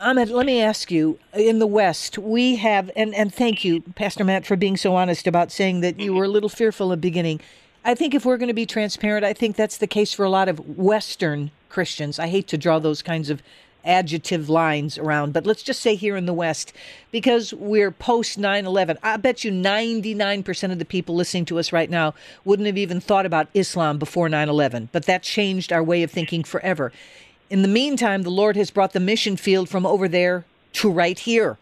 Ahmed, 0.00 0.30
let 0.30 0.46
me 0.46 0.60
ask 0.60 0.90
you: 0.90 1.18
in 1.32 1.58
the 1.58 1.66
West, 1.66 2.18
we 2.18 2.56
have, 2.56 2.90
and 2.96 3.14
and 3.14 3.34
thank 3.34 3.64
you, 3.64 3.80
Pastor 3.94 4.24
Matt, 4.24 4.46
for 4.46 4.56
being 4.56 4.76
so 4.76 4.94
honest 4.94 5.26
about 5.26 5.50
saying 5.50 5.80
that 5.80 5.98
you 5.98 6.12
were 6.12 6.24
a 6.24 6.28
little 6.28 6.48
fearful 6.48 6.92
at 6.92 6.96
the 6.96 7.00
beginning. 7.00 7.40
I 7.84 7.96
think 7.96 8.14
if 8.14 8.24
we're 8.24 8.36
going 8.36 8.48
to 8.48 8.54
be 8.54 8.66
transparent, 8.66 9.24
I 9.24 9.32
think 9.32 9.56
that's 9.56 9.76
the 9.76 9.88
case 9.88 10.12
for 10.12 10.24
a 10.24 10.30
lot 10.30 10.48
of 10.48 10.78
Western 10.78 11.50
Christians. 11.72 12.18
I 12.18 12.28
hate 12.28 12.46
to 12.48 12.58
draw 12.58 12.78
those 12.78 13.02
kinds 13.02 13.30
of 13.30 13.42
adjective 13.84 14.48
lines 14.48 14.96
around, 14.96 15.32
but 15.32 15.44
let's 15.44 15.62
just 15.62 15.80
say 15.80 15.96
here 15.96 16.16
in 16.16 16.26
the 16.26 16.32
West, 16.32 16.72
because 17.10 17.52
we're 17.52 17.90
post 17.90 18.38
9 18.38 18.64
11, 18.64 18.98
I 19.02 19.16
bet 19.16 19.42
you 19.42 19.50
99% 19.50 20.70
of 20.70 20.78
the 20.78 20.84
people 20.84 21.16
listening 21.16 21.46
to 21.46 21.58
us 21.58 21.72
right 21.72 21.90
now 21.90 22.14
wouldn't 22.44 22.66
have 22.66 22.78
even 22.78 23.00
thought 23.00 23.26
about 23.26 23.48
Islam 23.54 23.98
before 23.98 24.28
9 24.28 24.48
11, 24.48 24.90
but 24.92 25.06
that 25.06 25.24
changed 25.24 25.72
our 25.72 25.82
way 25.82 26.04
of 26.04 26.12
thinking 26.12 26.44
forever. 26.44 26.92
In 27.50 27.62
the 27.62 27.68
meantime, 27.68 28.22
the 28.22 28.30
Lord 28.30 28.56
has 28.56 28.70
brought 28.70 28.92
the 28.92 29.00
mission 29.00 29.36
field 29.36 29.68
from 29.68 29.84
over 29.84 30.06
there 30.06 30.44
to 30.74 30.90
right 30.90 31.18
here. 31.18 31.58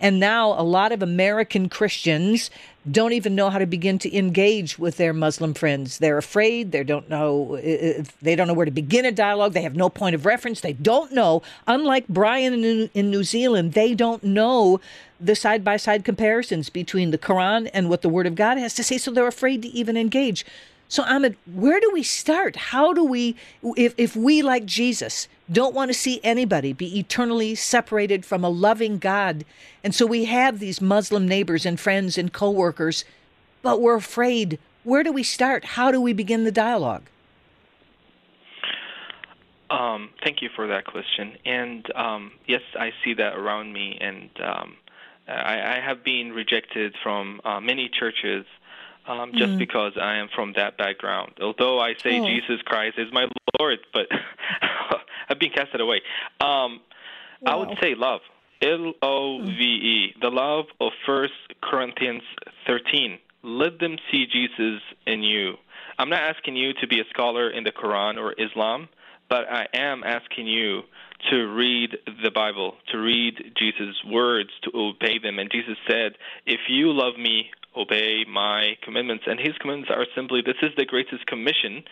And 0.00 0.20
now 0.20 0.52
a 0.52 0.62
lot 0.62 0.92
of 0.92 1.02
American 1.02 1.68
Christians 1.68 2.50
don't 2.90 3.12
even 3.12 3.34
know 3.34 3.48
how 3.50 3.58
to 3.58 3.66
begin 3.66 3.98
to 4.00 4.16
engage 4.16 4.78
with 4.78 4.98
their 4.98 5.12
Muslim 5.12 5.54
friends. 5.54 5.98
They're 5.98 6.18
afraid. 6.18 6.72
They 6.72 6.84
don't 6.84 7.08
know. 7.08 7.56
Uh, 7.56 8.00
uh, 8.00 8.04
they 8.20 8.36
don't 8.36 8.46
know 8.46 8.54
where 8.54 8.66
to 8.66 8.70
begin 8.70 9.04
a 9.04 9.12
dialogue. 9.12 9.52
They 9.52 9.62
have 9.62 9.76
no 9.76 9.88
point 9.88 10.14
of 10.14 10.26
reference. 10.26 10.60
They 10.60 10.74
don't 10.74 11.12
know. 11.12 11.42
Unlike 11.66 12.08
Brian 12.08 12.64
in, 12.64 12.90
in 12.92 13.10
New 13.10 13.24
Zealand, 13.24 13.72
they 13.72 13.94
don't 13.94 14.22
know 14.22 14.80
the 15.18 15.34
side 15.34 15.64
by 15.64 15.78
side 15.78 16.04
comparisons 16.04 16.68
between 16.68 17.10
the 17.10 17.18
Quran 17.18 17.70
and 17.72 17.88
what 17.88 18.02
the 18.02 18.08
Word 18.08 18.26
of 18.26 18.34
God 18.34 18.58
has 18.58 18.74
to 18.74 18.84
say. 18.84 18.98
So 18.98 19.10
they're 19.10 19.26
afraid 19.26 19.62
to 19.62 19.68
even 19.68 19.96
engage. 19.96 20.44
So, 20.94 21.02
Ahmed, 21.02 21.36
where 21.52 21.80
do 21.80 21.90
we 21.92 22.04
start? 22.04 22.54
How 22.54 22.92
do 22.92 23.02
we, 23.02 23.34
if, 23.76 23.94
if 23.98 24.14
we, 24.14 24.42
like 24.42 24.64
Jesus, 24.64 25.26
don't 25.50 25.74
want 25.74 25.88
to 25.88 25.92
see 25.92 26.20
anybody 26.22 26.72
be 26.72 27.00
eternally 27.00 27.56
separated 27.56 28.24
from 28.24 28.44
a 28.44 28.48
loving 28.48 28.98
God, 28.98 29.44
and 29.82 29.92
so 29.92 30.06
we 30.06 30.26
have 30.26 30.60
these 30.60 30.80
Muslim 30.80 31.26
neighbors 31.26 31.66
and 31.66 31.80
friends 31.80 32.16
and 32.16 32.32
coworkers, 32.32 33.04
but 33.60 33.80
we're 33.80 33.96
afraid, 33.96 34.60
where 34.84 35.02
do 35.02 35.12
we 35.12 35.24
start? 35.24 35.64
How 35.64 35.90
do 35.90 36.00
we 36.00 36.12
begin 36.12 36.44
the 36.44 36.52
dialogue? 36.52 37.02
Um, 39.70 40.10
thank 40.22 40.42
you 40.42 40.48
for 40.54 40.68
that 40.68 40.84
question. 40.84 41.32
And 41.44 41.92
um, 41.96 42.30
yes, 42.46 42.62
I 42.78 42.92
see 43.02 43.14
that 43.14 43.34
around 43.34 43.72
me, 43.72 43.98
and 44.00 44.30
um, 44.40 44.76
I, 45.26 45.78
I, 45.78 45.80
have 45.84 46.04
been 46.04 46.32
rejected 46.32 46.94
from 47.02 47.40
uh, 47.44 47.58
many 47.58 47.88
churches 47.88 48.46
um, 49.06 49.32
just 49.34 49.52
mm. 49.52 49.58
because 49.58 49.92
I 50.00 50.16
am 50.16 50.28
from 50.34 50.54
that 50.56 50.76
background. 50.76 51.32
Although 51.40 51.80
I 51.80 51.94
say 52.02 52.20
oh. 52.20 52.26
Jesus 52.26 52.62
Christ 52.64 52.98
is 52.98 53.12
my 53.12 53.26
Lord, 53.58 53.78
but 53.92 54.06
I've 55.28 55.38
been 55.38 55.50
casted 55.50 55.80
away. 55.80 56.02
Um, 56.40 56.80
wow. 57.40 57.46
I 57.46 57.54
would 57.56 57.78
say 57.80 57.94
love. 57.94 58.20
L 58.62 58.92
O 59.02 59.42
V 59.42 59.50
E. 59.50 60.14
The 60.20 60.30
love 60.30 60.66
of 60.80 60.92
First 61.04 61.32
Corinthians 61.62 62.22
13. 62.66 63.18
Let 63.42 63.78
them 63.78 63.96
see 64.10 64.26
Jesus 64.26 64.80
in 65.06 65.22
you. 65.22 65.54
I'm 65.98 66.08
not 66.08 66.22
asking 66.22 66.56
you 66.56 66.72
to 66.80 66.86
be 66.86 67.00
a 67.00 67.04
scholar 67.10 67.50
in 67.50 67.64
the 67.64 67.72
Quran 67.72 68.16
or 68.16 68.32
Islam, 68.32 68.88
but 69.28 69.44
I 69.50 69.66
am 69.74 70.02
asking 70.02 70.46
you 70.46 70.82
to 71.30 71.36
read 71.54 71.96
the 72.22 72.30
Bible, 72.30 72.74
to 72.92 72.98
read 72.98 73.52
Jesus' 73.56 73.96
words, 74.06 74.50
to 74.62 74.70
obey 74.74 75.18
them. 75.18 75.38
And 75.38 75.50
Jesus 75.50 75.76
said, 75.88 76.12
If 76.46 76.60
you 76.68 76.92
love 76.92 77.18
me, 77.18 77.50
obey 77.76 78.24
my 78.28 78.76
commandments. 78.82 79.24
And 79.26 79.38
his 79.38 79.56
commandments 79.58 79.90
are 79.90 80.06
simply 80.14 80.42
this 80.42 80.56
is 80.62 80.70
the 80.76 80.84
greatest 80.84 81.26
commission 81.26 81.84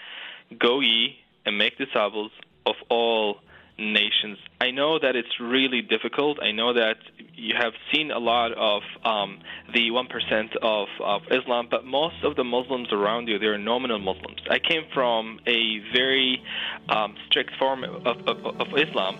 go 0.58 0.80
ye 0.80 1.16
and 1.46 1.58
make 1.58 1.78
disciples 1.78 2.30
of 2.66 2.74
all 2.88 3.38
nations. 3.78 4.38
I 4.60 4.70
know 4.70 4.98
that 4.98 5.16
it's 5.16 5.40
really 5.40 5.82
difficult. 5.82 6.38
I 6.42 6.52
know 6.52 6.74
that 6.74 6.96
you 7.34 7.54
have 7.58 7.72
seen 7.92 8.10
a 8.10 8.18
lot 8.18 8.52
of 8.52 8.82
um, 9.04 9.40
the 9.72 9.90
1% 9.90 10.56
of, 10.62 10.88
of 11.00 11.22
Islam, 11.30 11.68
but 11.70 11.84
most 11.84 12.22
of 12.22 12.36
the 12.36 12.44
Muslims 12.44 12.92
around 12.92 13.28
you, 13.28 13.38
they're 13.38 13.58
nominal 13.58 13.98
Muslims. 13.98 14.40
I 14.50 14.58
came 14.58 14.84
from 14.92 15.40
a 15.46 15.78
very 15.92 16.42
um, 16.88 17.16
strict 17.26 17.56
form 17.58 17.84
of, 17.84 18.06
of, 18.06 18.60
of, 18.60 18.78
Islam, 18.78 19.18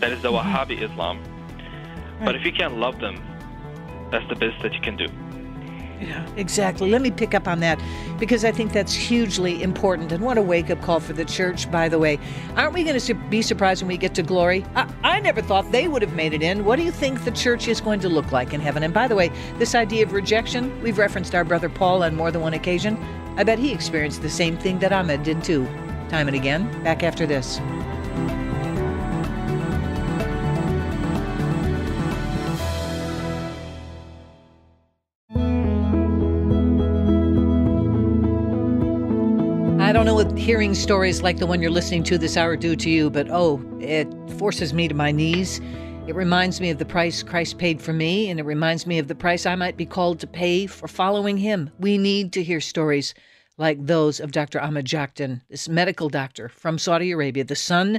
that 0.00 0.12
is 0.12 0.22
the 0.22 0.30
Wahhabi 0.30 0.82
Islam. 0.82 1.22
But 2.24 2.36
if 2.36 2.44
you 2.44 2.52
can't 2.52 2.76
love 2.76 3.00
them, 3.00 3.22
that's 4.10 4.28
the 4.28 4.36
best 4.36 4.62
that 4.62 4.72
you 4.74 4.80
can 4.80 4.96
do. 4.96 5.08
Yeah, 6.00 6.26
exactly. 6.36 6.90
Let 6.90 7.02
me 7.02 7.10
pick 7.10 7.34
up 7.34 7.48
on 7.48 7.60
that 7.60 7.80
because 8.18 8.44
I 8.44 8.52
think 8.52 8.72
that's 8.72 8.92
hugely 8.92 9.62
important. 9.62 10.12
And 10.12 10.24
what 10.24 10.38
a 10.38 10.42
wake 10.42 10.70
up 10.70 10.80
call 10.82 11.00
for 11.00 11.12
the 11.12 11.24
church, 11.24 11.70
by 11.70 11.88
the 11.88 11.98
way. 11.98 12.18
Aren't 12.56 12.74
we 12.74 12.84
going 12.84 12.98
to 12.98 13.14
be 13.14 13.42
surprised 13.42 13.82
when 13.82 13.88
we 13.88 13.96
get 13.96 14.14
to 14.16 14.22
glory? 14.22 14.64
I, 14.74 14.92
I 15.02 15.20
never 15.20 15.40
thought 15.40 15.70
they 15.72 15.88
would 15.88 16.02
have 16.02 16.14
made 16.14 16.34
it 16.34 16.42
in. 16.42 16.64
What 16.64 16.76
do 16.76 16.82
you 16.82 16.90
think 16.90 17.24
the 17.24 17.30
church 17.30 17.68
is 17.68 17.80
going 17.80 18.00
to 18.00 18.08
look 18.08 18.32
like 18.32 18.52
in 18.52 18.60
heaven? 18.60 18.82
And 18.82 18.92
by 18.92 19.08
the 19.08 19.14
way, 19.14 19.30
this 19.58 19.74
idea 19.74 20.04
of 20.04 20.12
rejection, 20.12 20.80
we've 20.82 20.98
referenced 20.98 21.34
our 21.34 21.44
brother 21.44 21.68
Paul 21.68 22.02
on 22.02 22.14
more 22.14 22.30
than 22.30 22.42
one 22.42 22.54
occasion. 22.54 22.96
I 23.36 23.44
bet 23.44 23.58
he 23.58 23.72
experienced 23.72 24.22
the 24.22 24.30
same 24.30 24.56
thing 24.56 24.78
that 24.80 24.92
Ahmed 24.92 25.22
did 25.22 25.42
too, 25.42 25.66
time 26.08 26.28
and 26.28 26.36
again. 26.36 26.70
Back 26.84 27.02
after 27.02 27.26
this. 27.26 27.60
Hearing 40.44 40.74
stories 40.74 41.22
like 41.22 41.38
the 41.38 41.46
one 41.46 41.62
you're 41.62 41.70
listening 41.70 42.02
to 42.02 42.18
this 42.18 42.36
hour 42.36 42.54
do 42.54 42.76
to 42.76 42.90
you, 42.90 43.08
but 43.08 43.30
oh, 43.30 43.64
it 43.80 44.06
forces 44.36 44.74
me 44.74 44.88
to 44.88 44.94
my 44.94 45.10
knees. 45.10 45.58
It 46.06 46.14
reminds 46.14 46.60
me 46.60 46.68
of 46.68 46.76
the 46.76 46.84
price 46.84 47.22
Christ 47.22 47.56
paid 47.56 47.80
for 47.80 47.94
me, 47.94 48.28
and 48.28 48.38
it 48.38 48.42
reminds 48.42 48.86
me 48.86 48.98
of 48.98 49.08
the 49.08 49.14
price 49.14 49.46
I 49.46 49.54
might 49.54 49.78
be 49.78 49.86
called 49.86 50.20
to 50.20 50.26
pay 50.26 50.66
for 50.66 50.86
following 50.86 51.38
him. 51.38 51.70
We 51.78 51.96
need 51.96 52.30
to 52.34 52.42
hear 52.42 52.60
stories 52.60 53.14
like 53.56 53.86
those 53.86 54.20
of 54.20 54.32
Dr. 54.32 54.60
Ahmed 54.60 54.84
Joktan, 54.84 55.40
this 55.48 55.66
medical 55.66 56.10
doctor 56.10 56.50
from 56.50 56.76
Saudi 56.76 57.10
Arabia, 57.12 57.44
the 57.44 57.56
son 57.56 57.98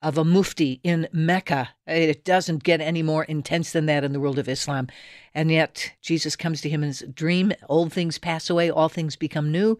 of 0.00 0.16
a 0.16 0.24
mufti 0.24 0.78
in 0.84 1.08
Mecca. 1.12 1.70
It 1.88 2.24
doesn't 2.24 2.62
get 2.62 2.80
any 2.80 3.02
more 3.02 3.24
intense 3.24 3.72
than 3.72 3.86
that 3.86 4.04
in 4.04 4.12
the 4.12 4.20
world 4.20 4.38
of 4.38 4.48
Islam. 4.48 4.86
And 5.34 5.50
yet, 5.50 5.92
Jesus 6.00 6.36
comes 6.36 6.60
to 6.60 6.68
him 6.68 6.84
in 6.84 6.90
his 6.90 7.02
dream. 7.12 7.52
Old 7.68 7.92
things 7.92 8.16
pass 8.16 8.48
away, 8.48 8.70
all 8.70 8.88
things 8.88 9.16
become 9.16 9.50
new. 9.50 9.76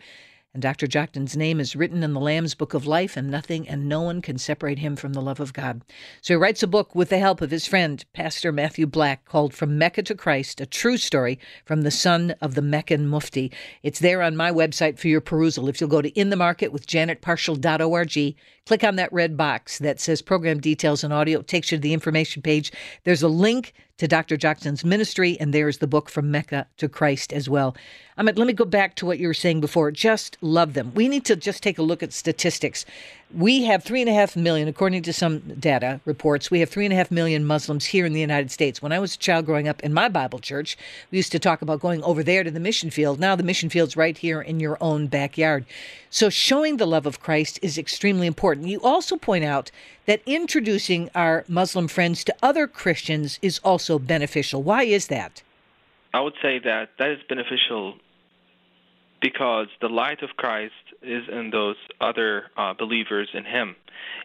And 0.52 0.60
Dr. 0.60 0.88
Joktan's 0.88 1.36
name 1.36 1.60
is 1.60 1.76
written 1.76 2.02
in 2.02 2.12
the 2.12 2.18
Lamb's 2.18 2.56
Book 2.56 2.74
of 2.74 2.84
Life, 2.84 3.16
and 3.16 3.30
nothing 3.30 3.68
and 3.68 3.88
no 3.88 4.00
one 4.00 4.20
can 4.20 4.36
separate 4.36 4.80
him 4.80 4.96
from 4.96 5.12
the 5.12 5.22
love 5.22 5.38
of 5.38 5.52
God. 5.52 5.82
So 6.22 6.34
he 6.34 6.38
writes 6.38 6.64
a 6.64 6.66
book 6.66 6.92
with 6.92 7.10
the 7.10 7.20
help 7.20 7.40
of 7.40 7.52
his 7.52 7.68
friend, 7.68 8.04
Pastor 8.12 8.50
Matthew 8.50 8.86
Black, 8.86 9.24
called 9.26 9.54
From 9.54 9.78
Mecca 9.78 10.02
to 10.02 10.16
Christ, 10.16 10.60
a 10.60 10.66
true 10.66 10.96
story 10.96 11.38
from 11.64 11.82
the 11.82 11.92
son 11.92 12.34
of 12.40 12.56
the 12.56 12.62
Meccan 12.62 13.06
Mufti. 13.06 13.52
It's 13.84 14.00
there 14.00 14.22
on 14.22 14.36
my 14.36 14.50
website 14.50 14.98
for 14.98 15.06
your 15.06 15.20
perusal. 15.20 15.68
If 15.68 15.80
you'll 15.80 15.88
go 15.88 16.02
to 16.02 16.10
inthemarketwithjanetparshall.org, 16.10 18.36
click 18.66 18.82
on 18.82 18.96
that 18.96 19.12
red 19.12 19.36
box 19.36 19.78
that 19.78 20.00
says 20.00 20.20
program 20.20 20.58
details 20.58 21.04
and 21.04 21.12
audio. 21.12 21.38
It 21.38 21.46
takes 21.46 21.70
you 21.70 21.78
to 21.78 21.82
the 21.82 21.92
information 21.92 22.42
page. 22.42 22.72
There's 23.04 23.22
a 23.22 23.28
link 23.28 23.72
to 24.00 24.08
Dr. 24.08 24.38
Joktan's 24.38 24.82
ministry, 24.82 25.36
and 25.38 25.52
there's 25.52 25.76
the 25.76 25.86
book 25.86 26.08
From 26.08 26.30
Mecca 26.30 26.66
to 26.78 26.88
Christ 26.88 27.34
as 27.34 27.50
well. 27.50 27.76
Mean, 28.16 28.34
let 28.34 28.46
me 28.46 28.54
go 28.54 28.64
back 28.64 28.94
to 28.96 29.06
what 29.06 29.18
you 29.18 29.26
were 29.26 29.34
saying 29.34 29.60
before. 29.60 29.90
Just 29.90 30.38
love 30.40 30.72
them. 30.72 30.92
We 30.94 31.06
need 31.06 31.26
to 31.26 31.36
just 31.36 31.62
take 31.62 31.78
a 31.78 31.82
look 31.82 32.02
at 32.02 32.14
statistics. 32.14 32.86
We 33.32 33.62
have 33.62 33.84
three 33.84 34.00
and 34.00 34.10
a 34.10 34.12
half 34.12 34.34
million, 34.34 34.66
according 34.66 35.02
to 35.02 35.12
some 35.12 35.38
data 35.38 36.00
reports, 36.04 36.50
we 36.50 36.58
have 36.58 36.68
three 36.68 36.84
and 36.84 36.92
a 36.92 36.96
half 36.96 37.12
million 37.12 37.44
Muslims 37.44 37.84
here 37.84 38.04
in 38.04 38.12
the 38.12 38.20
United 38.20 38.50
States. 38.50 38.82
When 38.82 38.90
I 38.90 38.98
was 38.98 39.14
a 39.14 39.18
child 39.18 39.46
growing 39.46 39.68
up 39.68 39.80
in 39.84 39.94
my 39.94 40.08
Bible 40.08 40.40
church, 40.40 40.76
we 41.12 41.18
used 41.18 41.30
to 41.30 41.38
talk 41.38 41.62
about 41.62 41.78
going 41.78 42.02
over 42.02 42.24
there 42.24 42.42
to 42.42 42.50
the 42.50 42.58
mission 42.58 42.90
field. 42.90 43.20
Now 43.20 43.36
the 43.36 43.44
mission 43.44 43.70
field's 43.70 43.96
right 43.96 44.18
here 44.18 44.40
in 44.40 44.58
your 44.58 44.76
own 44.80 45.06
backyard. 45.06 45.64
So 46.10 46.28
showing 46.28 46.78
the 46.78 46.88
love 46.88 47.06
of 47.06 47.20
Christ 47.20 47.60
is 47.62 47.78
extremely 47.78 48.26
important. 48.26 48.66
You 48.66 48.80
also 48.82 49.16
point 49.16 49.44
out 49.44 49.70
that 50.06 50.22
introducing 50.26 51.08
our 51.14 51.44
Muslim 51.46 51.86
friends 51.86 52.24
to 52.24 52.34
other 52.42 52.66
Christians 52.66 53.38
is 53.42 53.60
also 53.62 54.00
beneficial. 54.00 54.60
Why 54.60 54.82
is 54.82 55.06
that? 55.06 55.44
I 56.12 56.20
would 56.20 56.34
say 56.42 56.58
that 56.58 56.90
that 56.98 57.10
is 57.10 57.20
beneficial 57.28 57.94
because 59.20 59.66
the 59.80 59.88
light 59.88 60.22
of 60.22 60.30
Christ 60.36 60.72
is 61.02 61.24
in 61.30 61.50
those 61.50 61.76
other 62.00 62.44
uh, 62.56 62.74
believers 62.74 63.28
in 63.34 63.44
Him. 63.44 63.76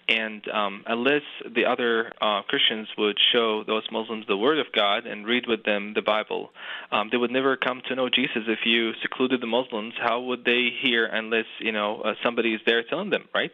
And 0.08 0.48
um, 0.50 0.84
unless 0.86 1.24
the 1.54 1.66
other 1.66 2.12
uh, 2.22 2.44
Christians 2.44 2.88
would 2.98 3.18
show 3.34 3.64
those 3.66 3.84
Muslims 3.92 4.26
the 4.28 4.38
Word 4.38 4.60
of 4.60 4.68
God 4.74 5.06
and 5.06 5.26
read 5.26 5.46
with 5.48 5.64
them 5.64 5.94
the 5.96 6.02
Bible, 6.02 6.52
um, 6.92 7.10
they 7.12 7.18
would 7.18 7.32
never 7.32 7.58
come 7.58 7.82
to 7.88 7.96
know 7.96 8.10
Jesus. 8.10 8.44
If 8.48 8.60
you 8.66 8.92
secluded 9.02 9.42
the 9.42 9.48
Muslims, 9.48 9.94
how 10.00 10.22
would 10.22 10.46
they 10.46 10.70
hear 10.82 11.06
unless 11.06 11.46
you 11.60 11.72
know 11.72 12.02
uh, 12.02 12.14
somebody 12.24 12.54
is 12.54 12.62
there 12.66 12.84
telling 12.84 13.10
them, 13.10 13.26
right? 13.34 13.52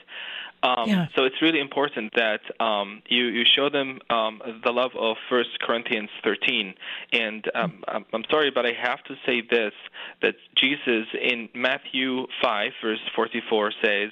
Um, 0.64 0.88
yeah. 0.88 1.08
So 1.16 1.24
it's 1.24 1.42
really 1.42 1.60
important 1.60 2.14
that 2.16 2.42
um, 2.60 3.02
you 3.08 3.26
you 3.26 3.44
show 3.56 3.70
them 3.70 4.00
um, 4.10 4.42
the 4.64 4.72
love 4.72 4.92
of 4.98 5.18
First 5.30 5.60
Corinthians 5.60 6.10
13. 6.24 6.76
And 7.14 7.50
um, 7.56 7.84
I'm 7.88 8.24
sorry, 8.30 8.52
but 8.54 8.66
I 8.66 8.74
have 8.74 9.04
to 9.06 9.16
say 9.26 9.42
this: 9.42 9.74
that 10.22 10.36
Jesus 10.56 11.08
in 11.20 11.50
Matthew 11.56 12.28
5 12.42 12.72
verse 12.82 13.00
44 13.16 13.72
says. 13.84 14.12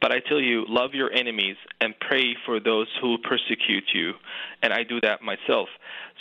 But 0.00 0.12
I 0.12 0.20
tell 0.20 0.40
you, 0.40 0.64
love 0.68 0.94
your 0.94 1.12
enemies 1.12 1.56
and 1.80 1.94
pray 2.00 2.36
for 2.46 2.58
those 2.58 2.88
who 3.00 3.18
persecute 3.18 3.84
you. 3.92 4.12
And 4.62 4.72
I 4.72 4.82
do 4.82 5.00
that 5.02 5.22
myself. 5.22 5.68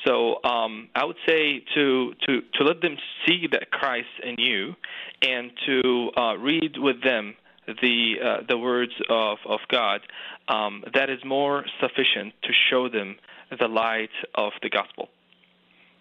So 0.05 0.43
um, 0.43 0.89
I 0.95 1.05
would 1.05 1.17
say 1.27 1.63
to, 1.75 2.13
to, 2.27 2.41
to 2.55 2.63
let 2.63 2.81
them 2.81 2.97
see 3.25 3.47
that 3.51 3.71
Christ 3.71 4.07
in 4.23 4.35
you 4.37 4.75
and 5.21 5.51
to 5.65 6.09
uh, 6.17 6.37
read 6.37 6.77
with 6.77 7.03
them 7.03 7.35
the 7.81 8.15
uh, 8.23 8.37
the 8.47 8.57
words 8.57 8.93
of 9.09 9.37
of 9.45 9.59
God, 9.69 10.01
um, 10.47 10.83
that 10.93 11.09
is 11.09 11.19
more 11.23 11.65
sufficient 11.79 12.33
to 12.43 12.49
show 12.69 12.89
them 12.89 13.15
the 13.59 13.67
light 13.67 14.09
of 14.35 14.53
the 14.61 14.69
gospel. 14.69 15.09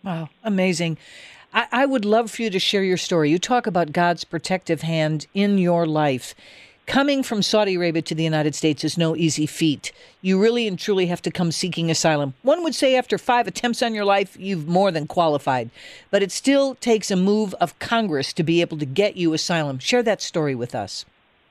Wow, 0.03 0.31
amazing. 0.45 0.99
I, 1.53 1.67
I 1.73 1.87
would 1.87 2.05
love 2.05 2.31
for 2.31 2.43
you 2.43 2.51
to 2.51 2.59
share 2.59 2.83
your 2.83 2.97
story. 2.97 3.31
You 3.31 3.39
talk 3.39 3.67
about 3.67 3.93
God's 3.93 4.25
protective 4.25 4.83
hand 4.83 5.27
in 5.35 5.59
your 5.59 5.87
life. 5.87 6.35
Coming 6.89 7.23
from 7.23 7.43
Saudi 7.43 7.75
Arabia 7.75 8.01
to 8.01 8.15
the 8.15 8.25
United 8.25 8.55
States 8.55 8.83
is 8.83 8.97
no 8.97 9.15
easy 9.15 9.45
feat. 9.45 9.93
You 10.23 10.41
really 10.41 10.67
and 10.67 10.79
truly 10.79 11.07
have 11.07 11.21
to 11.23 11.31
come 11.31 11.53
seeking 11.53 11.91
asylum. 11.91 12.33
One 12.43 12.65
would 12.65 12.75
say 12.75 12.97
after 12.97 13.19
five 13.19 13.47
attempts 13.47 13.83
on 13.83 13.95
your 13.95 14.07
life, 14.07 14.37
you've 14.41 14.67
more 14.67 14.91
than 14.91 15.07
qualified. 15.07 15.69
But 16.11 16.23
it 16.23 16.33
still 16.33 16.75
takes 16.77 17.11
a 17.11 17.17
move 17.17 17.55
of 17.61 17.79
Congress 17.79 18.33
to 18.33 18.43
be 18.43 18.63
able 18.63 18.79
to 18.79 18.87
get 18.87 19.19
you 19.19 19.35
asylum. 19.35 19.79
Share 19.79 20.03
that 20.03 20.23
story 20.23 20.55
with 20.55 20.75
us. 20.75 21.05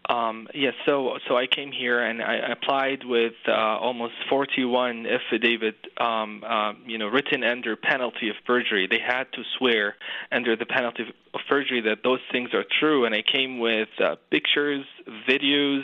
Um, 0.10 0.48
yes, 0.54 0.74
so 0.86 1.18
so 1.28 1.36
I 1.36 1.48
came 1.48 1.72
here 1.74 2.02
and 2.02 2.22
I 2.22 2.36
applied 2.36 3.04
with 3.04 3.34
uh, 3.46 3.52
almost 3.52 4.14
41 4.30 5.06
affidavit, 5.06 5.76
um, 6.00 6.44
uh, 6.48 6.74
you 6.86 6.98
know, 6.98 7.08
written 7.08 7.44
under 7.44 7.76
penalty 7.76 8.30
of 8.30 8.36
perjury. 8.46 8.88
They 8.90 9.00
had 9.06 9.26
to 9.34 9.44
swear 9.58 9.96
under 10.32 10.56
the 10.56 10.66
penalty 10.66 11.04
of 11.34 11.42
perjury 11.50 11.82
that 11.82 12.04
those 12.04 12.22
things 12.32 12.54
are 12.54 12.64
true, 12.80 13.06
and 13.06 13.14
I 13.14 13.22
came 13.22 13.60
with 13.60 13.90
uh, 14.02 14.16
pictures, 14.32 14.86
videos, 15.30 15.84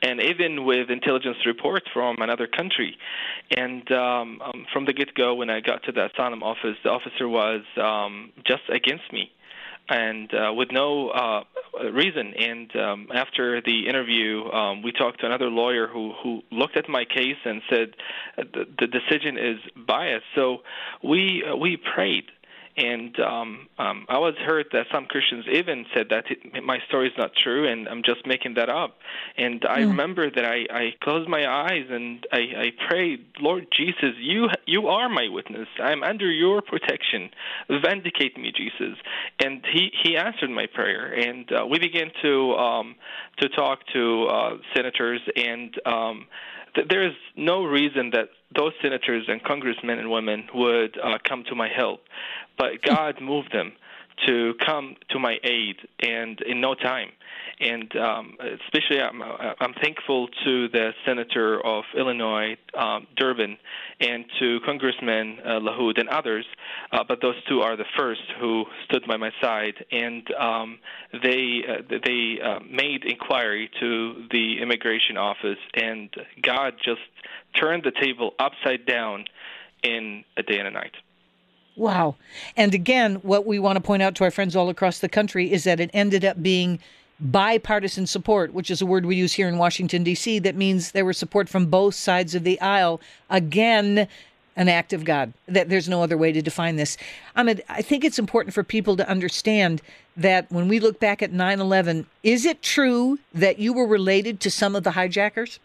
and 0.00 0.20
even 0.20 0.64
with 0.64 0.88
intelligence 0.88 1.38
reports 1.44 1.86
from 1.92 2.22
another 2.22 2.46
country. 2.46 2.96
And 3.56 3.90
um, 3.90 4.40
um, 4.42 4.66
from 4.72 4.84
the 4.86 4.92
get-go, 4.92 5.34
when 5.34 5.50
I 5.50 5.60
got 5.60 5.82
to 5.84 5.92
the 5.92 6.06
asylum 6.06 6.44
office, 6.44 6.76
the 6.84 6.90
officer 6.90 7.28
was 7.28 7.62
um, 7.76 8.32
just 8.46 8.62
against 8.68 9.12
me 9.12 9.32
and 9.88 10.32
uh, 10.34 10.52
with 10.52 10.68
no 10.72 11.10
uh, 11.10 11.44
reason. 11.92 12.34
And 12.34 12.76
um, 12.76 13.08
after 13.14 13.60
the 13.60 13.88
interview, 13.88 14.44
um, 14.50 14.82
we 14.82 14.92
talked 14.92 15.20
to 15.20 15.26
another 15.26 15.48
lawyer 15.48 15.86
who 15.86 16.12
who 16.22 16.42
looked 16.50 16.76
at 16.76 16.88
my 16.88 17.04
case 17.04 17.36
and 17.44 17.62
said 17.70 17.94
the, 18.36 18.66
the 18.78 18.86
decision 18.86 19.38
is 19.38 19.58
biased. 19.86 20.24
So 20.34 20.58
we 21.02 21.44
uh, 21.48 21.56
we 21.56 21.76
prayed 21.76 22.24
and 22.76 23.18
um, 23.20 23.68
um, 23.78 24.04
I 24.08 24.18
was 24.18 24.34
heard 24.44 24.66
that 24.72 24.86
some 24.92 25.06
Christians 25.06 25.46
even 25.50 25.86
said 25.94 26.08
that 26.10 26.24
it, 26.30 26.62
my 26.62 26.78
story 26.88 27.08
is 27.08 27.14
not 27.16 27.30
true, 27.34 27.66
and 27.66 27.88
I'm 27.88 28.02
just 28.02 28.26
making 28.26 28.54
that 28.54 28.68
up. 28.68 28.98
And 29.36 29.64
I 29.68 29.80
mm. 29.80 29.88
remember 29.88 30.30
that 30.30 30.44
I, 30.44 30.66
I 30.70 30.94
closed 31.02 31.28
my 31.28 31.50
eyes 31.50 31.86
and 31.90 32.26
I, 32.32 32.38
I 32.38 32.72
prayed, 32.88 33.24
Lord 33.40 33.66
Jesus, 33.74 34.14
you 34.18 34.48
you 34.66 34.88
are 34.88 35.08
my 35.08 35.28
witness. 35.30 35.68
I'm 35.82 36.02
under 36.02 36.30
your 36.30 36.60
protection. 36.60 37.30
Vindicate 37.68 38.36
me, 38.36 38.52
Jesus. 38.54 38.98
And 39.42 39.64
he 39.72 39.90
he 40.02 40.16
answered 40.16 40.50
my 40.50 40.66
prayer, 40.66 41.12
and 41.12 41.50
uh, 41.52 41.66
we 41.66 41.78
began 41.78 42.10
to 42.22 42.52
um, 42.54 42.94
to 43.38 43.48
talk 43.48 43.80
to 43.94 44.26
uh, 44.26 44.50
senators 44.74 45.20
and. 45.34 45.74
Um, 45.86 46.26
there 46.88 47.06
is 47.06 47.14
no 47.36 47.64
reason 47.64 48.10
that 48.10 48.28
those 48.54 48.72
senators 48.82 49.24
and 49.28 49.42
congressmen 49.42 49.98
and 49.98 50.10
women 50.10 50.48
would 50.54 50.98
uh, 50.98 51.18
come 51.24 51.44
to 51.44 51.54
my 51.54 51.68
help 51.68 52.00
but 52.58 52.82
God 52.82 53.20
moved 53.20 53.52
them 53.52 53.72
to 54.26 54.54
come 54.64 54.96
to 55.10 55.18
my 55.18 55.36
aid, 55.44 55.76
and 56.00 56.40
in 56.40 56.60
no 56.60 56.74
time. 56.74 57.10
And 57.58 57.94
um, 57.96 58.36
especially, 58.64 59.00
I'm, 59.00 59.22
I'm 59.22 59.72
thankful 59.82 60.28
to 60.44 60.68
the 60.68 60.90
senator 61.06 61.64
of 61.64 61.84
Illinois, 61.96 62.56
um, 62.76 63.06
Durbin, 63.16 63.56
and 63.98 64.26
to 64.38 64.60
Congressman 64.66 65.38
uh, 65.42 65.48
LaHood 65.60 65.98
and 65.98 66.08
others. 66.10 66.44
Uh, 66.92 67.02
but 67.08 67.22
those 67.22 67.36
two 67.48 67.60
are 67.62 67.76
the 67.76 67.86
first 67.96 68.20
who 68.38 68.64
stood 68.84 69.06
by 69.06 69.16
my 69.16 69.30
side, 69.40 69.84
and 69.90 70.30
um, 70.34 70.78
they 71.22 71.62
uh, 71.66 71.98
they 72.04 72.38
uh, 72.44 72.60
made 72.70 73.04
inquiry 73.04 73.70
to 73.80 74.26
the 74.30 74.60
immigration 74.60 75.16
office, 75.16 75.58
and 75.72 76.10
God 76.42 76.74
just 76.84 77.00
turned 77.58 77.84
the 77.84 77.92
table 77.92 78.34
upside 78.38 78.84
down 78.84 79.24
in 79.82 80.24
a 80.36 80.42
day 80.42 80.58
and 80.58 80.68
a 80.68 80.70
night. 80.70 80.92
Wow. 81.76 82.16
And 82.56 82.74
again, 82.74 83.16
what 83.16 83.46
we 83.46 83.58
want 83.58 83.76
to 83.76 83.82
point 83.82 84.02
out 84.02 84.14
to 84.16 84.24
our 84.24 84.30
friends 84.30 84.56
all 84.56 84.70
across 84.70 84.98
the 84.98 85.08
country 85.08 85.52
is 85.52 85.64
that 85.64 85.78
it 85.78 85.90
ended 85.92 86.24
up 86.24 86.42
being 86.42 86.80
bipartisan 87.18 88.06
support, 88.06 88.52
which 88.52 88.70
is 88.70 88.82
a 88.82 88.86
word 88.86 89.06
we 89.06 89.16
use 89.16 89.34
here 89.34 89.48
in 89.48 89.58
Washington, 89.58 90.02
D.C., 90.04 90.38
that 90.40 90.54
means 90.54 90.92
there 90.92 91.04
was 91.04 91.16
support 91.16 91.48
from 91.48 91.66
both 91.66 91.94
sides 91.94 92.34
of 92.34 92.44
the 92.44 92.60
aisle. 92.60 93.00
Again, 93.30 94.08
an 94.56 94.68
act 94.68 94.92
of 94.92 95.04
God. 95.04 95.32
That 95.46 95.68
there's 95.68 95.88
no 95.88 96.02
other 96.02 96.16
way 96.16 96.32
to 96.32 96.42
define 96.42 96.76
this. 96.76 96.96
Ahmed, 97.36 97.62
I 97.68 97.82
think 97.82 98.04
it's 98.04 98.18
important 98.18 98.54
for 98.54 98.64
people 98.64 98.96
to 98.96 99.08
understand 99.08 99.82
that 100.16 100.50
when 100.50 100.66
we 100.66 100.80
look 100.80 100.98
back 100.98 101.22
at 101.22 101.32
9 101.32 101.60
11, 101.60 102.06
is 102.22 102.44
it 102.44 102.62
true 102.62 103.18
that 103.34 103.58
you 103.58 103.72
were 103.72 103.86
related 103.86 104.40
to 104.40 104.50
some 104.50 104.74
of 104.74 104.82
the 104.82 104.92
hijackers? 104.92 105.60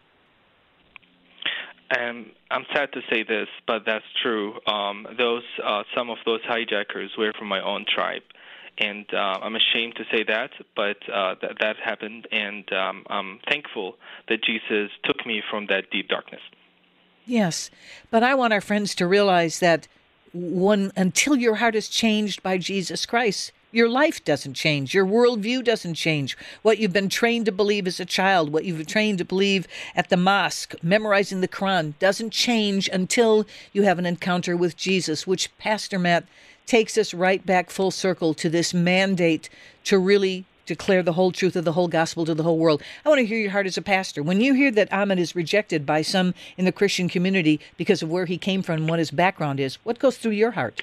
Um, 1.98 2.32
I'm 2.50 2.66
sad 2.74 2.92
to 2.94 3.02
say 3.10 3.24
this, 3.24 3.48
but 3.68 3.84
that's 3.86 4.06
true. 4.22 4.56
Um, 4.66 5.08
those 5.18 5.44
uh, 5.64 5.84
some 5.96 6.10
of 6.10 6.18
those 6.26 6.42
hijackers 6.44 7.12
were 7.18 7.34
from 7.38 7.48
my 7.48 7.62
own 7.62 7.86
tribe, 7.86 8.24
and 8.82 9.06
uh, 9.14 9.40
I'm 9.44 9.56
ashamed 9.56 9.96
to 9.98 10.04
say 10.12 10.24
that, 10.24 10.52
but 10.76 10.98
uh, 11.14 11.36
th- 11.36 11.54
that 11.60 11.78
happened, 11.78 12.28
and 12.32 12.72
um, 12.74 13.06
I'm 13.08 13.40
thankful 13.48 13.96
that 14.28 14.44
Jesus 14.44 14.90
took 15.04 15.26
me 15.26 15.44
from 15.50 15.68
that 15.68 15.92
deep 15.92 16.08
darkness. 16.10 16.42
Yes, 17.26 17.70
but 18.10 18.24
I 18.24 18.34
want 18.34 18.54
our 18.54 18.62
friends 18.62 18.96
to 18.96 19.06
realize 19.06 19.60
that 19.60 19.88
when 20.34 20.92
until 20.96 21.36
your 21.36 21.56
heart 21.56 21.76
is 21.76 21.90
changed 21.90 22.42
by 22.42 22.58
Jesus 22.58 23.06
Christ, 23.06 23.52
your 23.72 23.88
life 23.88 24.24
doesn't 24.26 24.56
change. 24.56 24.94
Your 24.94 25.06
worldview 25.06 25.64
doesn't 25.64 25.94
change. 25.94 26.38
What 26.62 26.78
you've 26.78 26.92
been 26.94 27.10
trained 27.10 27.46
to 27.46 27.52
believe 27.52 27.86
as 27.88 28.00
a 28.00 28.06
child, 28.06 28.52
what 28.52 28.66
you've 28.66 28.78
been 28.78 28.86
trained 28.86 29.20
to 29.20 29.26
believe 29.26 29.68
at 29.96 30.10
the 30.10 30.18
mosque, 30.18 30.74
memorizing 30.82 31.42
the 31.42 31.48
Quran, 31.48 31.94
doesn't 32.00 32.32
change 32.32 32.90
until 32.92 33.46
you 33.74 33.84
have 33.84 34.00
an 34.00 34.06
encounter 34.06 34.58
with 34.58 34.76
Jesus, 34.76 35.28
which 35.28 35.56
Pastor 35.58 36.00
Matt 36.00 36.26
takes 36.72 36.98
us 36.98 37.14
right 37.14 37.46
back 37.46 37.70
full 37.70 37.92
circle 37.92 38.34
to 38.34 38.50
this 38.50 38.74
mandate 38.74 39.50
to 39.84 40.00
really 40.00 40.46
declare 40.66 41.04
the 41.04 41.12
whole 41.12 41.30
truth 41.30 41.58
of 41.58 41.66
the 41.66 41.74
whole 41.74 41.90
gospel 41.90 42.24
to 42.24 42.34
the 42.34 42.44
whole 42.44 42.58
world. 42.58 42.82
I 43.06 43.10
want 43.10 43.20
to 43.20 43.26
hear 43.26 43.38
your 43.38 43.52
heart 43.52 43.66
as 43.66 43.76
a 43.76 43.82
pastor. 43.82 44.24
When 44.24 44.40
you 44.40 44.54
hear 44.54 44.72
that 44.72 44.88
Ahmed 44.94 45.20
is 45.20 45.36
rejected 45.36 45.86
by 45.86 46.02
some 46.02 46.34
in 46.56 46.64
the 46.64 46.72
Christian 46.72 47.10
community 47.10 47.60
because 47.76 48.02
of 48.02 48.10
where 48.10 48.26
he 48.26 48.38
came 48.38 48.62
from 48.62 48.76
and 48.76 48.90
what 48.90 49.00
his 49.00 49.12
background 49.12 49.60
is, 49.60 49.84
what 49.84 50.00
goes 50.00 50.18
through 50.18 50.32
your 50.32 50.52
heart? 50.52 50.82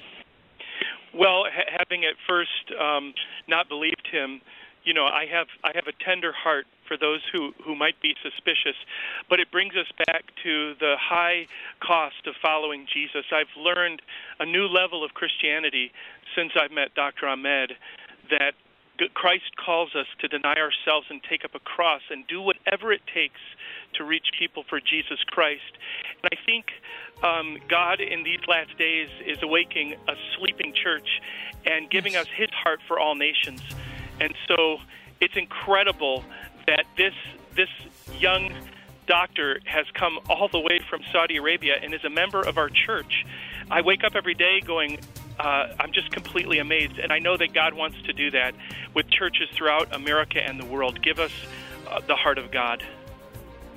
Well, 1.11 1.45
ha- 1.51 1.75
having 1.79 2.05
at 2.05 2.13
first 2.27 2.71
um, 2.79 3.15
not 3.47 3.67
believed 3.67 4.09
him, 4.11 4.41
you 4.89 4.95
know, 4.95 5.05
I 5.05 5.27
have 5.31 5.45
I 5.63 5.69
have 5.75 5.85
a 5.85 5.93
tender 6.03 6.31
heart 6.33 6.65
for 6.87 6.97
those 6.97 7.21
who 7.31 7.53
who 7.63 7.75
might 7.75 8.01
be 8.01 8.15
suspicious, 8.23 8.75
but 9.29 9.39
it 9.39 9.51
brings 9.51 9.75
us 9.75 9.85
back 10.07 10.23
to 10.41 10.73
the 10.79 10.95
high 10.99 11.45
cost 11.79 12.25
of 12.25 12.33
following 12.41 12.87
Jesus. 12.91 13.23
I've 13.31 13.53
learned 13.55 14.01
a 14.39 14.47
new 14.47 14.65
level 14.65 15.03
of 15.03 15.13
Christianity 15.13 15.91
since 16.35 16.53
I've 16.59 16.71
met 16.71 16.95
Dr. 16.95 17.27
Ahmed 17.27 17.73
that 18.31 18.53
Christ 19.13 19.55
calls 19.63 19.93
us 19.93 20.07
to 20.21 20.27
deny 20.27 20.55
ourselves 20.55 21.05
and 21.11 21.21
take 21.21 21.45
up 21.45 21.53
a 21.53 21.59
cross 21.59 22.01
and 22.09 22.25
do 22.25 22.41
whatever 22.41 22.91
it 22.91 23.01
takes 23.13 23.39
to 23.93 24.03
reach 24.03 24.31
people 24.39 24.63
for 24.67 24.79
Jesus 24.79 25.19
Christ. 25.27 25.77
And 26.23 26.33
I 26.33 26.45
think 26.47 26.65
um, 27.21 27.59
God 27.69 28.01
in 28.01 28.23
these 28.23 28.41
last 28.47 28.75
days 28.79 29.09
is 29.23 29.37
awakening 29.43 29.97
a 30.07 30.15
sleeping 30.35 30.73
church 30.73 31.21
and 31.67 31.91
giving 31.91 32.15
us 32.15 32.25
His 32.35 32.49
heart 32.49 32.79
for 32.87 32.97
all 32.99 33.13
nations. 33.13 33.61
And 34.19 34.33
so 34.47 34.77
it's 35.21 35.35
incredible 35.35 36.23
that 36.67 36.85
this 36.97 37.13
this 37.55 37.69
young 38.19 38.53
doctor 39.07 39.59
has 39.65 39.85
come 39.93 40.19
all 40.29 40.47
the 40.47 40.59
way 40.59 40.79
from 40.89 41.01
Saudi 41.11 41.37
Arabia 41.37 41.75
and 41.81 41.93
is 41.93 42.03
a 42.03 42.09
member 42.09 42.41
of 42.41 42.57
our 42.57 42.69
church. 42.69 43.25
I 43.71 43.81
wake 43.81 44.03
up 44.03 44.15
every 44.15 44.35
day 44.35 44.61
going, 44.61 44.99
uh, 45.39 45.73
I'm 45.79 45.91
just 45.91 46.11
completely 46.11 46.59
amazed. 46.59 46.99
And 46.99 47.11
I 47.11 47.19
know 47.19 47.35
that 47.37 47.53
God 47.53 47.73
wants 47.73 48.01
to 48.03 48.13
do 48.13 48.29
that 48.31 48.53
with 48.93 49.09
churches 49.09 49.49
throughout 49.53 49.93
America 49.95 50.41
and 50.41 50.59
the 50.59 50.65
world. 50.65 51.01
Give 51.01 51.17
us 51.19 51.31
uh, 51.89 52.01
the 52.07 52.15
heart 52.15 52.37
of 52.37 52.51
God. 52.51 52.83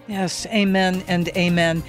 Yes, 0.06 0.46
amen 0.46 1.02
and 1.08 1.28
amen. 1.30 1.82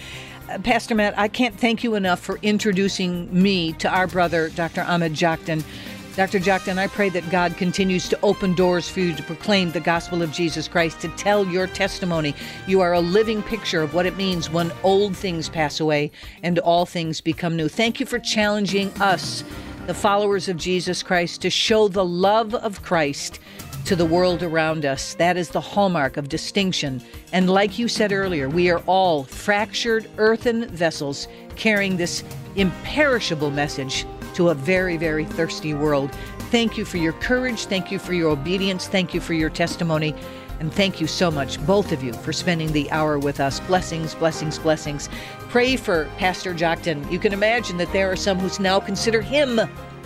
Uh, 0.49 0.59
Pastor 0.59 0.95
Matt, 0.95 1.17
I 1.17 1.27
can't 1.27 1.57
thank 1.59 1.83
you 1.83 1.95
enough 1.95 2.19
for 2.19 2.37
introducing 2.41 3.29
me 3.41 3.73
to 3.73 3.89
our 3.89 4.07
brother, 4.07 4.49
Dr. 4.49 4.81
Ahmed 4.81 5.13
Joktan. 5.13 5.63
Dr. 6.15 6.37
Joktan, 6.37 6.77
I 6.77 6.85
pray 6.85 7.09
that 7.09 7.27
God 7.31 7.57
continues 7.57 8.07
to 8.09 8.19
open 8.21 8.53
doors 8.53 8.87
for 8.87 8.99
you 8.99 9.15
to 9.15 9.23
proclaim 9.23 9.71
the 9.71 9.79
gospel 9.79 10.21
of 10.21 10.31
Jesus 10.31 10.67
Christ, 10.67 11.01
to 11.01 11.07
tell 11.09 11.43
your 11.43 11.65
testimony. 11.65 12.35
You 12.67 12.81
are 12.81 12.93
a 12.93 12.99
living 12.99 13.41
picture 13.41 13.81
of 13.81 13.95
what 13.95 14.05
it 14.05 14.15
means 14.15 14.47
when 14.47 14.71
old 14.83 15.17
things 15.17 15.49
pass 15.49 15.79
away 15.79 16.11
and 16.43 16.59
all 16.59 16.85
things 16.85 17.19
become 17.19 17.55
new. 17.55 17.67
Thank 17.67 17.99
you 17.99 18.05
for 18.05 18.19
challenging 18.19 18.91
us, 19.01 19.43
the 19.87 19.95
followers 19.95 20.47
of 20.47 20.55
Jesus 20.55 21.01
Christ, 21.01 21.41
to 21.41 21.49
show 21.49 21.87
the 21.87 22.05
love 22.05 22.53
of 22.53 22.83
Christ 22.83 23.39
to 23.85 23.95
the 23.95 24.05
world 24.05 24.43
around 24.43 24.85
us. 24.85 25.15
That 25.15 25.35
is 25.35 25.49
the 25.49 25.61
hallmark 25.61 26.17
of 26.17 26.29
distinction. 26.29 27.01
And 27.31 27.49
like 27.49 27.79
you 27.79 27.87
said 27.87 28.11
earlier, 28.11 28.47
we 28.49 28.69
are 28.69 28.83
all 28.85 29.23
fractured 29.23 30.07
earthen 30.17 30.67
vessels 30.67 31.27
carrying 31.55 31.97
this 31.97 32.23
imperishable 32.55 33.49
message 33.49 34.05
to 34.35 34.49
a 34.49 34.53
very, 34.53 34.97
very 34.97 35.25
thirsty 35.25 35.73
world. 35.73 36.11
Thank 36.51 36.77
you 36.77 36.85
for 36.85 36.97
your 36.97 37.13
courage. 37.13 37.65
Thank 37.65 37.91
you 37.91 37.99
for 37.99 38.13
your 38.13 38.29
obedience. 38.29 38.87
Thank 38.87 39.13
you 39.13 39.21
for 39.21 39.33
your 39.33 39.49
testimony. 39.49 40.15
And 40.59 40.71
thank 40.71 41.01
you 41.01 41.07
so 41.07 41.31
much, 41.31 41.63
both 41.65 41.91
of 41.91 42.03
you, 42.03 42.13
for 42.13 42.31
spending 42.31 42.71
the 42.71 42.89
hour 42.91 43.19
with 43.19 43.39
us. 43.39 43.59
Blessings, 43.61 44.15
blessings, 44.15 44.59
blessings. 44.59 45.09
Pray 45.49 45.75
for 45.75 46.05
Pastor 46.17 46.53
Joktan. 46.53 47.11
You 47.11 47.19
can 47.19 47.33
imagine 47.33 47.77
that 47.77 47.91
there 47.91 48.11
are 48.11 48.15
some 48.15 48.39
who 48.39 48.63
now 48.63 48.79
consider 48.79 49.21
him 49.21 49.59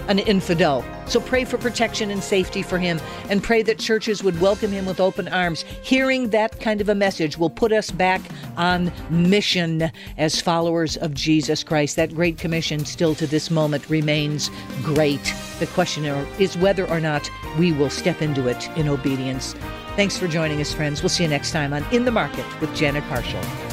an 0.08 0.20
infidel. 0.20 0.84
So 1.05 1.20
pray 1.20 1.45
for 1.45 1.58
protection 1.58 2.12
and 2.12 2.22
safety 2.24 2.62
for 2.62 2.78
him 2.78 2.99
and 3.30 3.41
pray 3.41 3.62
that 3.64 3.80
churches 3.80 4.24
would 4.24 4.39
welcome 4.41 4.72
him 4.72 4.86
with 4.86 4.99
open 4.99 5.28
arms. 5.28 5.64
Hearing 5.82 6.30
that 6.30 6.60
kind 6.60 6.82
of 6.82 6.89
a 6.89 6.95
message 6.95 7.38
will 7.38 7.49
put 7.49 7.72
us 7.72 7.91
back 7.91 8.22
on 8.58 8.91
mission 9.10 9.91
as 10.18 10.41
followers 10.41 10.97
of 10.97 11.14
Jesus 11.14 11.64
Christ. 11.64 11.95
That 11.95 12.14
great 12.14 12.38
commission 12.38 12.86
still 12.86 13.16
to 13.16 13.28
this 13.28 13.49
moment 13.49 13.89
remains 13.89 14.49
great. 14.84 15.34
The 15.60 15.68
question 15.68 16.05
is 16.39 16.58
whether 16.58 16.88
or 16.89 16.99
not 16.99 17.30
we 17.58 17.72
will 17.72 17.89
step 17.89 18.22
into 18.22 18.47
it 18.47 18.70
in 18.78 18.88
obedience. 18.88 19.53
Thanks 19.95 20.18
for 20.18 20.28
joining 20.28 20.62
us, 20.62 20.74
friends. 20.74 21.01
We'll 21.01 21.10
see 21.10 21.24
you 21.24 21.30
next 21.30 21.51
time 21.51 21.74
on 21.74 21.84
In 21.91 22.05
the 22.05 22.12
Market 22.12 22.45
with 22.62 22.76
Janet 22.76 23.03
Parshall. 23.05 23.66